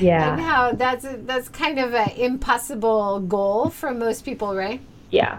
yeah. 0.00 0.36
how 0.38 0.72
that's 0.72 1.06
that's 1.24 1.48
kind 1.48 1.78
of 1.78 1.94
an 1.94 2.10
impossible 2.10 3.20
goal 3.20 3.70
for 3.70 3.92
most 3.92 4.24
people, 4.24 4.54
right? 4.54 4.80
Yeah. 5.10 5.38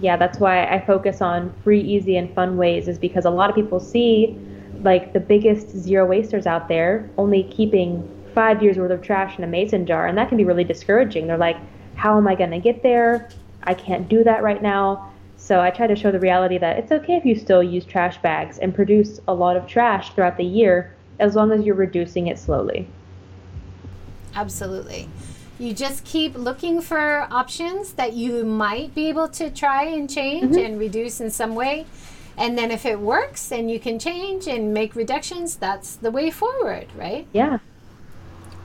Yeah, 0.00 0.16
that's 0.16 0.38
why 0.38 0.64
I 0.64 0.84
focus 0.86 1.20
on 1.20 1.52
free, 1.62 1.80
easy, 1.80 2.16
and 2.16 2.34
fun 2.34 2.56
ways, 2.56 2.88
is 2.88 2.98
because 2.98 3.26
a 3.26 3.30
lot 3.30 3.50
of 3.50 3.56
people 3.56 3.80
see 3.80 4.38
like 4.82 5.12
the 5.12 5.20
biggest 5.20 5.76
zero 5.76 6.06
wasters 6.06 6.46
out 6.46 6.68
there 6.68 7.10
only 7.18 7.42
keeping 7.44 8.08
five 8.34 8.62
years 8.62 8.78
worth 8.78 8.90
of 8.90 9.02
trash 9.02 9.36
in 9.36 9.44
a 9.44 9.46
mason 9.46 9.84
jar, 9.84 10.06
and 10.06 10.16
that 10.16 10.28
can 10.28 10.38
be 10.38 10.44
really 10.44 10.64
discouraging. 10.64 11.26
They're 11.26 11.36
like, 11.36 11.58
how 11.96 12.16
am 12.16 12.26
I 12.26 12.34
going 12.34 12.50
to 12.50 12.58
get 12.58 12.82
there? 12.82 13.28
I 13.64 13.74
can't 13.74 14.08
do 14.08 14.24
that 14.24 14.42
right 14.42 14.62
now. 14.62 15.12
So 15.36 15.60
I 15.60 15.70
try 15.70 15.86
to 15.86 15.96
show 15.96 16.10
the 16.10 16.20
reality 16.20 16.58
that 16.58 16.78
it's 16.78 16.92
okay 16.92 17.16
if 17.16 17.24
you 17.24 17.34
still 17.34 17.62
use 17.62 17.84
trash 17.84 18.18
bags 18.18 18.58
and 18.58 18.74
produce 18.74 19.20
a 19.28 19.34
lot 19.34 19.56
of 19.56 19.66
trash 19.66 20.14
throughout 20.14 20.36
the 20.36 20.44
year 20.44 20.94
as 21.18 21.34
long 21.34 21.52
as 21.52 21.64
you're 21.64 21.74
reducing 21.74 22.28
it 22.28 22.38
slowly. 22.38 22.88
Absolutely. 24.34 25.08
You 25.60 25.74
just 25.74 26.04
keep 26.04 26.38
looking 26.38 26.80
for 26.80 27.28
options 27.30 27.92
that 27.92 28.14
you 28.14 28.44
might 28.46 28.94
be 28.94 29.10
able 29.10 29.28
to 29.28 29.50
try 29.50 29.84
and 29.84 30.08
change 30.08 30.52
mm-hmm. 30.52 30.64
and 30.64 30.78
reduce 30.78 31.20
in 31.20 31.30
some 31.30 31.54
way. 31.54 31.84
And 32.38 32.56
then 32.56 32.70
if 32.70 32.86
it 32.86 32.98
works 32.98 33.52
and 33.52 33.70
you 33.70 33.78
can 33.78 33.98
change 33.98 34.46
and 34.46 34.72
make 34.72 34.96
reductions, 34.96 35.56
that's 35.56 35.96
the 35.96 36.10
way 36.10 36.30
forward, 36.30 36.86
right? 36.96 37.26
Yeah. 37.34 37.58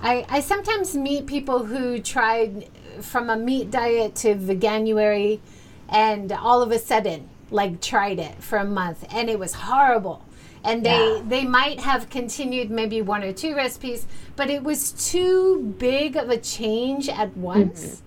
I, 0.01 0.25
I 0.29 0.39
sometimes 0.39 0.95
meet 0.95 1.25
people 1.25 1.65
who 1.65 1.99
tried 1.99 2.69
from 3.01 3.29
a 3.29 3.35
meat 3.35 3.71
diet 3.71 4.15
to 4.15 4.35
veganuary 4.35 5.41
and 5.89 6.31
all 6.31 6.61
of 6.61 6.71
a 6.71 6.79
sudden 6.79 7.29
like 7.51 7.81
tried 7.81 8.19
it 8.19 8.41
for 8.41 8.57
a 8.57 8.65
month 8.65 9.05
and 9.13 9.29
it 9.29 9.37
was 9.37 9.53
horrible 9.53 10.24
and 10.66 10.86
they 10.86 10.89
Yeah. 11.16 11.22
they 11.28 11.43
might 11.45 11.80
have 11.80 12.09
continued 12.09 12.70
maybe 12.70 13.01
one 13.01 13.24
or 13.24 13.32
two 13.34 13.55
recipes 13.55 14.05
but 14.36 14.49
it 14.49 14.63
was 14.63 14.91
too 15.11 15.76
big 15.80 16.16
of 16.16 16.30
a 16.30 16.38
change 16.38 17.07
at 17.09 17.36
once 17.38 18.01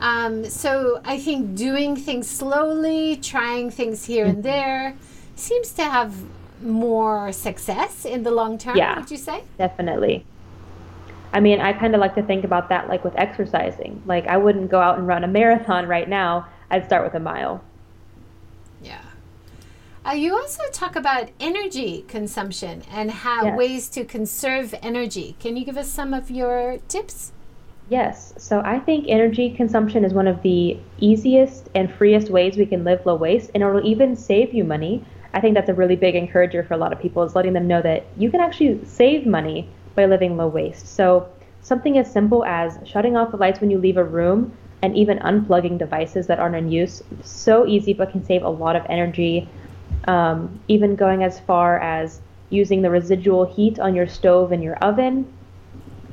um, 0.00 0.44
so 0.44 1.00
i 1.04 1.18
think 1.18 1.54
doing 1.56 1.96
things 1.96 2.26
slowly 2.28 3.16
trying 3.16 3.70
things 3.70 4.04
here 4.06 4.26
and 4.26 4.42
there 4.42 4.94
seems 5.36 5.72
to 5.72 5.84
have 5.84 6.14
more 6.62 7.30
success 7.32 8.04
in 8.04 8.22
the 8.24 8.30
long 8.30 8.58
term 8.58 8.76
Yeah. 8.76 8.98
would 8.98 9.10
you 9.10 9.16
say 9.16 9.44
Definitely. 9.58 10.24
I 11.30 11.40
mean, 11.40 11.60
I 11.60 11.74
kind 11.74 11.94
of 11.94 12.00
like 12.00 12.14
to 12.14 12.22
think 12.22 12.42
about 12.44 12.70
that 12.70 12.88
like 12.88 13.04
with 13.04 13.14
exercising. 13.16 14.02
Like, 14.06 14.26
I 14.26 14.38
wouldn't 14.38 14.70
go 14.70 14.80
out 14.80 14.96
and 14.98 15.06
run 15.06 15.24
a 15.24 15.28
marathon 15.28 15.86
right 15.86 16.08
now. 16.08 16.46
I'd 16.70 16.86
start 16.86 17.04
with 17.04 17.12
a 17.14 17.20
mile. 17.20 17.62
Uh, 20.08 20.12
you 20.12 20.34
also 20.34 20.62
talk 20.72 20.96
about 20.96 21.28
energy 21.38 22.02
consumption 22.08 22.82
and 22.90 23.10
how 23.10 23.44
Yes. 23.44 23.58
ways 23.58 23.88
to 23.90 24.06
conserve 24.06 24.74
energy. 24.82 25.36
Can 25.38 25.54
you 25.54 25.66
give 25.66 25.76
us 25.76 25.90
some 25.90 26.14
of 26.14 26.30
your 26.30 26.78
tips? 26.88 27.32
Yes. 27.90 28.32
So 28.38 28.62
I 28.64 28.78
think 28.78 29.04
energy 29.06 29.50
consumption 29.50 30.06
is 30.06 30.14
one 30.14 30.26
of 30.26 30.40
the 30.40 30.78
easiest 30.98 31.68
and 31.74 31.92
freest 31.92 32.30
ways 32.30 32.56
we 32.56 32.64
can 32.64 32.84
live 32.84 33.04
low 33.04 33.16
waste, 33.16 33.50
and 33.52 33.62
it'll 33.62 33.86
even 33.86 34.16
save 34.16 34.54
you 34.54 34.64
money. 34.64 35.04
I 35.34 35.42
think 35.42 35.54
that's 35.54 35.68
a 35.68 35.74
really 35.74 35.96
big 35.96 36.14
encourager 36.14 36.64
for 36.64 36.72
a 36.72 36.78
lot 36.78 36.94
of 36.94 36.98
people 36.98 37.22
is 37.22 37.34
letting 37.34 37.52
them 37.52 37.68
know 37.68 37.82
that 37.82 38.06
you 38.16 38.30
can 38.30 38.40
actually 38.40 38.82
save 38.86 39.26
money 39.26 39.68
by 39.94 40.06
living 40.06 40.38
low 40.38 40.48
waste. 40.48 40.86
So 40.86 41.28
something 41.60 41.98
as 41.98 42.10
simple 42.10 42.46
as 42.46 42.78
shutting 42.86 43.14
off 43.14 43.30
the 43.30 43.36
lights 43.36 43.60
when 43.60 43.70
you 43.70 43.76
leave 43.76 43.98
a 43.98 44.04
room 44.04 44.56
and 44.80 44.96
even 44.96 45.18
unplugging 45.18 45.76
devices 45.76 46.28
that 46.28 46.38
aren't 46.38 46.56
in 46.56 46.70
use, 46.70 47.02
so 47.22 47.66
easy 47.66 47.92
but 47.92 48.10
can 48.12 48.24
save 48.24 48.42
a 48.42 48.48
lot 48.48 48.74
of 48.74 48.86
energy. 48.88 49.46
Um, 50.06 50.60
even 50.68 50.96
going 50.96 51.22
as 51.22 51.40
far 51.40 51.78
as 51.80 52.20
using 52.50 52.80
the 52.82 52.90
residual 52.90 53.44
heat 53.44 53.78
on 53.78 53.94
your 53.94 54.06
stove 54.06 54.52
and 54.52 54.62
your 54.62 54.76
oven 54.76 55.26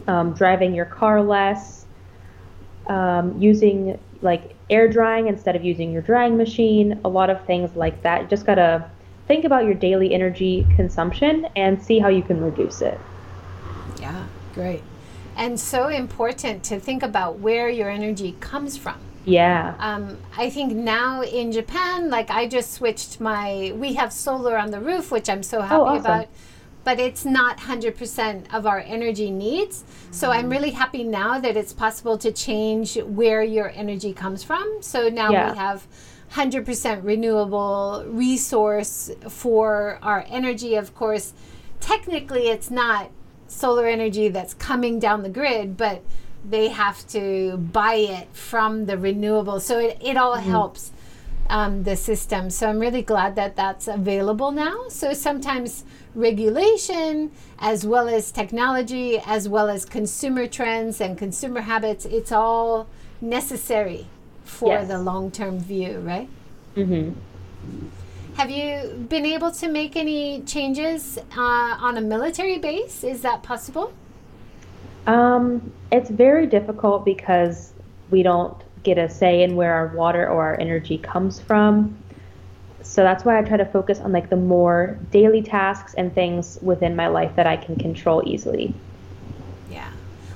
um, 0.07 0.33
driving 0.33 0.73
your 0.73 0.85
car 0.85 1.21
less, 1.21 1.85
um, 2.87 3.41
using 3.41 3.99
like 4.21 4.55
air 4.69 4.87
drying 4.87 5.27
instead 5.27 5.55
of 5.55 5.63
using 5.63 5.91
your 5.91 6.01
drying 6.01 6.37
machine, 6.37 6.99
a 7.05 7.09
lot 7.09 7.29
of 7.29 7.43
things 7.45 7.75
like 7.75 8.01
that. 8.03 8.23
You 8.23 8.27
just 8.27 8.45
gotta 8.45 8.89
think 9.27 9.45
about 9.45 9.65
your 9.65 9.73
daily 9.73 10.13
energy 10.13 10.65
consumption 10.75 11.47
and 11.55 11.81
see 11.81 11.99
how 11.99 12.09
you 12.09 12.21
can 12.21 12.41
reduce 12.41 12.81
it. 12.81 12.99
Yeah, 13.99 14.25
great. 14.53 14.83
And 15.35 15.59
so 15.59 15.87
important 15.89 16.63
to 16.65 16.79
think 16.79 17.03
about 17.03 17.39
where 17.39 17.69
your 17.69 17.89
energy 17.89 18.35
comes 18.39 18.77
from. 18.77 18.99
Yeah. 19.25 19.75
Um, 19.79 20.17
I 20.37 20.49
think 20.49 20.73
now 20.73 21.21
in 21.23 21.51
Japan, 21.51 22.09
like 22.09 22.29
I 22.29 22.47
just 22.47 22.73
switched 22.73 23.19
my, 23.19 23.73
we 23.75 23.93
have 23.93 24.13
solar 24.13 24.57
on 24.57 24.71
the 24.71 24.79
roof, 24.79 25.11
which 25.11 25.29
I'm 25.29 25.43
so 25.43 25.61
happy 25.61 25.75
awesome. 25.81 25.99
about, 26.05 26.27
but 26.83 26.99
it's 26.99 27.25
not 27.25 27.57
100% 27.57 28.53
of 28.53 28.67
our 28.67 28.79
energy 28.79 29.31
needs. 29.31 29.83
So 30.11 30.31
I'm 30.31 30.49
really 30.49 30.69
happy 30.71 31.03
now 31.03 31.39
that 31.39 31.57
it's 31.57 31.73
possible 31.73 32.17
to 32.19 32.31
change 32.31 32.97
where 33.01 33.43
your 33.43 33.71
energy 33.71 34.13
comes 34.13 34.43
from. 34.43 34.77
So 34.81 35.09
now 35.09 35.31
Yeah. 35.31 35.51
we 35.51 35.57
have 35.57 35.87
100% 36.31 37.03
renewable 37.03 38.03
resource 38.07 39.09
for 39.29 39.97
our 40.03 40.25
energy. 40.29 40.75
Of 40.75 40.93
course, 40.93 41.33
technically 41.79 42.49
it's 42.49 42.69
not 42.69 43.09
solar 43.47 43.87
energy 43.87 44.27
that's 44.29 44.53
coming 44.53 44.99
down 44.99 45.23
the 45.23 45.29
grid, 45.29 45.77
but 45.77 46.03
they 46.49 46.67
have 46.69 47.07
to 47.09 47.57
buy 47.57 47.95
it 47.95 48.27
from 48.33 48.85
the 48.85 48.97
renewable. 48.97 49.59
So 49.59 49.79
it, 49.79 49.97
it 50.01 50.17
all 50.17 50.35
helps 50.35 50.91
um, 51.49 51.83
the 51.83 51.95
system. 51.95 52.49
So 52.49 52.67
I'm 52.69 52.79
really 52.79 53.01
glad 53.01 53.35
that 53.35 53.55
that's 53.55 53.87
available 53.87 54.51
now. 54.51 54.87
So 54.89 55.13
sometimes 55.13 55.83
regulation, 56.13 57.31
as 57.59 57.85
well 57.85 58.07
as 58.07 58.31
technology, 58.31 59.19
as 59.25 59.47
well 59.49 59.69
as 59.69 59.85
consumer 59.85 60.47
trends 60.47 61.01
and 61.01 61.17
consumer 61.17 61.61
habits, 61.61 62.05
it's 62.05 62.31
all 62.31 62.87
necessary 63.21 64.07
for 64.43 64.69
Yes. 64.69 64.87
the 64.87 64.99
long 64.99 65.31
term 65.31 65.59
view, 65.59 65.99
right? 65.99 66.29
hmm 66.75 67.11
Have 68.35 68.51
you 68.51 69.05
been 69.09 69.25
able 69.25 69.51
to 69.51 69.67
make 69.67 69.95
any 69.95 70.41
changes 70.41 71.17
uh, 71.37 71.41
on 71.87 71.97
a 71.97 72.01
military 72.01 72.57
base? 72.59 73.03
Is 73.03 73.21
that 73.21 73.43
possible? 73.43 73.93
Um, 75.07 75.71
it's 75.91 76.09
very 76.09 76.47
difficult 76.47 77.05
because 77.05 77.73
we 78.09 78.23
don't 78.23 78.55
get 78.83 78.97
a 78.97 79.09
say 79.09 79.43
in 79.43 79.55
where 79.55 79.73
our 79.73 79.87
water 79.87 80.27
or 80.27 80.43
our 80.43 80.59
energy 80.59 80.97
comes 80.97 81.39
from. 81.39 81.97
So 82.81 83.01
that's 83.01 83.25
why 83.25 83.39
I 83.39 83.41
try 83.41 83.57
to 83.57 83.65
focus 83.65 83.99
on 83.99 84.11
like 84.11 84.29
the 84.29 84.35
more 84.35 84.97
daily 85.11 85.41
tasks 85.41 85.95
and 85.95 86.13
things 86.13 86.59
within 86.61 86.95
my 86.95 87.07
life 87.07 87.35
that 87.35 87.47
I 87.47 87.57
can 87.57 87.75
control 87.75 88.21
easily. 88.25 88.73
Yeah. 89.71 89.91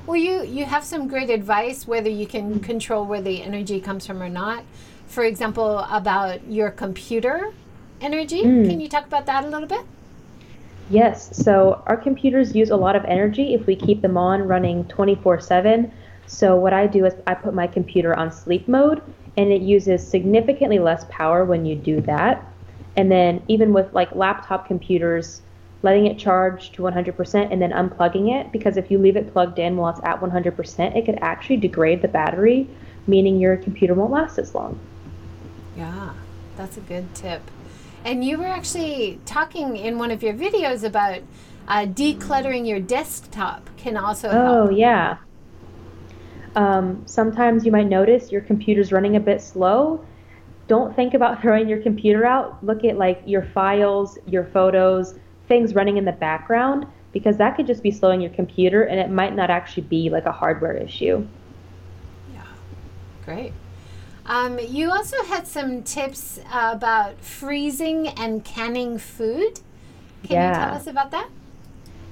Well, 0.07 0.17
you 0.17 0.43
you 0.43 0.65
have 0.65 0.83
some 0.83 1.07
great 1.07 1.29
advice 1.29 1.87
whether 1.87 2.09
you 2.09 2.25
can 2.25 2.59
control 2.59 3.05
where 3.05 3.21
the 3.21 3.43
energy 3.43 3.79
comes 3.79 4.07
from 4.07 4.21
or 4.21 4.29
not. 4.29 4.63
For 5.07 5.23
example, 5.23 5.79
about 5.79 6.49
your 6.49 6.71
computer 6.71 7.53
energy. 8.01 8.41
Can 8.41 8.79
you 8.79 8.89
talk 8.89 9.05
about 9.05 9.25
that 9.27 9.43
a 9.43 9.47
little 9.47 9.67
bit? 9.67 9.85
Yes, 10.89 11.29
so 11.37 11.83
our 11.85 11.95
computers 11.95 12.55
use 12.55 12.71
a 12.71 12.75
lot 12.75 12.95
of 12.95 13.05
energy 13.05 13.53
if 13.53 13.67
we 13.67 13.75
keep 13.75 14.01
them 14.01 14.17
on 14.17 14.47
running 14.47 14.85
24 14.85 15.39
7. 15.39 15.91
So, 16.25 16.55
what 16.55 16.73
I 16.73 16.87
do 16.87 17.05
is 17.05 17.13
I 17.27 17.35
put 17.35 17.53
my 17.53 17.67
computer 17.67 18.15
on 18.15 18.31
sleep 18.31 18.67
mode, 18.67 19.01
and 19.37 19.51
it 19.51 19.61
uses 19.61 20.05
significantly 20.05 20.79
less 20.79 21.05
power 21.09 21.45
when 21.45 21.65
you 21.65 21.75
do 21.75 22.01
that. 22.01 22.43
And 22.97 23.11
then, 23.11 23.43
even 23.47 23.71
with 23.71 23.93
like 23.93 24.13
laptop 24.15 24.67
computers, 24.67 25.41
letting 25.83 26.07
it 26.07 26.17
charge 26.17 26.71
to 26.73 26.81
100% 26.81 27.51
and 27.51 27.61
then 27.61 27.71
unplugging 27.71 28.39
it, 28.39 28.51
because 28.51 28.75
if 28.75 28.89
you 28.89 28.97
leave 28.97 29.15
it 29.15 29.31
plugged 29.31 29.59
in 29.59 29.77
while 29.77 29.91
it's 29.91 30.03
at 30.03 30.19
100%, 30.19 30.95
it 30.95 31.05
could 31.05 31.19
actually 31.21 31.57
degrade 31.57 32.01
the 32.01 32.07
battery, 32.07 32.67
meaning 33.07 33.39
your 33.39 33.57
computer 33.57 33.93
won't 33.93 34.11
last 34.11 34.37
as 34.39 34.55
long. 34.55 34.79
Yeah, 35.77 36.13
that's 36.57 36.77
a 36.77 36.81
good 36.81 37.13
tip. 37.15 37.41
And 38.05 38.23
you 38.23 38.37
were 38.37 38.47
actually 38.47 39.19
talking 39.25 39.77
in 39.77 39.97
one 39.97 40.11
of 40.11 40.23
your 40.23 40.33
videos 40.33 40.83
about 40.83 41.21
uh, 41.67 41.85
decluttering 41.85 42.67
your 42.67 42.79
desktop 42.79 43.69
can 43.77 43.97
also 43.97 44.29
Oh, 44.29 44.67
help. 44.67 44.77
yeah. 44.77 45.17
Um, 46.55 47.03
sometimes 47.05 47.65
you 47.65 47.71
might 47.71 47.87
notice 47.87 48.31
your 48.31 48.41
computer's 48.41 48.91
running 48.91 49.15
a 49.15 49.19
bit 49.19 49.41
slow. 49.41 50.03
Don't 50.67 50.95
think 50.95 51.13
about 51.13 51.41
throwing 51.41 51.67
your 51.67 51.81
computer 51.81 52.25
out. 52.25 52.63
Look 52.63 52.83
at 52.83 52.97
like 52.97 53.21
your 53.25 53.43
files, 53.43 54.17
your 54.25 54.45
photos, 54.45 55.15
things 55.47 55.75
running 55.75 55.97
in 55.97 56.05
the 56.05 56.11
background, 56.11 56.87
because 57.11 57.37
that 57.37 57.55
could 57.55 57.67
just 57.67 57.83
be 57.83 57.91
slowing 57.91 58.21
your 58.21 58.31
computer 58.31 58.83
and 58.83 58.99
it 58.99 59.09
might 59.09 59.35
not 59.35 59.49
actually 59.49 59.83
be 59.83 60.09
like 60.09 60.25
a 60.25 60.31
hardware 60.31 60.75
issue. 60.75 61.25
Yeah, 62.33 62.43
great. 63.25 63.53
Um, 64.25 64.59
you 64.59 64.91
also 64.91 65.23
had 65.23 65.47
some 65.47 65.83
tips 65.83 66.39
about 66.51 67.19
freezing 67.19 68.07
and 68.09 68.43
canning 68.45 68.97
food. 68.97 69.59
Can 70.23 70.31
yeah. 70.31 70.49
you 70.49 70.65
tell 70.65 70.75
us 70.75 70.87
about 70.87 71.11
that? 71.11 71.29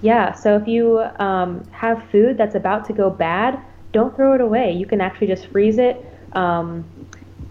Yeah, 0.01 0.33
so 0.33 0.55
if 0.55 0.67
you 0.67 0.99
um, 1.19 1.63
have 1.71 2.03
food 2.11 2.37
that's 2.37 2.55
about 2.55 2.85
to 2.85 2.93
go 2.93 3.09
bad, 3.09 3.59
don't 3.91 4.15
throw 4.15 4.35
it 4.35 4.41
away. 4.41 4.71
You 4.71 4.85
can 4.85 5.01
actually 5.01 5.27
just 5.27 5.47
freeze 5.47 5.77
it. 5.79 6.03
Um, 6.33 6.85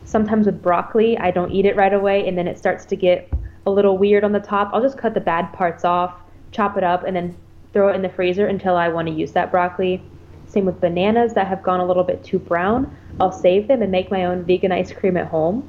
sometimes 0.04 0.46
with 0.46 0.62
broccoli, 0.62 1.18
I 1.18 1.30
don't 1.30 1.50
eat 1.50 1.66
it 1.66 1.76
right 1.76 1.92
away, 1.92 2.26
and 2.28 2.38
then 2.38 2.46
it 2.46 2.58
starts 2.58 2.84
to 2.86 2.96
get 2.96 3.32
a 3.66 3.70
little 3.70 3.98
weird 3.98 4.22
on 4.22 4.32
the 4.32 4.40
top. 4.40 4.70
I'll 4.72 4.82
just 4.82 4.96
cut 4.96 5.14
the 5.14 5.20
bad 5.20 5.52
parts 5.52 5.84
off, 5.84 6.14
chop 6.52 6.76
it 6.76 6.84
up, 6.84 7.04
and 7.04 7.16
then 7.16 7.36
throw 7.72 7.88
it 7.88 7.96
in 7.96 8.02
the 8.02 8.08
freezer 8.08 8.46
until 8.46 8.76
I 8.76 8.88
want 8.88 9.08
to 9.08 9.14
use 9.14 9.32
that 9.32 9.50
broccoli. 9.50 10.02
Same 10.46 10.64
with 10.64 10.80
bananas 10.80 11.34
that 11.34 11.46
have 11.46 11.62
gone 11.62 11.80
a 11.80 11.86
little 11.86 12.04
bit 12.04 12.22
too 12.24 12.38
brown. 12.38 12.96
I'll 13.20 13.32
save 13.32 13.68
them 13.68 13.82
and 13.82 13.90
make 13.90 14.10
my 14.10 14.24
own 14.24 14.44
vegan 14.44 14.72
ice 14.72 14.92
cream 14.92 15.16
at 15.16 15.28
home. 15.28 15.68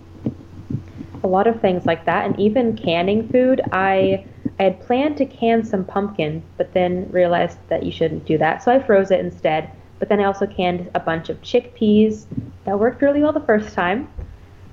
A 1.23 1.27
lot 1.27 1.47
of 1.47 1.59
things 1.59 1.85
like 1.85 2.05
that, 2.05 2.25
and 2.25 2.39
even 2.39 2.77
canning 2.77 3.27
food. 3.29 3.61
I 3.71 4.25
I 4.59 4.63
had 4.63 4.81
planned 4.81 5.17
to 5.17 5.25
can 5.25 5.63
some 5.63 5.85
pumpkin, 5.85 6.41
but 6.57 6.73
then 6.73 7.09
realized 7.11 7.59
that 7.69 7.83
you 7.83 7.91
shouldn't 7.91 8.25
do 8.25 8.37
that, 8.39 8.63
so 8.63 8.71
I 8.71 8.81
froze 8.81 9.11
it 9.11 9.19
instead. 9.19 9.69
But 9.99 10.09
then 10.09 10.19
I 10.19 10.25
also 10.25 10.47
canned 10.47 10.89
a 10.95 10.99
bunch 10.99 11.29
of 11.29 11.41
chickpeas. 11.41 12.25
That 12.65 12.79
worked 12.79 13.01
really 13.01 13.21
well 13.21 13.33
the 13.33 13.39
first 13.41 13.73
time. 13.73 14.09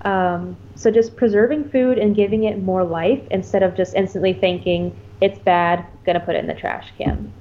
Um, 0.03 0.57
so 0.75 0.91
just 0.91 1.17
preserving 1.17 1.71
food 1.71 1.99
and 1.99 2.15
giving 2.15 2.45
it 2.45 2.63
more 2.63 2.85
life 2.85 3.23
instead 3.31 3.63
of 3.63 3.75
just 3.75 3.95
instantly 3.95 4.35
thinking 4.35 4.95
it's 5.21 5.39
bad, 5.39 5.85
gonna 6.05 6.21
put 6.21 6.35
it 6.35 6.39
in 6.39 6.47
the 6.47 6.55
trash 6.55 6.93
can. 6.99 7.33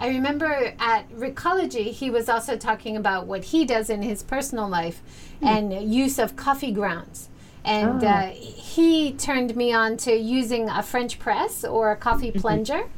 I 0.00 0.08
remember 0.08 0.72
at 0.78 1.10
Recology, 1.10 1.92
he 1.92 2.08
was 2.08 2.30
also 2.30 2.56
talking 2.56 2.96
about 2.96 3.26
what 3.26 3.44
he 3.44 3.66
does 3.66 3.90
in 3.90 4.00
his 4.00 4.22
personal 4.22 4.66
life 4.66 5.02
mm. 5.42 5.46
and 5.46 5.92
use 5.92 6.18
of 6.18 6.36
coffee 6.36 6.72
grounds. 6.72 7.28
And 7.66 8.02
oh. 8.02 8.08
uh, 8.08 8.30
he 8.30 9.12
turned 9.12 9.54
me 9.54 9.74
on 9.74 9.98
to 9.98 10.16
using 10.16 10.70
a 10.70 10.82
French 10.82 11.18
press 11.18 11.64
or 11.64 11.92
a 11.92 11.96
coffee 11.96 12.30
mm-hmm. 12.30 12.40
plunger. 12.40 12.88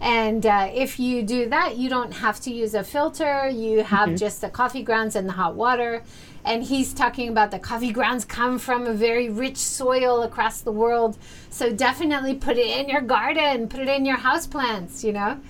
And 0.00 0.46
uh, 0.46 0.70
if 0.72 1.00
you 1.00 1.22
do 1.22 1.48
that, 1.48 1.76
you 1.76 1.88
don't 1.88 2.12
have 2.12 2.38
to 2.40 2.52
use 2.52 2.74
a 2.74 2.84
filter. 2.84 3.48
You 3.48 3.82
have 3.82 4.10
mm-hmm. 4.10 4.16
just 4.16 4.40
the 4.40 4.48
coffee 4.48 4.82
grounds 4.82 5.16
and 5.16 5.28
the 5.28 5.32
hot 5.32 5.56
water. 5.56 6.04
And 6.44 6.62
he's 6.62 6.92
talking 6.92 7.30
about 7.30 7.50
the 7.50 7.58
coffee 7.58 7.90
grounds 7.90 8.24
come 8.24 8.58
from 8.58 8.86
a 8.86 8.92
very 8.92 9.28
rich 9.28 9.56
soil 9.56 10.22
across 10.22 10.60
the 10.60 10.72
world. 10.72 11.16
So 11.48 11.72
definitely 11.72 12.34
put 12.34 12.58
it 12.58 12.66
in 12.66 12.88
your 12.88 13.00
garden, 13.00 13.66
put 13.66 13.80
it 13.80 13.88
in 13.88 14.04
your 14.04 14.18
house 14.18 14.46
plants, 14.46 15.02
you 15.02 15.12
know? 15.12 15.40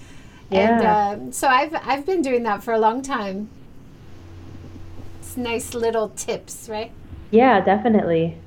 Yeah. 0.50 1.16
And 1.16 1.30
uh, 1.30 1.32
so 1.32 1.48
I've, 1.48 1.74
I've 1.74 2.06
been 2.06 2.22
doing 2.22 2.42
that 2.44 2.62
for 2.62 2.72
a 2.72 2.78
long 2.78 3.02
time. 3.02 3.48
It's 5.20 5.36
nice 5.36 5.74
little 5.74 6.10
tips, 6.10 6.68
right? 6.68 6.92
Yeah, 7.30 7.60
definitely. 7.60 8.38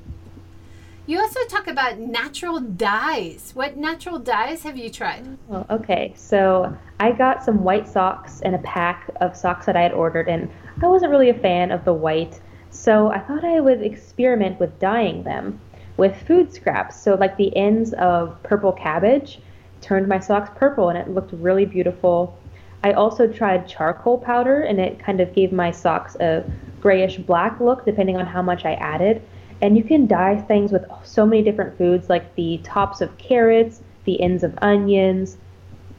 You 1.08 1.20
also 1.20 1.40
talk 1.50 1.68
about 1.68 2.00
natural 2.00 2.60
dyes. 2.60 3.52
What 3.56 3.78
natural 3.78 4.20
dyes 4.20 4.64
have 4.64 4.78
you 4.78 4.90
tried? 4.90 5.38
Well, 5.48 5.66
okay. 5.70 6.14
So 6.18 6.78
I 7.00 7.14
got 7.14 7.44
some 7.44 7.64
white 7.64 7.88
socks 7.88 8.42
and 8.42 8.54
a 8.54 8.60
pack 8.60 9.10
of 9.22 9.36
socks 9.36 9.66
that 9.68 9.78
I 9.78 9.84
had 9.84 9.94
ordered, 9.94 10.28
and 10.28 10.50
I 10.82 10.88
wasn't 10.88 11.12
really 11.12 11.30
a 11.30 11.34
fan 11.34 11.72
of 11.72 11.86
the 11.86 11.94
white. 11.94 12.42
So 12.72 13.10
I 13.10 13.20
thought 13.20 13.46
I 13.46 13.62
would 13.62 13.82
experiment 13.82 14.60
with 14.60 14.78
dyeing 14.80 15.24
them 15.24 15.62
with 15.96 16.16
food 16.28 16.54
scraps. 16.54 17.02
So, 17.02 17.16
like 17.16 17.38
the 17.38 17.56
ends 17.56 17.94
of 17.94 18.42
purple 18.44 18.74
cabbage 18.74 19.40
turned 19.82 20.08
my 20.08 20.20
socks 20.20 20.50
purple, 20.56 20.90
and 20.90 20.98
it 20.98 21.10
looked 21.10 21.34
really 21.34 21.66
beautiful. 21.66 22.38
I 22.84 22.94
also 22.94 23.28
tried 23.28 23.68
charcoal 23.68 24.18
powder, 24.18 24.62
and 24.62 24.80
it 24.80 25.00
kind 25.00 25.20
of 25.20 25.34
gave 25.34 25.52
my 25.52 25.72
socks 25.72 26.16
a 26.16 26.44
grayish 26.82 27.18
black 27.18 27.60
look 27.60 27.86
depending 27.86 28.18
on 28.18 28.26
how 28.26 28.42
much 28.42 28.66
I 28.66 28.74
added. 28.74 29.22
And 29.62 29.76
you 29.76 29.84
can 29.84 30.06
dye 30.06 30.40
things 30.42 30.72
with 30.72 30.86
so 31.04 31.26
many 31.26 31.42
different 31.42 31.78
foods, 31.78 32.10
like 32.10 32.36
the 32.36 32.60
tops 32.64 33.02
of 33.02 33.18
carrots, 33.18 33.82
the 34.06 34.22
ends 34.22 34.44
of 34.44 34.58
onions, 34.62 35.38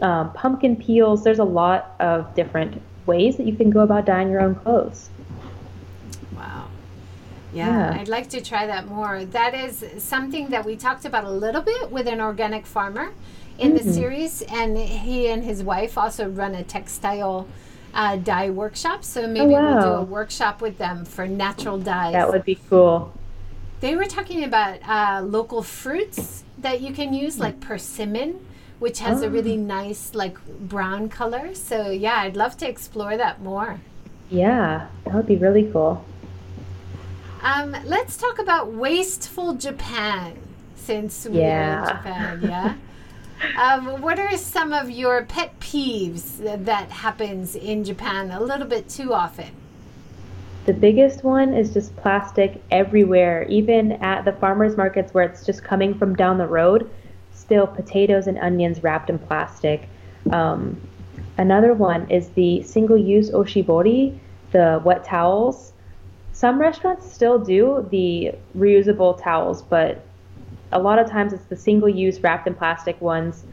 um, 0.01 0.33
pumpkin 0.33 0.76
peels. 0.76 1.24
There's 1.24 1.41
a 1.41 1.45
lot 1.45 1.97
of 1.99 2.33
different 2.35 2.81
ways 3.07 3.37
that 3.37 3.47
you 3.47 3.57
can 3.57 3.70
go 3.70 3.81
about 3.81 4.05
dyeing 4.05 4.31
your 4.31 4.41
own 4.41 4.55
clothes. 4.55 5.11
Wow. 6.37 6.68
Yeah, 7.53 7.95
yeah, 7.95 8.01
I'd 8.01 8.09
like 8.09 8.29
to 8.31 8.41
try 8.43 8.66
that 8.66 8.87
more. 8.87 9.24
That 9.24 9.55
is 9.55 9.85
something 9.99 10.51
that 10.51 10.64
we 10.64 10.76
talked 10.76 11.07
about 11.07 11.24
a 11.24 11.31
little 11.31 11.62
bit 11.62 11.91
with 11.91 12.07
an 12.07 12.20
organic 12.20 12.66
farmer 12.66 13.12
in 13.59 13.74
mm-hmm. 13.74 13.86
the 13.86 13.92
series, 13.92 14.42
and 14.42 14.78
he 14.78 15.28
and 15.28 15.44
his 15.44 15.62
wife 15.62 15.98
also 15.98 16.28
run 16.28 16.54
a 16.54 16.62
textile 16.62 17.46
uh, 17.94 18.16
dye 18.16 18.50
workshop. 18.50 19.04
So 19.04 19.26
maybe 19.26 19.54
oh, 19.54 19.61
wow. 19.61 19.74
we'll 19.74 19.82
do 19.82 19.88
a 19.88 20.02
workshop 20.04 20.61
with 20.61 20.78
them 20.78 21.04
for 21.04 21.26
natural 21.26 21.78
dyes. 21.78 22.12
That 22.12 22.30
would 22.30 22.44
be 22.44 22.59
cool. 22.68 23.12
They 23.80 23.96
were 23.96 24.06
talking 24.06 24.44
about 24.44 24.80
uh, 24.88 25.22
local 25.22 25.62
fruits 25.62 26.44
that 26.59 26.80
you 26.80 26.92
can 26.92 27.14
use, 27.14 27.38
like 27.38 27.61
persimmon, 27.61 28.44
which 28.78 28.98
has 29.00 29.22
oh. 29.22 29.26
a 29.26 29.30
really 29.30 29.54
oh. 29.54 29.62
nice, 29.62 30.14
like 30.14 30.38
brown 30.46 31.09
color. 31.09 31.54
So, 31.54 31.90
yeah, 31.90 32.20
I'd 32.20 32.36
love 32.36 32.56
to 32.59 32.68
explore 32.68 33.16
that 33.16 33.40
more. 33.40 33.80
Yeah, 34.30 34.88
that 35.04 35.14
would 35.14 35.26
be 35.26 35.36
really 35.36 35.70
cool. 35.72 36.04
Um, 37.42 37.76
let's 37.84 38.16
talk 38.16 38.38
about 38.40 38.72
wasteful 38.72 39.54
Japan 39.54 40.36
since 40.74 41.26
we're 41.26 41.80
in 41.80 41.86
Japan. 41.86 42.40
Yeah. 42.42 42.74
um, 43.57 44.01
what 44.01 44.18
are 44.18 44.36
some 44.36 44.72
of 44.72 44.91
your 44.91 45.24
pet 45.24 45.59
peeves 45.61 46.39
that, 46.64 46.91
happens 46.91 47.55
in 47.55 47.84
Japan 47.84 48.30
a 48.30 48.41
little 48.41 48.66
bit 48.66 48.89
too 48.89 49.12
often? 49.12 49.51
The 50.66 50.72
biggest 50.72 51.24
one 51.24 51.55
is 51.55 51.72
just 51.72 51.97
plastic 51.97 52.62
everywhere, 52.70 53.45
even 53.49 53.93
at 53.93 54.24
the 54.24 54.32
farmers 54.32 54.76
markets 54.76 55.14
where 55.14 55.24
it's 55.24 55.47
just 55.47 55.64
coming 55.64 55.95
from 55.95 56.14
down 56.14 56.39
the 56.39 56.47
road. 56.47 56.91
Still, 57.32 57.66
potatoes 57.66 58.26
and 58.26 58.39
onions 58.39 58.82
wrapped 58.82 59.09
in 59.09 59.18
plastic. 59.18 59.89
Um, 60.30 60.80
another 61.39 61.72
one 61.72 62.11
is 62.11 62.28
the 62.30 62.62
single-use 62.62 63.30
oshibori, 63.30 64.18
the 64.51 64.82
wet 64.84 65.05
towels. 65.05 65.72
Some 66.32 66.61
restaurants 66.61 67.11
still 67.11 67.39
do 67.39 67.86
the 67.91 68.32
reusable 68.57 69.20
towels, 69.22 69.62
but 69.62 70.05
a 70.73 70.79
lot 70.79 70.99
of 70.99 71.09
times 71.09 71.33
it's 71.33 71.45
the 71.45 71.57
single-use 71.57 72.21
wrapped 72.21 72.47
in 72.47 72.55
plastic 72.55 73.01
ones. 73.01 73.45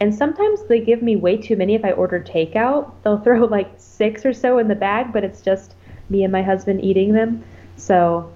And 0.00 0.14
sometimes 0.14 0.62
they 0.64 0.80
give 0.80 1.02
me 1.02 1.16
way 1.16 1.36
too 1.36 1.56
many 1.56 1.74
if 1.74 1.84
I 1.84 1.92
order 1.92 2.20
takeout. 2.20 2.92
They'll 3.02 3.18
throw 3.22 3.44
like 3.44 3.70
six 3.76 4.24
or 4.24 4.32
so 4.32 4.58
in 4.58 4.68
the 4.68 4.74
bag, 4.74 5.12
but 5.12 5.24
it's 5.24 5.42
just 5.42 5.74
me 6.08 6.24
and 6.24 6.32
my 6.32 6.42
husband 6.42 6.82
eating 6.82 7.12
them. 7.12 7.44
So 7.76 8.32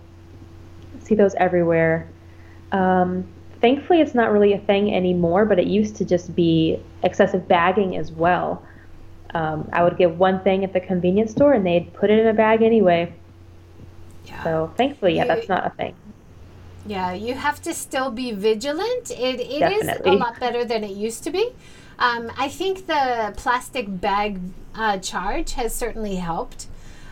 see 1.00 1.14
those 1.14 1.34
everywhere. 1.36 2.08
Um, 2.72 3.26
thankfully, 3.60 4.00
it's 4.00 4.14
not 4.14 4.32
really 4.32 4.52
a 4.52 4.58
thing 4.58 4.94
anymore, 4.94 5.44
but 5.44 5.58
it 5.58 5.66
used 5.66 5.96
to 5.96 6.04
just 6.04 6.34
be 6.34 6.80
excessive 7.02 7.46
bagging 7.48 7.96
as 7.96 8.12
well. 8.12 8.64
Um, 9.34 9.68
I 9.72 9.82
would 9.82 9.96
get 9.96 10.12
one 10.12 10.40
thing 10.44 10.64
at 10.64 10.72
the 10.72 10.80
convenience 10.80 11.32
store 11.32 11.54
and 11.54 11.66
they'd 11.66 11.92
put 11.92 12.10
it 12.10 12.18
in 12.18 12.26
a 12.26 12.34
bag 12.34 12.62
anyway. 12.62 13.12
Yeah. 14.26 14.44
So 14.44 14.72
thankfully, 14.76 15.16
yeah, 15.16 15.22
you, 15.22 15.28
that's 15.28 15.48
not 15.48 15.66
a 15.66 15.70
thing. 15.70 15.94
Yeah, 16.86 17.12
you 17.12 17.34
have 17.34 17.62
to 17.62 17.72
still 17.72 18.10
be 18.10 18.32
vigilant. 18.32 19.10
It, 19.10 19.40
it 19.40 19.72
is 19.72 19.88
a 20.04 20.12
lot 20.12 20.38
better 20.38 20.64
than 20.64 20.84
it 20.84 20.92
used 20.92 21.24
to 21.24 21.30
be. 21.30 21.50
Um, 21.98 22.30
I 22.36 22.48
think 22.48 22.86
the 22.86 23.32
plastic 23.36 23.86
bag 23.88 24.40
uh, 24.74 24.98
charge 24.98 25.52
has 25.52 25.74
certainly 25.74 26.16
helped. 26.16 26.66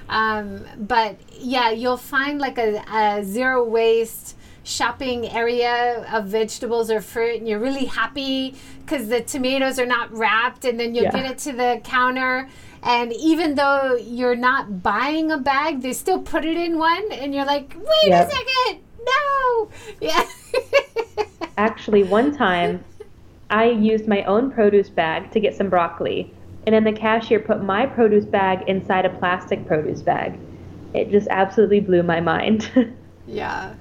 Um, 0.09 0.66
but 0.77 1.16
yeah, 1.39 1.70
you'll 1.70 1.97
find 1.97 2.39
like 2.39 2.59
a, 2.59 2.83
a 2.93 3.25
zero 3.25 3.64
waste 3.64 4.37
shopping 4.64 5.29
area 5.29 6.07
of 6.12 6.27
vegetables 6.27 6.91
or 6.91 7.01
fruit 7.01 7.39
and 7.39 7.49
you're 7.49 7.59
really 7.59 7.87
happy 7.87 8.55
because 8.81 9.09
the 9.09 9.20
tomatoes 9.20 9.79
are 9.79 9.87
not 9.87 10.12
wrapped 10.12 10.64
and 10.64 10.79
then 10.79 10.95
you'll 10.95 11.05
yeah. 11.05 11.11
get 11.11 11.31
it 11.31 11.39
to 11.39 11.53
the 11.53 11.81
counter 11.83 12.49
and 12.85 13.12
even 13.12 13.57
though 13.57 13.97
you're 13.97 14.37
not 14.37 14.81
buying 14.81 15.33
a 15.33 15.39
bag 15.39 15.83
they 15.83 15.93
still 15.93 16.20
put 16.20 16.45
it 16.45 16.57
in 16.57 16.79
one 16.79 17.11
and 17.11 17.35
you're 17.35 17.45
like 17.45 17.75
wait 17.75 18.11
yep. 18.11 18.29
a 18.29 18.31
second 18.31 18.82
no 19.05 19.70
yeah 20.00 20.24
actually 21.57 22.03
one 22.03 22.36
time 22.36 22.82
i 23.50 23.64
used 23.64 24.07
my 24.07 24.22
own 24.24 24.50
produce 24.50 24.88
bag 24.88 25.30
to 25.30 25.40
get 25.40 25.55
some 25.55 25.68
broccoli 25.68 26.32
and 26.66 26.74
then 26.74 26.84
the 26.84 26.92
cashier 26.92 27.40
put 27.40 27.62
my 27.62 27.86
produce 27.86 28.24
bag 28.24 28.68
inside 28.68 29.05
a 29.05 29.11
plastic 29.11 29.66
produce 29.66 30.03
bag. 30.03 30.38
It 30.94 31.11
just 31.11 31.26
absolutely 31.28 31.80
blew 31.80 32.03
my 32.03 32.20
mind. 32.20 32.70
yeah. 33.26 33.74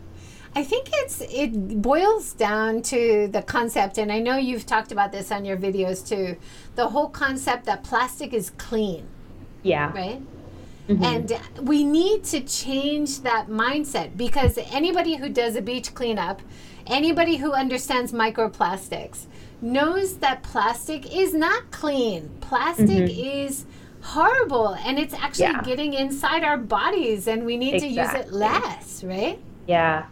I 0.53 0.63
think 0.63 0.89
it's 0.91 1.22
it 1.22 1.82
boils 1.82 2.34
down 2.34 2.82
to 2.84 3.30
the 3.32 3.41
concept 3.41 3.97
and 3.97 4.11
I 4.11 4.19
know 4.19 4.36
you've 4.36 4.65
talked 4.65 4.91
about 4.91 5.11
this 5.13 5.32
on 5.32 5.45
your 5.45 5.55
videos 5.55 6.05
too. 6.05 6.36
The 6.76 6.89
whole 6.89 7.07
concept 7.07 7.65
that 7.65 7.84
plastic 7.84 8.34
is 8.34 8.49
clean. 8.57 9.07
Yeah. 9.63 9.93
Right? 9.93 10.22
Mm-hmm. 10.88 11.03
And 11.03 11.67
we 11.67 11.84
need 11.84 12.23
to 12.25 12.41
change 12.41 13.21
that 13.21 13.47
mindset 13.47 14.17
because 14.17 14.57
anybody 14.71 15.15
who 15.15 15.29
does 15.29 15.55
a 15.55 15.61
beach 15.61 15.93
cleanup, 15.93 16.41
anybody 16.88 17.38
who 17.38 17.53
understands 17.53 18.11
microplastics, 18.11 19.25
knows 19.61 20.17
that 20.17 20.43
plastic 20.43 21.15
is 21.15 21.34
not 21.34 21.71
clean. 21.71 22.29
Plastic 22.41 22.88
mm-hmm. 22.88 23.47
is 23.47 23.65
horrible 24.01 24.69
and 24.69 24.97
it's 24.97 25.13
actually 25.13 25.45
yeah. 25.45 25.61
getting 25.61 25.93
inside 25.93 26.43
our 26.43 26.57
bodies 26.57 27.27
and 27.27 27.45
we 27.45 27.55
need 27.55 27.75
exactly. 27.75 27.95
to 27.95 28.01
use 28.01 28.13
it 28.13 28.34
less, 28.34 29.03
right? 29.03 29.39
Yeah. 29.67 30.05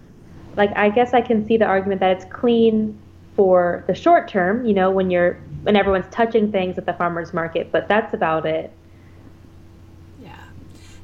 Like 0.56 0.76
I 0.76 0.90
guess 0.90 1.14
I 1.14 1.22
can 1.22 1.46
see 1.48 1.58
the 1.58 1.66
argument 1.66 2.00
that 2.02 2.12
it's 2.12 2.26
clean 2.26 2.98
for 3.36 3.84
the 3.88 3.96
short 3.96 4.28
term, 4.28 4.66
you 4.66 4.74
know, 4.74 4.92
when 4.92 5.10
you're 5.10 5.40
when 5.64 5.76
everyone's 5.76 6.12
touching 6.12 6.52
things 6.52 6.78
at 6.78 6.86
the 6.86 6.94
farmers 6.94 7.34
market, 7.34 7.72
but 7.72 7.88
that's 7.88 8.14
about 8.14 8.46
it. 8.46 8.72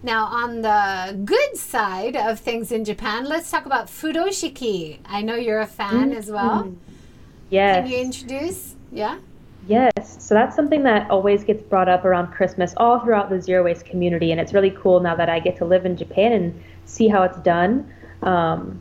Now, 0.06 0.26
on 0.26 0.62
the 0.62 1.20
good 1.26 1.58
side 1.58 2.16
of 2.16 2.40
things 2.40 2.72
in 2.72 2.86
Japan, 2.86 3.26
let's 3.26 3.50
talk 3.50 3.66
about 3.66 3.88
furoshiki. 3.88 5.00
I 5.04 5.24
know 5.24 5.34
you're 5.34 5.62
a 5.62 5.66
fan 5.66 6.10
mm-hmm. 6.10 6.18
as 6.20 6.30
well. 6.30 6.72
Yes. 7.50 7.78
Can 7.78 7.92
you 7.92 7.98
introduce? 7.98 8.76
Yeah. 8.92 9.18
Yes, 9.68 10.24
so 10.24 10.36
that's 10.36 10.56
something 10.56 10.84
that 10.84 11.10
always 11.10 11.44
gets 11.44 11.64
brought 11.64 11.90
up 11.90 12.06
around 12.06 12.32
Christmas 12.32 12.76
all 12.78 13.00
throughout 13.00 13.32
the 13.32 13.42
zero 13.42 13.64
waste 13.64 13.88
community, 13.88 14.32
and 14.32 14.40
it's 14.40 14.54
really 14.54 14.70
cool 14.70 15.00
now 15.00 15.16
that 15.16 15.28
I 15.28 15.40
get 15.40 15.58
to 15.58 15.66
live 15.66 15.88
in 15.88 15.98
Japan 15.98 16.34
and 16.34 16.64
see 16.86 17.08
how 17.08 17.24
it's 17.24 17.40
done. 17.40 17.92
Um, 18.22 18.80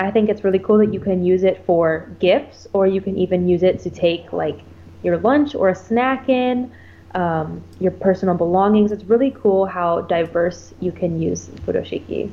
I 0.00 0.10
think 0.10 0.28
it's 0.28 0.42
really 0.42 0.58
cool 0.58 0.78
that 0.78 0.92
you 0.92 0.98
can 0.98 1.24
use 1.24 1.44
it 1.44 1.64
for 1.66 2.10
gifts, 2.18 2.66
or 2.72 2.88
you 2.88 3.00
can 3.00 3.16
even 3.16 3.48
use 3.48 3.62
it 3.62 3.78
to 3.84 3.90
take 3.90 4.32
like 4.32 4.58
your 5.04 5.18
lunch 5.18 5.54
or 5.54 5.68
a 5.68 5.74
snack 5.76 6.28
in, 6.28 6.72
um, 7.14 7.62
your 7.80 7.92
personal 7.92 8.34
belongings. 8.34 8.92
It's 8.92 9.04
really 9.04 9.30
cool 9.30 9.66
how 9.66 10.02
diverse 10.02 10.74
you 10.80 10.92
can 10.92 11.20
use 11.20 11.48
furoshiki. 11.66 12.30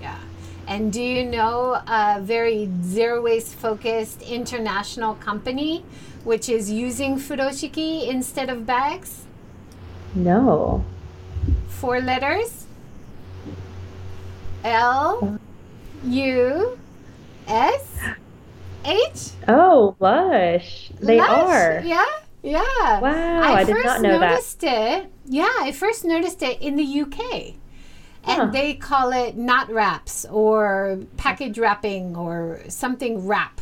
Yeah. 0.00 0.18
And 0.66 0.92
do 0.92 1.02
you 1.02 1.24
know 1.24 1.82
a 1.86 2.20
very 2.20 2.70
zero 2.82 3.22
waste 3.22 3.54
focused 3.54 4.22
international 4.22 5.14
company 5.14 5.84
which 6.24 6.48
is 6.48 6.70
using 6.70 7.16
furoshiki 7.16 8.08
instead 8.08 8.50
of 8.50 8.66
bags? 8.66 9.24
No. 10.14 10.84
Four 11.68 12.00
letters 12.00 12.66
L 14.64 15.38
U 16.04 16.78
S 17.48 17.98
H. 18.84 19.30
Oh, 19.48 19.96
Lush. 19.98 20.90
They 21.00 21.18
Lush, 21.18 21.30
are. 21.30 21.82
Yeah. 21.84 22.04
Yeah. 22.42 23.00
Wow, 23.00 23.42
I, 23.42 23.60
I 23.60 23.64
did 23.64 23.84
not 23.84 24.00
know 24.00 24.18
noticed 24.18 24.60
that. 24.60 25.04
it. 25.04 25.12
Yeah, 25.26 25.52
I 25.60 25.72
first 25.72 26.04
noticed 26.04 26.42
it 26.42 26.60
in 26.60 26.76
the 26.76 27.00
UK. 27.02 27.54
And 28.22 28.42
huh. 28.42 28.46
they 28.46 28.74
call 28.74 29.12
it 29.12 29.36
knot 29.36 29.70
wraps 29.70 30.26
or 30.26 31.00
package 31.16 31.58
wrapping 31.58 32.16
or 32.16 32.60
something 32.68 33.26
wrap. 33.26 33.60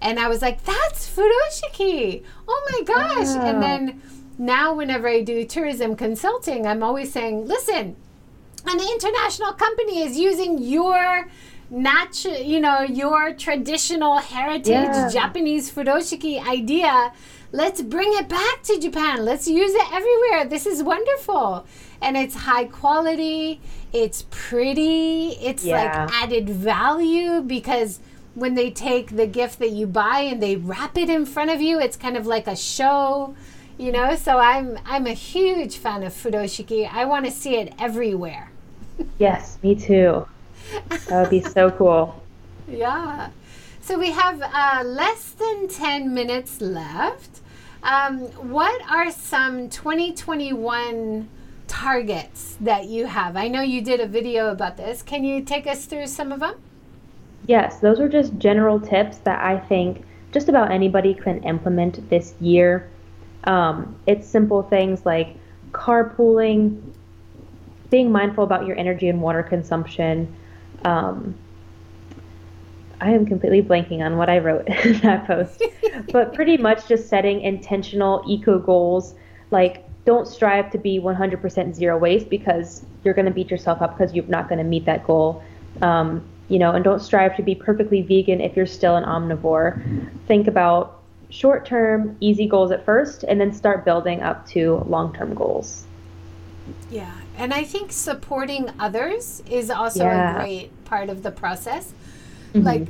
And 0.00 0.18
I 0.18 0.28
was 0.28 0.42
like, 0.42 0.64
that's 0.64 1.08
furoshiki. 1.08 2.24
Oh 2.48 2.68
my 2.72 2.82
gosh. 2.82 3.36
Wow. 3.36 3.46
And 3.46 3.62
then 3.62 4.02
now, 4.38 4.72
whenever 4.72 5.06
I 5.06 5.20
do 5.20 5.44
tourism 5.44 5.94
consulting, 5.94 6.66
I'm 6.66 6.82
always 6.82 7.12
saying, 7.12 7.46
listen, 7.46 7.94
an 8.66 8.80
international 8.80 9.52
company 9.52 10.00
is 10.00 10.18
using 10.18 10.58
your 10.58 11.28
natural, 11.68 12.36
you 12.36 12.58
know, 12.58 12.80
your 12.80 13.34
traditional 13.34 14.16
heritage 14.16 14.66
yeah. 14.66 15.10
Japanese 15.10 15.70
furoshiki 15.70 16.42
idea. 16.46 17.12
Let's 17.52 17.82
bring 17.82 18.10
it 18.14 18.28
back 18.28 18.62
to 18.64 18.78
Japan. 18.78 19.24
Let's 19.24 19.48
use 19.48 19.72
it 19.74 19.92
everywhere. 19.92 20.44
This 20.44 20.66
is 20.66 20.82
wonderful. 20.82 21.66
And 22.00 22.16
it's 22.16 22.34
high 22.34 22.64
quality, 22.64 23.60
it's 23.92 24.24
pretty, 24.30 25.30
it's 25.40 25.64
yeah. 25.64 26.04
like 26.06 26.22
added 26.22 26.48
value 26.48 27.42
because 27.42 28.00
when 28.34 28.54
they 28.54 28.70
take 28.70 29.16
the 29.16 29.26
gift 29.26 29.58
that 29.58 29.70
you 29.70 29.86
buy 29.86 30.20
and 30.20 30.42
they 30.42 30.56
wrap 30.56 30.96
it 30.96 31.10
in 31.10 31.26
front 31.26 31.50
of 31.50 31.60
you, 31.60 31.78
it's 31.78 31.96
kind 31.96 32.16
of 32.16 32.26
like 32.26 32.46
a 32.46 32.56
show 32.56 33.34
you 33.78 33.90
know 33.90 34.14
so 34.14 34.36
i'm 34.36 34.78
i'm 34.84 35.06
a 35.06 35.14
huge 35.14 35.78
fan 35.78 36.02
of 36.02 36.12
furoshiki 36.12 36.86
i 36.92 37.02
want 37.06 37.24
to 37.24 37.30
see 37.30 37.56
it 37.56 37.72
everywhere 37.78 38.50
yes 39.18 39.56
me 39.62 39.74
too 39.74 40.26
that 40.88 41.22
would 41.22 41.30
be 41.30 41.42
so 41.42 41.70
cool. 41.70 42.16
Yeah. 42.68 43.30
So 43.82 43.98
we 43.98 44.10
have 44.10 44.42
uh, 44.42 44.82
less 44.84 45.30
than 45.30 45.66
10 45.66 46.12
minutes 46.12 46.60
left. 46.60 47.40
Um, 47.82 48.20
what 48.50 48.80
are 48.90 49.10
some 49.10 49.70
2021 49.70 51.28
targets 51.66 52.58
that 52.60 52.86
you 52.86 53.06
have? 53.06 53.36
I 53.36 53.48
know 53.48 53.62
you 53.62 53.80
did 53.80 54.00
a 54.00 54.06
video 54.06 54.50
about 54.50 54.76
this. 54.76 55.02
Can 55.02 55.24
you 55.24 55.42
take 55.42 55.66
us 55.66 55.86
through 55.86 56.08
some 56.08 56.30
of 56.30 56.40
them? 56.40 56.56
Yes, 57.46 57.80
those 57.80 58.00
are 58.00 58.08
just 58.08 58.36
general 58.38 58.78
tips 58.78 59.18
that 59.18 59.42
I 59.42 59.58
think 59.58 60.04
just 60.30 60.48
about 60.48 60.70
anybody 60.70 61.14
can 61.14 61.42
implement 61.42 62.08
this 62.10 62.34
year. 62.38 62.88
Um, 63.44 63.96
it's 64.06 64.28
simple 64.28 64.62
things 64.62 65.06
like 65.06 65.34
carpooling, 65.72 66.82
being 67.88 68.12
mindful 68.12 68.44
about 68.44 68.66
your 68.66 68.78
energy 68.78 69.08
and 69.08 69.22
water 69.22 69.42
consumption, 69.42 70.36
um, 70.84 71.34
I 73.00 73.10
am 73.10 73.26
completely 73.26 73.62
blanking 73.62 74.04
on 74.04 74.16
what 74.16 74.28
I 74.28 74.38
wrote 74.38 74.68
in 74.84 75.00
that 75.00 75.26
post, 75.26 75.62
but 76.12 76.34
pretty 76.34 76.56
much 76.56 76.86
just 76.86 77.08
setting 77.08 77.40
intentional 77.40 78.22
eco 78.28 78.58
goals. 78.58 79.14
Like, 79.50 79.84
don't 80.04 80.26
strive 80.26 80.70
to 80.72 80.78
be 80.78 80.98
100% 80.98 81.74
zero 81.74 81.98
waste 81.98 82.28
because 82.28 82.84
you're 83.04 83.14
going 83.14 83.26
to 83.26 83.30
beat 83.30 83.50
yourself 83.50 83.82
up 83.82 83.96
because 83.96 84.14
you're 84.14 84.26
not 84.26 84.48
going 84.48 84.58
to 84.58 84.64
meet 84.64 84.84
that 84.86 85.06
goal. 85.06 85.42
Um, 85.82 86.22
you 86.48 86.58
know, 86.58 86.72
and 86.72 86.82
don't 86.82 87.00
strive 87.00 87.36
to 87.36 87.42
be 87.42 87.54
perfectly 87.54 88.02
vegan 88.02 88.40
if 88.40 88.56
you're 88.56 88.66
still 88.66 88.96
an 88.96 89.04
omnivore. 89.04 90.10
Think 90.26 90.48
about 90.48 91.00
short 91.30 91.64
term, 91.64 92.16
easy 92.20 92.46
goals 92.46 92.72
at 92.72 92.84
first, 92.84 93.22
and 93.22 93.40
then 93.40 93.52
start 93.52 93.84
building 93.84 94.20
up 94.20 94.46
to 94.48 94.84
long 94.88 95.14
term 95.14 95.34
goals. 95.34 95.84
Yeah, 96.90 97.12
and 97.36 97.54
I 97.54 97.64
think 97.64 97.92
supporting 97.92 98.70
others 98.78 99.42
is 99.48 99.70
also 99.70 100.04
yeah. 100.04 100.36
a 100.36 100.40
great 100.40 100.84
part 100.84 101.08
of 101.08 101.22
the 101.22 101.30
process. 101.30 101.94
Mm-hmm. 102.52 102.62
Like, 102.62 102.88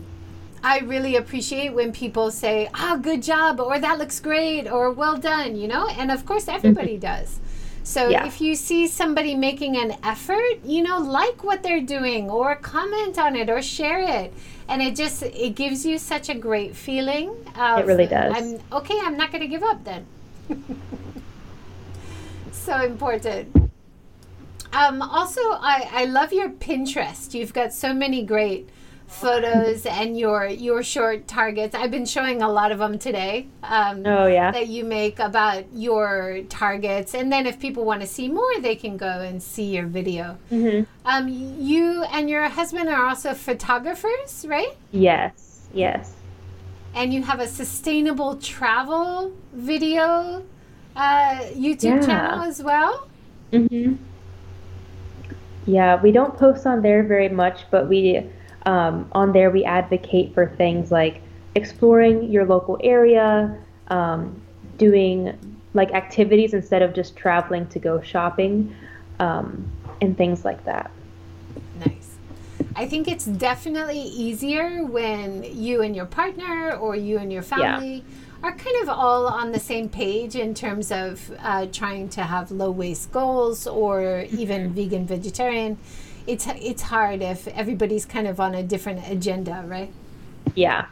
I 0.62 0.80
really 0.80 1.16
appreciate 1.16 1.72
when 1.72 1.92
people 1.92 2.30
say, 2.30 2.68
"Ah, 2.74 2.94
oh, 2.94 2.98
good 2.98 3.22
job," 3.22 3.60
or 3.60 3.78
"That 3.78 3.98
looks 3.98 4.20
great," 4.20 4.70
or 4.70 4.90
"Well 4.90 5.16
done," 5.16 5.56
you 5.56 5.68
know. 5.68 5.88
And 5.88 6.10
of 6.10 6.26
course, 6.26 6.48
everybody 6.48 6.96
mm-hmm. 6.98 7.24
does. 7.24 7.40
So 7.82 8.08
yeah. 8.08 8.26
if 8.26 8.40
you 8.40 8.54
see 8.54 8.86
somebody 8.86 9.34
making 9.34 9.76
an 9.76 9.96
effort, 10.04 10.62
you 10.64 10.82
know, 10.82 10.98
like 10.98 11.42
what 11.42 11.62
they're 11.62 11.80
doing, 11.80 12.30
or 12.30 12.56
comment 12.56 13.18
on 13.18 13.36
it, 13.36 13.48
or 13.48 13.62
share 13.62 14.00
it, 14.00 14.34
and 14.68 14.82
it 14.82 14.94
just 14.96 15.22
it 15.22 15.54
gives 15.54 15.86
you 15.86 15.98
such 15.98 16.28
a 16.28 16.34
great 16.34 16.76
feeling. 16.76 17.30
Of, 17.56 17.80
it 17.80 17.86
really 17.86 18.06
does. 18.06 18.36
I'm 18.36 18.60
okay. 18.80 18.98
I'm 19.02 19.16
not 19.16 19.32
going 19.32 19.42
to 19.42 19.48
give 19.48 19.62
up 19.62 19.82
then. 19.84 20.06
so 22.52 22.82
important. 22.84 23.56
Um, 24.72 25.02
also, 25.02 25.40
I, 25.40 25.88
I 25.90 26.04
love 26.04 26.32
your 26.32 26.48
Pinterest. 26.48 27.34
You've 27.34 27.52
got 27.52 27.72
so 27.72 27.92
many 27.92 28.22
great 28.22 28.68
photos 29.10 29.84
and 29.86 30.18
your 30.18 30.46
your 30.46 30.82
short 30.82 31.26
targets. 31.26 31.74
I've 31.74 31.90
been 31.90 32.06
showing 32.06 32.42
a 32.42 32.48
lot 32.48 32.72
of 32.72 32.78
them 32.78 32.98
today. 32.98 33.48
Um, 33.62 34.06
oh 34.06 34.26
yeah. 34.26 34.50
That 34.52 34.68
you 34.68 34.84
make 34.84 35.18
about 35.18 35.64
your 35.74 36.42
targets, 36.48 37.14
and 37.14 37.30
then 37.32 37.46
if 37.46 37.58
people 37.58 37.84
want 37.84 38.00
to 38.00 38.06
see 38.06 38.28
more, 38.28 38.60
they 38.60 38.76
can 38.76 38.96
go 38.96 39.20
and 39.20 39.42
see 39.42 39.74
your 39.74 39.86
video. 39.86 40.38
Mm-hmm. 40.50 40.84
Um, 41.04 41.28
you 41.28 42.04
and 42.04 42.30
your 42.30 42.48
husband 42.48 42.88
are 42.88 43.04
also 43.04 43.34
photographers, 43.34 44.46
right? 44.48 44.76
Yes. 44.92 45.68
Yes. 45.74 46.14
And 46.94 47.12
you 47.12 47.22
have 47.22 47.40
a 47.40 47.46
sustainable 47.46 48.36
travel 48.36 49.32
video 49.52 50.44
uh, 50.96 51.40
YouTube 51.54 52.00
yeah. 52.00 52.06
channel 52.06 52.44
as 52.44 52.62
well. 52.62 53.08
Mm-hmm. 53.52 53.94
Yeah, 55.66 56.00
we 56.00 56.10
don't 56.10 56.36
post 56.36 56.66
on 56.66 56.82
there 56.82 57.02
very 57.02 57.28
much, 57.28 57.62
but 57.70 57.88
we 57.88 58.26
um, 58.66 59.08
on 59.12 59.32
there 59.32 59.50
we 59.50 59.64
advocate 59.64 60.34
for 60.34 60.46
things 60.46 60.90
like 60.90 61.22
exploring 61.54 62.30
your 62.30 62.44
local 62.44 62.78
area, 62.82 63.56
um, 63.88 64.40
doing 64.78 65.38
like 65.74 65.92
activities 65.92 66.54
instead 66.54 66.82
of 66.82 66.94
just 66.94 67.16
traveling 67.16 67.66
to 67.68 67.78
go 67.78 68.00
shopping, 68.00 68.74
um, 69.18 69.70
and 70.00 70.16
things 70.16 70.44
like 70.44 70.64
that. 70.64 70.90
Nice. 71.84 72.16
I 72.76 72.86
think 72.86 73.08
it's 73.08 73.24
definitely 73.24 74.00
easier 74.00 74.84
when 74.84 75.44
you 75.44 75.82
and 75.82 75.94
your 75.94 76.06
partner 76.06 76.72
or 76.72 76.96
you 76.96 77.18
and 77.18 77.32
your 77.32 77.42
family. 77.42 77.96
Yeah 77.96 78.14
are 78.42 78.56
kind 78.56 78.82
of 78.82 78.88
all 78.88 79.26
on 79.26 79.52
the 79.52 79.58
same 79.58 79.88
page 79.88 80.34
in 80.34 80.54
terms 80.54 80.90
of 80.90 81.30
uh, 81.40 81.66
trying 81.66 82.08
to 82.08 82.22
have 82.22 82.50
low 82.50 82.70
waste 82.70 83.12
goals 83.12 83.66
or 83.66 84.24
even 84.30 84.66
mm-hmm. 84.66 84.74
vegan 84.74 85.06
vegetarian 85.06 85.76
it's 86.30 86.46
it's 86.46 86.82
hard 86.82 87.22
if 87.22 87.48
everybody's 87.48 88.04
kind 88.04 88.26
of 88.26 88.40
on 88.40 88.54
a 88.54 88.62
different 88.62 89.00
agenda 89.10 89.64
right 89.66 89.92
yeah 90.54 90.86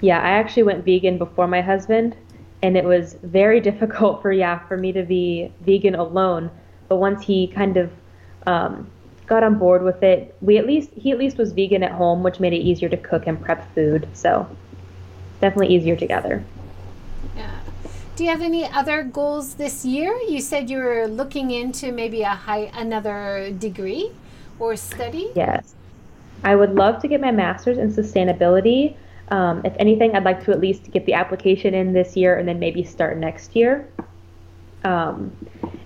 yeah 0.00 0.20
i 0.20 0.30
actually 0.30 0.62
went 0.62 0.84
vegan 0.84 1.18
before 1.18 1.46
my 1.46 1.60
husband 1.60 2.16
and 2.62 2.76
it 2.76 2.84
was 2.84 3.14
very 3.22 3.60
difficult 3.68 4.22
for 4.22 4.32
yeah 4.32 4.58
for 4.68 4.76
me 4.76 4.92
to 4.92 5.02
be 5.02 5.52
vegan 5.60 5.94
alone 5.94 6.50
but 6.88 6.96
once 6.96 7.24
he 7.24 7.46
kind 7.48 7.76
of 7.76 7.90
um, 8.46 8.88
got 9.26 9.42
on 9.42 9.58
board 9.58 9.82
with 9.82 10.02
it 10.02 10.34
we 10.40 10.56
at 10.56 10.66
least 10.66 10.90
he 10.94 11.10
at 11.10 11.18
least 11.18 11.36
was 11.36 11.52
vegan 11.52 11.82
at 11.82 11.92
home 11.92 12.22
which 12.22 12.40
made 12.40 12.52
it 12.52 12.60
easier 12.60 12.88
to 12.88 12.96
cook 12.96 13.26
and 13.26 13.40
prep 13.42 13.72
food 13.74 14.08
so 14.14 14.48
definitely 15.40 15.74
easier 15.74 15.96
together. 15.96 16.44
Yeah. 17.36 17.57
Do 18.18 18.24
you 18.24 18.30
have 18.30 18.42
any 18.42 18.68
other 18.68 19.04
goals 19.04 19.54
this 19.54 19.84
year? 19.84 20.12
You 20.28 20.40
said 20.40 20.68
you 20.68 20.78
were 20.78 21.06
looking 21.06 21.52
into 21.52 21.92
maybe 21.92 22.22
a 22.22 22.34
high 22.34 22.68
another 22.74 23.54
degree 23.56 24.10
or 24.58 24.74
study. 24.74 25.30
Yes. 25.36 25.76
I 26.42 26.56
would 26.56 26.74
love 26.74 27.00
to 27.02 27.06
get 27.06 27.20
my 27.20 27.30
master's 27.30 27.78
in 27.78 27.92
sustainability. 27.92 28.96
Um, 29.28 29.62
if 29.64 29.72
anything, 29.78 30.16
I'd 30.16 30.24
like 30.24 30.44
to 30.46 30.50
at 30.50 30.58
least 30.58 30.90
get 30.90 31.06
the 31.06 31.12
application 31.14 31.74
in 31.74 31.92
this 31.92 32.16
year 32.16 32.36
and 32.36 32.48
then 32.48 32.58
maybe 32.58 32.82
start 32.82 33.18
next 33.18 33.54
year. 33.54 33.88
Um, 34.82 35.30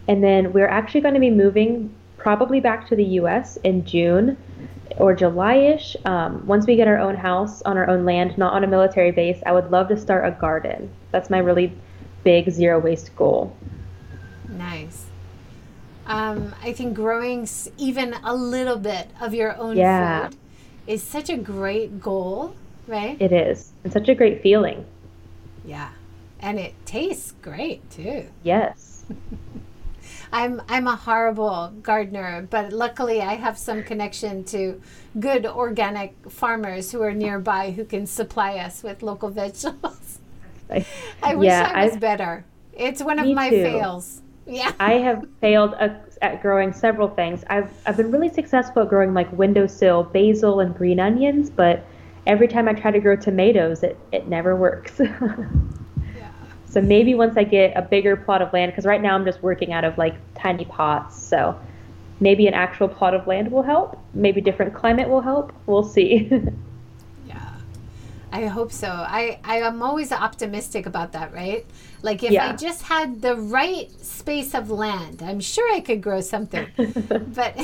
and 0.08 0.24
then 0.24 0.54
we're 0.54 0.68
actually 0.68 1.02
going 1.02 1.12
to 1.12 1.20
be 1.20 1.28
moving 1.28 1.94
probably 2.16 2.60
back 2.60 2.88
to 2.88 2.96
the 2.96 3.04
US 3.20 3.58
in 3.58 3.84
June 3.84 4.38
or 4.96 5.14
July 5.14 5.56
ish. 5.56 5.96
Um, 6.06 6.46
once 6.46 6.66
we 6.66 6.76
get 6.76 6.88
our 6.88 6.98
own 6.98 7.14
house 7.14 7.60
on 7.60 7.76
our 7.76 7.90
own 7.90 8.06
land, 8.06 8.38
not 8.38 8.54
on 8.54 8.64
a 8.64 8.66
military 8.66 9.10
base, 9.10 9.42
I 9.44 9.52
would 9.52 9.70
love 9.70 9.88
to 9.88 9.98
start 9.98 10.26
a 10.26 10.30
garden. 10.30 10.88
That's 11.10 11.28
my 11.28 11.36
really 11.36 11.76
big 12.24 12.50
zero 12.50 12.78
waste 12.78 13.14
goal. 13.16 13.56
Nice. 14.48 15.06
Um, 16.06 16.54
I 16.62 16.72
think 16.72 16.94
growing 16.94 17.48
even 17.78 18.14
a 18.24 18.34
little 18.34 18.76
bit 18.76 19.08
of 19.20 19.34
your 19.34 19.56
own 19.56 19.76
yeah. 19.76 20.28
food 20.28 20.36
is 20.86 21.02
such 21.02 21.30
a 21.30 21.36
great 21.36 22.00
goal, 22.00 22.54
right? 22.86 23.16
It 23.20 23.32
is. 23.32 23.72
It's 23.84 23.94
such 23.94 24.08
a 24.08 24.14
great 24.14 24.42
feeling. 24.42 24.84
Yeah. 25.64 25.90
And 26.40 26.58
it 26.58 26.74
tastes 26.84 27.34
great 27.40 27.88
too. 27.90 28.26
Yes. 28.42 29.04
I'm 30.32 30.62
I'm 30.66 30.86
a 30.86 30.96
horrible 30.96 31.72
gardener, 31.82 32.46
but 32.48 32.72
luckily 32.72 33.20
I 33.20 33.34
have 33.34 33.58
some 33.58 33.84
connection 33.84 34.44
to 34.44 34.80
good 35.20 35.44
organic 35.44 36.14
farmers 36.30 36.90
who 36.90 37.02
are 37.02 37.12
nearby 37.12 37.72
who 37.72 37.84
can 37.84 38.06
supply 38.06 38.56
us 38.56 38.82
with 38.82 39.02
local 39.02 39.28
vegetables. 39.42 40.18
I, 40.72 40.86
I 41.22 41.34
wish 41.36 41.46
yeah, 41.46 41.70
I 41.74 41.84
was 41.84 41.94
I've, 41.94 42.00
better. 42.00 42.44
It's 42.72 43.02
one 43.02 43.18
of 43.18 43.28
my 43.28 43.50
too. 43.50 43.62
fails. 43.62 44.22
Yeah. 44.46 44.72
I 44.80 44.94
have 44.94 45.24
failed 45.40 45.74
at 45.74 46.42
growing 46.42 46.72
several 46.72 47.08
things. 47.08 47.44
I've 47.48 47.70
I've 47.86 47.96
been 47.96 48.10
really 48.10 48.28
successful 48.28 48.82
at 48.82 48.88
growing 48.88 49.14
like 49.14 49.30
windowsill 49.32 50.04
basil 50.04 50.60
and 50.60 50.74
green 50.74 50.98
onions, 51.00 51.50
but 51.50 51.84
every 52.26 52.48
time 52.48 52.68
I 52.68 52.72
try 52.72 52.90
to 52.90 53.00
grow 53.00 53.16
tomatoes, 53.16 53.82
it, 53.82 53.98
it 54.12 54.28
never 54.28 54.56
works. 54.56 55.00
So 56.72 56.80
maybe 56.80 57.14
once 57.14 57.36
I 57.36 57.44
get 57.44 57.76
a 57.76 57.82
bigger 57.82 58.16
plot 58.16 58.40
of 58.40 58.50
land, 58.54 58.72
because 58.72 58.86
right 58.86 59.02
now 59.02 59.14
I'm 59.14 59.26
just 59.26 59.42
working 59.42 59.74
out 59.74 59.84
of 59.84 59.98
like 59.98 60.14
tiny 60.34 60.64
pots. 60.64 61.22
So 61.22 61.60
maybe 62.18 62.46
an 62.46 62.54
actual 62.54 62.88
plot 62.88 63.12
of 63.12 63.26
land 63.26 63.52
will 63.52 63.62
help. 63.62 64.02
Maybe 64.14 64.40
different 64.40 64.72
climate 64.72 65.10
will 65.10 65.20
help. 65.20 65.52
We'll 65.66 65.82
see. 65.82 66.30
I 68.32 68.46
hope 68.46 68.72
so. 68.72 68.88
I 68.88 69.38
I 69.44 69.58
am 69.58 69.82
always 69.82 70.10
optimistic 70.10 70.86
about 70.86 71.12
that, 71.12 71.34
right? 71.34 71.66
Like 72.00 72.22
if 72.22 72.32
yeah. 72.32 72.48
I 72.48 72.56
just 72.56 72.82
had 72.82 73.20
the 73.20 73.36
right 73.36 73.90
space 74.02 74.54
of 74.54 74.70
land, 74.70 75.22
I'm 75.22 75.38
sure 75.40 75.72
I 75.74 75.80
could 75.80 76.02
grow 76.02 76.22
something. 76.22 76.66
but 77.34 77.54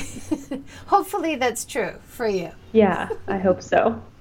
hopefully 0.87 1.37
that's 1.37 1.65
true 1.65 1.95
for 2.05 2.29
you. 2.29 2.51
Yeah, 2.73 3.09
I 3.27 3.39
hope 3.39 3.63
so. 3.63 4.03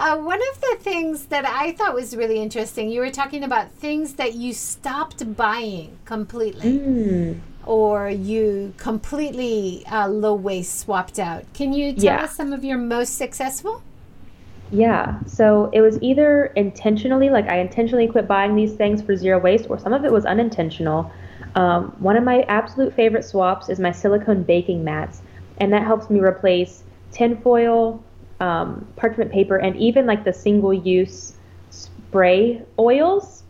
Uh, 0.00 0.18
one 0.18 0.40
of 0.52 0.60
the 0.60 0.76
things 0.80 1.26
that 1.26 1.46
I 1.46 1.70
thought 1.70 1.94
was 1.94 2.16
really 2.16 2.42
interesting, 2.42 2.90
you 2.90 3.00
were 3.00 3.12
talking 3.12 3.44
about 3.44 3.70
things 3.70 4.14
that 4.14 4.34
you 4.34 4.52
stopped 4.52 5.36
buying 5.36 5.96
completely. 6.04 6.78
Mm. 6.80 7.40
Or 7.64 8.10
you 8.10 8.74
completely 8.76 9.84
uh, 9.86 10.08
low 10.08 10.34
waste 10.34 10.80
swapped 10.80 11.20
out. 11.20 11.44
Can 11.54 11.72
you 11.72 11.92
tell 11.92 12.04
yeah. 12.04 12.24
us 12.24 12.34
some 12.34 12.52
of 12.52 12.64
your 12.64 12.76
most 12.76 13.16
successful? 13.16 13.82
Yeah. 14.70 15.20
So 15.26 15.70
it 15.72 15.80
was 15.80 15.98
either 16.02 16.46
intentionally, 16.56 17.30
like 17.30 17.48
I 17.48 17.58
intentionally 17.58 18.08
quit 18.08 18.26
buying 18.26 18.56
these 18.56 18.74
things 18.74 19.02
for 19.02 19.16
zero 19.16 19.38
waste, 19.38 19.66
or 19.68 19.78
some 19.78 19.92
of 19.92 20.04
it 20.04 20.12
was 20.12 20.24
unintentional. 20.24 21.12
Um, 21.54 21.94
one 22.00 22.16
of 22.16 22.24
my 22.24 22.42
absolute 22.42 22.92
favorite 22.94 23.24
swaps 23.24 23.68
is 23.68 23.78
my 23.78 23.92
silicone 23.92 24.42
baking 24.42 24.82
mats, 24.82 25.22
and 25.58 25.72
that 25.72 25.84
helps 25.84 26.10
me 26.10 26.20
replace 26.20 26.82
tinfoil, 27.12 28.02
um, 28.40 28.86
parchment 28.96 29.30
paper, 29.30 29.56
and 29.56 29.76
even 29.76 30.06
like 30.06 30.24
the 30.24 30.32
single 30.32 30.74
use 30.74 31.34
spray 31.70 32.60
oils. 32.78 33.44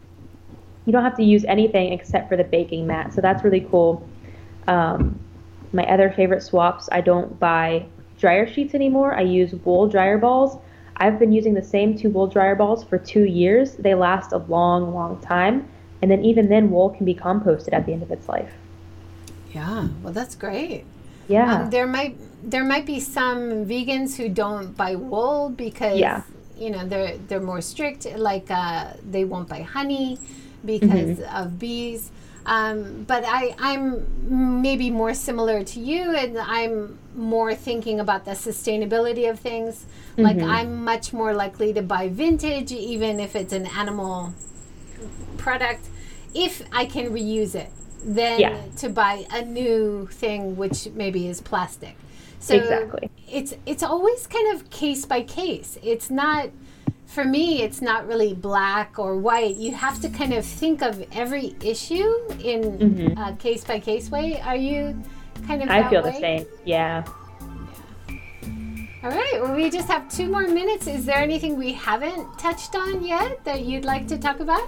You 0.85 0.93
don't 0.93 1.05
have 1.05 1.17
to 1.17 1.25
use 1.25 1.45
anything 1.47 1.93
except 1.93 2.29
for 2.29 2.37
the 2.37 2.45
baking 2.45 2.87
mat. 2.87 3.15
So 3.15 3.23
that's 3.23 3.43
really 3.43 3.67
cool. 3.71 4.07
Um, 4.69 5.19
my 5.73 5.85
other 5.85 6.11
favorite 6.11 6.43
swaps, 6.43 6.89
I 6.93 7.01
don't 7.01 7.39
buy 7.41 7.87
dryer 8.19 8.47
sheets 8.47 8.75
anymore. 8.75 9.15
I 9.15 9.23
use 9.23 9.55
wool 9.55 9.89
dryer 9.89 10.19
balls. 10.19 10.59
I've 10.97 11.19
been 11.19 11.33
using 11.33 11.55
the 11.55 11.63
same 11.63 11.97
two 11.97 12.11
wool 12.11 12.27
dryer 12.27 12.55
balls 12.55 12.85
for 12.85 12.99
two 12.99 13.25
years. 13.25 13.75
They 13.75 13.95
last 13.95 14.33
a 14.33 14.39
long, 14.39 14.95
long 14.95 15.21
time. 15.21 15.69
And 16.03 16.11
then 16.11 16.25
even 16.25 16.49
then, 16.49 16.71
wool 16.71 16.91
can 16.91 17.05
be 17.05 17.15
composted 17.15 17.73
at 17.73 17.87
the 17.87 17.93
end 17.93 18.03
of 18.03 18.11
its 18.11 18.29
life. 18.29 18.53
Yeah, 19.53 19.89
well, 20.03 20.13
that's 20.13 20.35
great. 20.35 20.85
Yeah. 21.29 21.63
Um, 21.63 21.71
there 21.71 21.87
might 21.87 22.17
there 22.43 22.65
might 22.65 22.85
be 22.85 23.01
some 23.01 23.65
vegans 23.65 24.17
who 24.17 24.29
don't 24.29 24.77
buy 24.77 24.97
wool 24.97 25.49
because 25.49 25.99
yeah. 25.99 26.23
you 26.57 26.71
know 26.71 26.87
they're 26.87 27.17
they're 27.17 27.41
more 27.41 27.63
strict. 27.63 28.07
Like 28.17 28.51
uh, 28.51 28.93
they 29.09 29.25
won't 29.25 29.49
buy 29.49 29.63
honey 29.63 30.19
because 30.65 31.19
mm-hmm. 31.19 31.37
of 31.37 31.59
bees. 31.59 32.11
Um, 32.47 33.05
but 33.05 33.25
I, 33.27 33.55
I'm 33.59 34.61
maybe 34.63 34.91
more 34.91 35.15
similar 35.15 35.65
to 35.65 35.81
you, 35.81 36.15
and 36.15 36.39
I'm 36.39 36.99
more 37.15 37.55
thinking 37.55 38.01
about 38.01 38.25
the 38.25 38.33
sustainability 38.33 39.31
of 39.31 39.41
things. 39.41 39.87
Mm-hmm. 40.13 40.23
Like 40.23 40.39
I'm 40.41 40.85
much 40.85 41.13
more 41.13 41.33
likely 41.33 41.73
to 41.73 41.83
buy 41.83 42.09
vintage, 42.09 42.71
even 42.73 43.21
if 43.21 43.35
it's 43.35 43.53
an 43.53 43.67
animal 43.67 44.35
product, 45.39 45.87
if 46.35 46.63
I 46.73 46.85
can 46.85 47.11
reuse 47.11 47.55
it 47.55 47.71
than 48.05 48.41
yeah. 48.41 48.63
to 48.77 48.89
buy 48.91 49.27
a 49.31 49.43
new 49.43 50.07
thing 50.11 50.57
which 50.57 50.89
maybe 50.95 51.29
is 51.29 51.41
plastic. 51.41 51.97
So 52.41 52.57
exactly. 52.57 53.11
It's 53.31 53.55
it's 53.65 53.83
always 53.83 54.27
kind 54.27 54.55
of 54.55 54.69
case 54.69 55.07
by 55.07 55.23
case. 55.23 55.79
It's 55.83 56.11
not 56.11 56.51
for 57.07 57.25
me 57.25 57.63
it's 57.63 57.81
not 57.81 58.07
really 58.07 58.35
black 58.35 58.99
or 58.99 59.17
white. 59.17 59.57
You 59.57 59.75
have 59.75 60.01
to 60.03 60.09
kind 60.09 60.33
of 60.33 60.45
think 60.45 60.83
of 60.83 61.05
every 61.13 61.55
issue 61.63 62.19
in 62.43 62.63
mm-hmm. 62.79 63.19
a 63.19 63.37
case 63.37 63.65
by 63.65 63.81
case 63.81 64.11
way. 64.11 64.41
Are 64.41 64.57
you 64.57 65.01
kind 65.47 65.63
of 65.63 65.69
I 65.69 65.89
feel 65.89 66.03
way? 66.03 66.13
the 66.13 66.19
same. 66.19 66.47
Yeah. 66.65 67.05
All 69.05 69.11
right. 69.11 69.39
Well, 69.43 69.55
we 69.55 69.69
just 69.69 69.87
have 69.89 70.09
two 70.09 70.29
more 70.29 70.49
minutes. 70.49 70.87
Is 70.87 71.05
there 71.05 71.19
anything 71.19 71.59
we 71.59 71.75
haven't 71.75 72.39
touched 72.39 72.75
on 72.75 73.05
yet 73.05 73.45
that 73.45 73.61
you'd 73.67 73.85
like 73.85 74.09
to 74.09 74.17
talk 74.17 74.41
about? 74.41 74.67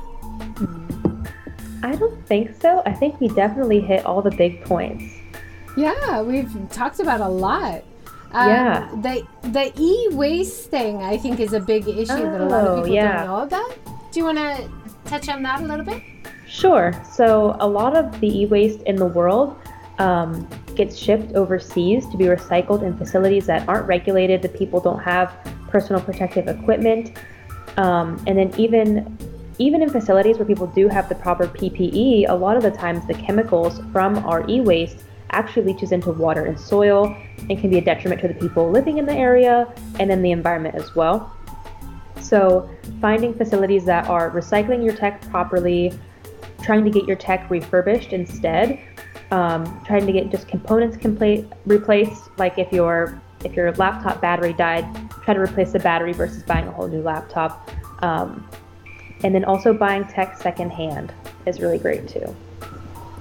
I 1.82 1.96
don't 1.96 2.26
think 2.26 2.60
so. 2.60 2.82
I 2.84 2.92
think 2.92 3.18
we 3.18 3.28
definitely 3.28 3.80
hit 3.80 4.04
all 4.04 4.20
the 4.20 4.30
big 4.32 4.62
points. 4.64 5.04
Yeah, 5.76 6.20
we've 6.20 6.50
talked 6.70 7.00
about 7.00 7.20
a 7.20 7.28
lot. 7.28 7.82
Um, 8.32 8.48
yeah. 8.48 8.90
The 9.02 9.26
the 9.48 9.72
e-waste 9.80 10.70
thing, 10.70 11.02
I 11.02 11.16
think, 11.16 11.40
is 11.40 11.52
a 11.52 11.60
big 11.60 11.88
issue 11.88 12.12
oh, 12.12 12.30
that 12.30 12.40
a 12.40 12.44
lot 12.44 12.66
of 12.66 12.78
oh, 12.78 12.82
people 12.82 12.94
yeah. 12.94 13.24
don't 13.24 13.26
know 13.26 13.42
about. 13.42 13.78
Do 14.12 14.20
you 14.20 14.24
want 14.24 14.38
to 14.38 14.70
touch 15.04 15.28
on 15.28 15.42
that 15.42 15.60
a 15.60 15.64
little 15.64 15.84
bit? 15.84 16.02
Sure. 16.46 16.92
So 17.10 17.56
a 17.60 17.68
lot 17.68 17.96
of 17.96 18.20
the 18.20 18.42
e-waste 18.42 18.80
in 18.82 18.96
the 18.96 19.06
world 19.06 19.58
um, 19.98 20.46
gets 20.74 20.96
shipped 20.96 21.34
overseas 21.34 22.06
to 22.08 22.16
be 22.16 22.26
recycled 22.26 22.82
in 22.82 22.96
facilities 22.96 23.46
that 23.46 23.68
aren't 23.68 23.86
regulated. 23.86 24.42
The 24.42 24.48
people 24.48 24.80
don't 24.80 25.00
have 25.00 25.32
personal 25.68 26.00
protective 26.00 26.48
equipment, 26.48 27.18
um, 27.76 28.22
and 28.26 28.38
then 28.38 28.52
even 28.58 29.16
even 29.58 29.82
in 29.82 29.88
facilities 29.88 30.36
where 30.36 30.44
people 30.44 30.66
do 30.66 30.86
have 30.88 31.08
the 31.08 31.14
proper 31.14 31.46
PPE, 31.46 32.26
a 32.28 32.34
lot 32.34 32.58
of 32.58 32.62
the 32.62 32.70
times 32.70 33.06
the 33.06 33.14
chemicals 33.14 33.80
from 33.90 34.18
our 34.26 34.48
e 34.48 34.60
waste 34.60 34.98
actually 35.30 35.72
leaches 35.72 35.92
into 35.92 36.12
water 36.12 36.46
and 36.46 36.58
soil 36.58 37.14
and 37.48 37.58
can 37.58 37.70
be 37.70 37.78
a 37.78 37.80
detriment 37.80 38.20
to 38.20 38.28
the 38.28 38.34
people 38.34 38.70
living 38.70 38.98
in 38.98 39.06
the 39.06 39.14
area 39.14 39.72
and 39.98 40.10
then 40.10 40.22
the 40.22 40.30
environment 40.30 40.74
as 40.74 40.94
well. 40.94 41.36
So, 42.20 42.68
finding 43.00 43.34
facilities 43.34 43.84
that 43.84 44.08
are 44.08 44.30
recycling 44.30 44.84
your 44.84 44.94
tech 44.94 45.20
properly, 45.30 45.92
trying 46.62 46.84
to 46.84 46.90
get 46.90 47.04
your 47.06 47.16
tech 47.16 47.48
refurbished 47.50 48.12
instead, 48.12 48.80
um, 49.30 49.80
trying 49.84 50.06
to 50.06 50.12
get 50.12 50.30
just 50.30 50.48
components 50.48 50.96
complete, 50.96 51.46
replaced, 51.66 52.30
like 52.38 52.58
if 52.58 52.72
your 52.72 53.20
if 53.44 53.54
your 53.54 53.72
laptop 53.72 54.20
battery 54.20 54.54
died, 54.54 54.84
try 55.22 55.34
to 55.34 55.40
replace 55.40 55.72
the 55.72 55.78
battery 55.78 56.12
versus 56.12 56.42
buying 56.42 56.66
a 56.66 56.70
whole 56.70 56.88
new 56.88 57.02
laptop. 57.02 57.70
Um, 58.02 58.48
and 59.22 59.34
then 59.34 59.44
also 59.44 59.72
buying 59.72 60.04
tech 60.06 60.36
secondhand 60.36 61.12
is 61.46 61.60
really 61.60 61.78
great 61.78 62.08
too. 62.08 62.34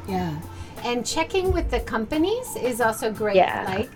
Yeah. 0.08 0.40
And 0.86 1.06
checking 1.06 1.52
with 1.52 1.70
the 1.72 1.80
companies 1.82 2.56
is 2.56 2.80
also 2.80 3.12
great. 3.12 3.36
Yeah. 3.36 3.66
Like, 3.68 3.92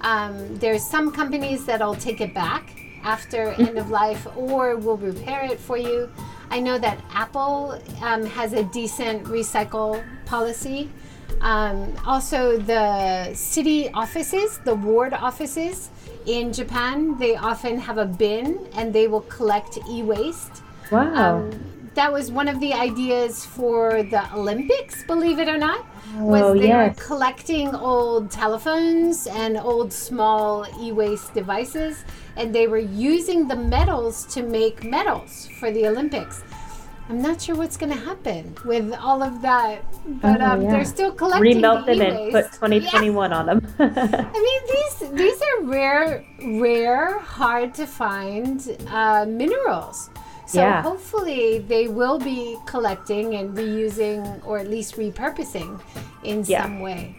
um, 0.00 0.56
there's 0.58 0.84
some 0.84 1.10
companies 1.10 1.66
that'll 1.66 1.96
take 1.96 2.20
it 2.20 2.32
back 2.32 2.76
after 3.02 3.50
end 3.58 3.76
of 3.76 3.90
life 3.90 4.26
or 4.36 4.76
will 4.76 4.96
repair 4.96 5.44
it 5.44 5.58
for 5.58 5.76
you. 5.76 6.08
I 6.50 6.60
know 6.60 6.78
that 6.78 6.98
Apple 7.12 7.80
um, 8.00 8.24
has 8.26 8.52
a 8.52 8.62
decent 8.64 9.24
recycle 9.24 10.02
policy. 10.24 10.90
Um, 11.40 11.94
also, 12.06 12.58
the 12.58 13.34
city 13.34 13.90
offices, 13.90 14.58
the 14.58 14.74
ward 14.74 15.12
offices 15.12 15.90
in 16.26 16.52
Japan, 16.52 17.18
they 17.18 17.36
often 17.36 17.78
have 17.78 17.98
a 17.98 18.06
bin 18.06 18.66
and 18.74 18.92
they 18.92 19.08
will 19.08 19.22
collect 19.22 19.78
e 19.88 20.02
waste 20.02 20.62
Wow. 20.90 21.38
Um, 21.38 21.50
that 21.94 22.12
was 22.12 22.30
one 22.30 22.48
of 22.48 22.60
the 22.60 22.72
ideas 22.74 23.44
for 23.44 24.02
the 24.02 24.22
Olympics, 24.34 25.04
believe 25.04 25.38
it 25.38 25.48
or 25.48 25.58
not. 25.58 25.84
Was 26.16 26.42
Oh, 26.42 26.54
they 26.58 26.68
yes. 26.68 26.96
were 26.98 27.04
collecting 27.04 27.74
old 27.74 28.30
telephones 28.30 29.26
and 29.26 29.58
old 29.58 29.92
small 29.92 30.66
e-waste 30.80 31.34
devices, 31.34 32.04
and 32.36 32.54
they 32.54 32.66
were 32.66 32.78
using 32.78 33.46
the 33.48 33.56
metals 33.56 34.24
to 34.34 34.42
make 34.42 34.84
medals 34.84 35.48
for 35.60 35.70
the 35.70 35.86
Olympics. 35.86 36.42
I'm 37.10 37.22
not 37.22 37.40
sure 37.40 37.56
what's 37.56 37.78
going 37.78 37.92
to 37.92 37.98
happen 37.98 38.54
with 38.66 38.92
all 38.92 39.22
of 39.22 39.40
that, 39.40 39.82
but 40.20 40.40
Oh, 40.42 40.44
um, 40.44 40.62
yeah. 40.62 40.70
they're 40.72 40.84
still 40.84 41.10
collecting 41.12 41.56
Remelt 41.62 41.86
the 41.86 41.94
them 41.94 42.00
and 42.02 42.32
put 42.32 42.44
e-waste. 42.44 42.52
2021 42.54 43.32
on 43.32 43.46
them. 43.46 43.66
I 43.78 44.40
mean, 44.46 44.62
these 44.74 45.10
these 45.12 45.40
are 45.42 45.62
rare, 45.64 46.24
rare, 46.60 47.18
hard 47.18 47.72
to 47.74 47.86
find 47.86 48.60
uh, 48.90 49.24
minerals. 49.26 50.10
So 50.48 50.60
Yeah. 50.62 50.80
hopefully 50.80 51.58
they 51.58 51.88
will 51.88 52.18
be 52.18 52.56
collecting 52.64 53.34
and 53.34 53.54
reusing, 53.54 54.40
or 54.46 54.56
at 54.58 54.68
least 54.70 54.96
repurposing, 54.96 55.78
in 56.24 56.42
Yeah. 56.46 56.62
some 56.62 56.80
way. 56.80 57.14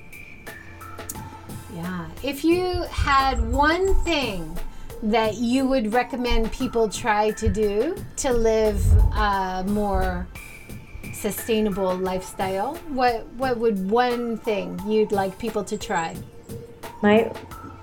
Yeah. 1.76 2.08
If 2.24 2.44
you 2.44 2.84
had 2.90 3.36
one 3.54 3.94
thing 4.04 4.58
that 5.04 5.36
you 5.36 5.68
would 5.68 5.94
recommend 5.94 6.52
people 6.52 6.90
try 6.90 7.30
to 7.32 7.48
do 7.48 7.96
to 8.18 8.34
live 8.34 8.82
a 9.16 9.64
more 9.68 10.28
sustainable 11.14 11.94
lifestyle, 11.96 12.76
what 12.90 13.28
what 13.38 13.58
would 13.60 13.92
one 13.92 14.38
thing 14.38 14.82
you'd 14.88 15.12
like 15.12 15.38
people 15.38 15.64
to 15.66 15.78
try? 15.78 16.16
My 17.04 17.32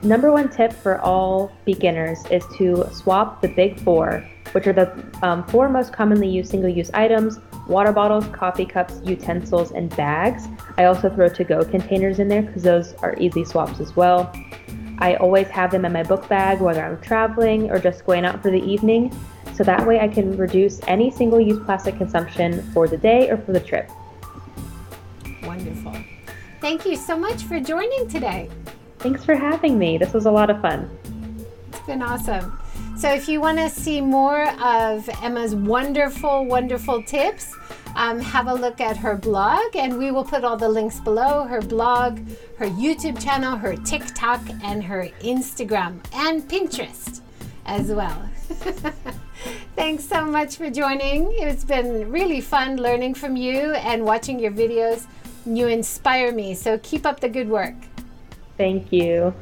number 0.03 0.33
one 0.33 0.49
tip 0.49 0.73
for 0.73 1.01
all 1.01 1.53
beginners 1.65 2.25
is 2.31 2.45
to 2.57 2.89
swap 2.93 3.41
the 3.43 3.49
big 3.49 3.79
four, 3.81 4.27
which 4.53 4.67
are 4.67 4.73
the 4.73 5.05
um, 5.23 5.45
four 5.47 5.69
most 5.69 5.93
commonly 5.93 6.29
used 6.29 6.51
single 6.51 6.71
use 6.71 6.91
items 6.95 7.39
water 7.67 7.93
bottles, 7.93 8.25
coffee 8.29 8.65
cups, 8.65 9.01
utensils, 9.05 9.73
and 9.73 9.95
bags. 9.97 10.47
I 10.79 10.85
also 10.85 11.11
throw 11.11 11.29
to 11.29 11.45
go 11.45 11.65
containers 11.65 12.19
in 12.19 12.29
there 12.29 12.43
because 12.43 12.63
those 12.63 12.95
are 12.95 13.17
easy 13.19 13.45
swaps 13.45 13.81
as 13.81 13.97
well. 13.97 14.33
I 14.99 15.17
always 15.17 15.49
have 15.49 15.71
them 15.71 15.85
in 15.85 15.93
my 15.93 16.03
book 16.03 16.29
bag 16.29 16.61
whether 16.61 16.83
I'm 16.83 17.01
traveling 17.01 17.71
or 17.71 17.79
just 17.79 18.07
going 18.07 18.25
out 18.25 18.43
for 18.43 18.51
the 18.51 18.63
evening, 18.63 19.15
so 19.55 19.65
that 19.65 19.87
way 19.87 20.01
I 20.01 20.09
can 20.09 20.37
reduce 20.37 20.81
any 20.87 21.11
single 21.11 21.41
use 21.41 21.59
plastic 21.65 21.97
consumption 21.97 22.63
for 22.73 22.89
the 22.89 22.97
day 22.97 23.31
or 23.31 23.37
for 23.39 23.53
the 23.53 23.61
trip. 23.61 23.91
Wonderful. 25.43 25.95
Thank 26.61 26.87
you 26.87 26.97
so 26.97 27.17
much 27.17 27.43
for 27.45 27.61
joining 27.61 28.09
today. 28.09 28.49
Thanks 29.07 29.25
for 29.25 29.37
having 29.37 29.79
me. 29.79 29.99
This 29.99 30.13
was 30.13 30.27
a 30.27 30.33
lot 30.33 30.51
of 30.51 30.61
fun. 30.61 30.91
It's 31.69 31.79
been 31.87 32.03
awesome. 32.03 32.59
So, 32.97 33.09
if 33.09 33.29
you 33.29 33.41
want 33.41 33.57
to 33.59 33.71
see 33.71 34.01
more 34.01 34.51
of 34.61 35.09
Emma's 35.23 35.55
wonderful, 35.55 36.45
wonderful 36.45 37.05
tips, 37.05 37.55
um, 37.95 38.19
have 38.19 38.49
a 38.49 38.53
look 38.53 38.81
at 38.81 38.97
her 38.97 39.15
blog, 39.15 39.77
and 39.77 39.97
we 39.97 40.11
will 40.11 40.25
put 40.25 40.43
all 40.43 40.57
the 40.57 40.69
links 40.69 40.99
below 40.99 41.45
her 41.45 41.63
blog, 41.63 42.19
her 42.59 42.67
YouTube 42.67 43.23
channel, 43.23 43.55
her 43.55 43.77
TikTok, 43.77 44.41
and 44.65 44.83
her 44.83 45.09
Instagram 45.21 46.05
and 46.13 46.43
Pinterest 46.49 47.21
as 47.65 47.93
well. 47.93 48.29
Thanks 49.77 50.03
so 50.03 50.25
much 50.25 50.57
for 50.57 50.69
joining. 50.69 51.29
It's 51.31 51.63
been 51.63 52.11
really 52.11 52.41
fun 52.41 52.79
learning 52.79 53.15
from 53.15 53.37
you 53.37 53.73
and 53.75 54.05
watching 54.05 54.41
your 54.41 54.51
videos. 54.51 55.07
You 55.45 55.69
inspire 55.69 56.33
me, 56.33 56.55
so 56.55 56.77
keep 56.79 57.07
up 57.07 57.21
the 57.21 57.29
good 57.29 57.49
work. 57.49 57.77
Thank 58.57 58.93
you. 58.93 59.35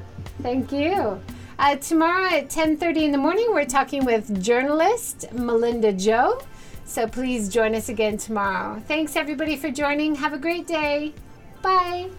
Thank 0.42 0.72
you. 0.72 1.20
Uh, 1.58 1.76
tomorrow 1.76 2.26
at 2.26 2.50
10:30 2.50 3.04
in 3.04 3.12
the 3.12 3.18
morning, 3.18 3.46
we're 3.50 3.64
talking 3.64 4.04
with 4.04 4.42
journalist 4.42 5.32
Melinda 5.32 5.92
Joe. 5.92 6.40
So 6.84 7.06
please 7.06 7.48
join 7.48 7.74
us 7.74 7.88
again 7.88 8.18
tomorrow. 8.18 8.82
Thanks 8.86 9.16
everybody 9.16 9.56
for 9.56 9.70
joining. 9.70 10.16
Have 10.16 10.32
a 10.32 10.38
great 10.38 10.66
day. 10.66 11.14
Bye. 11.62 12.10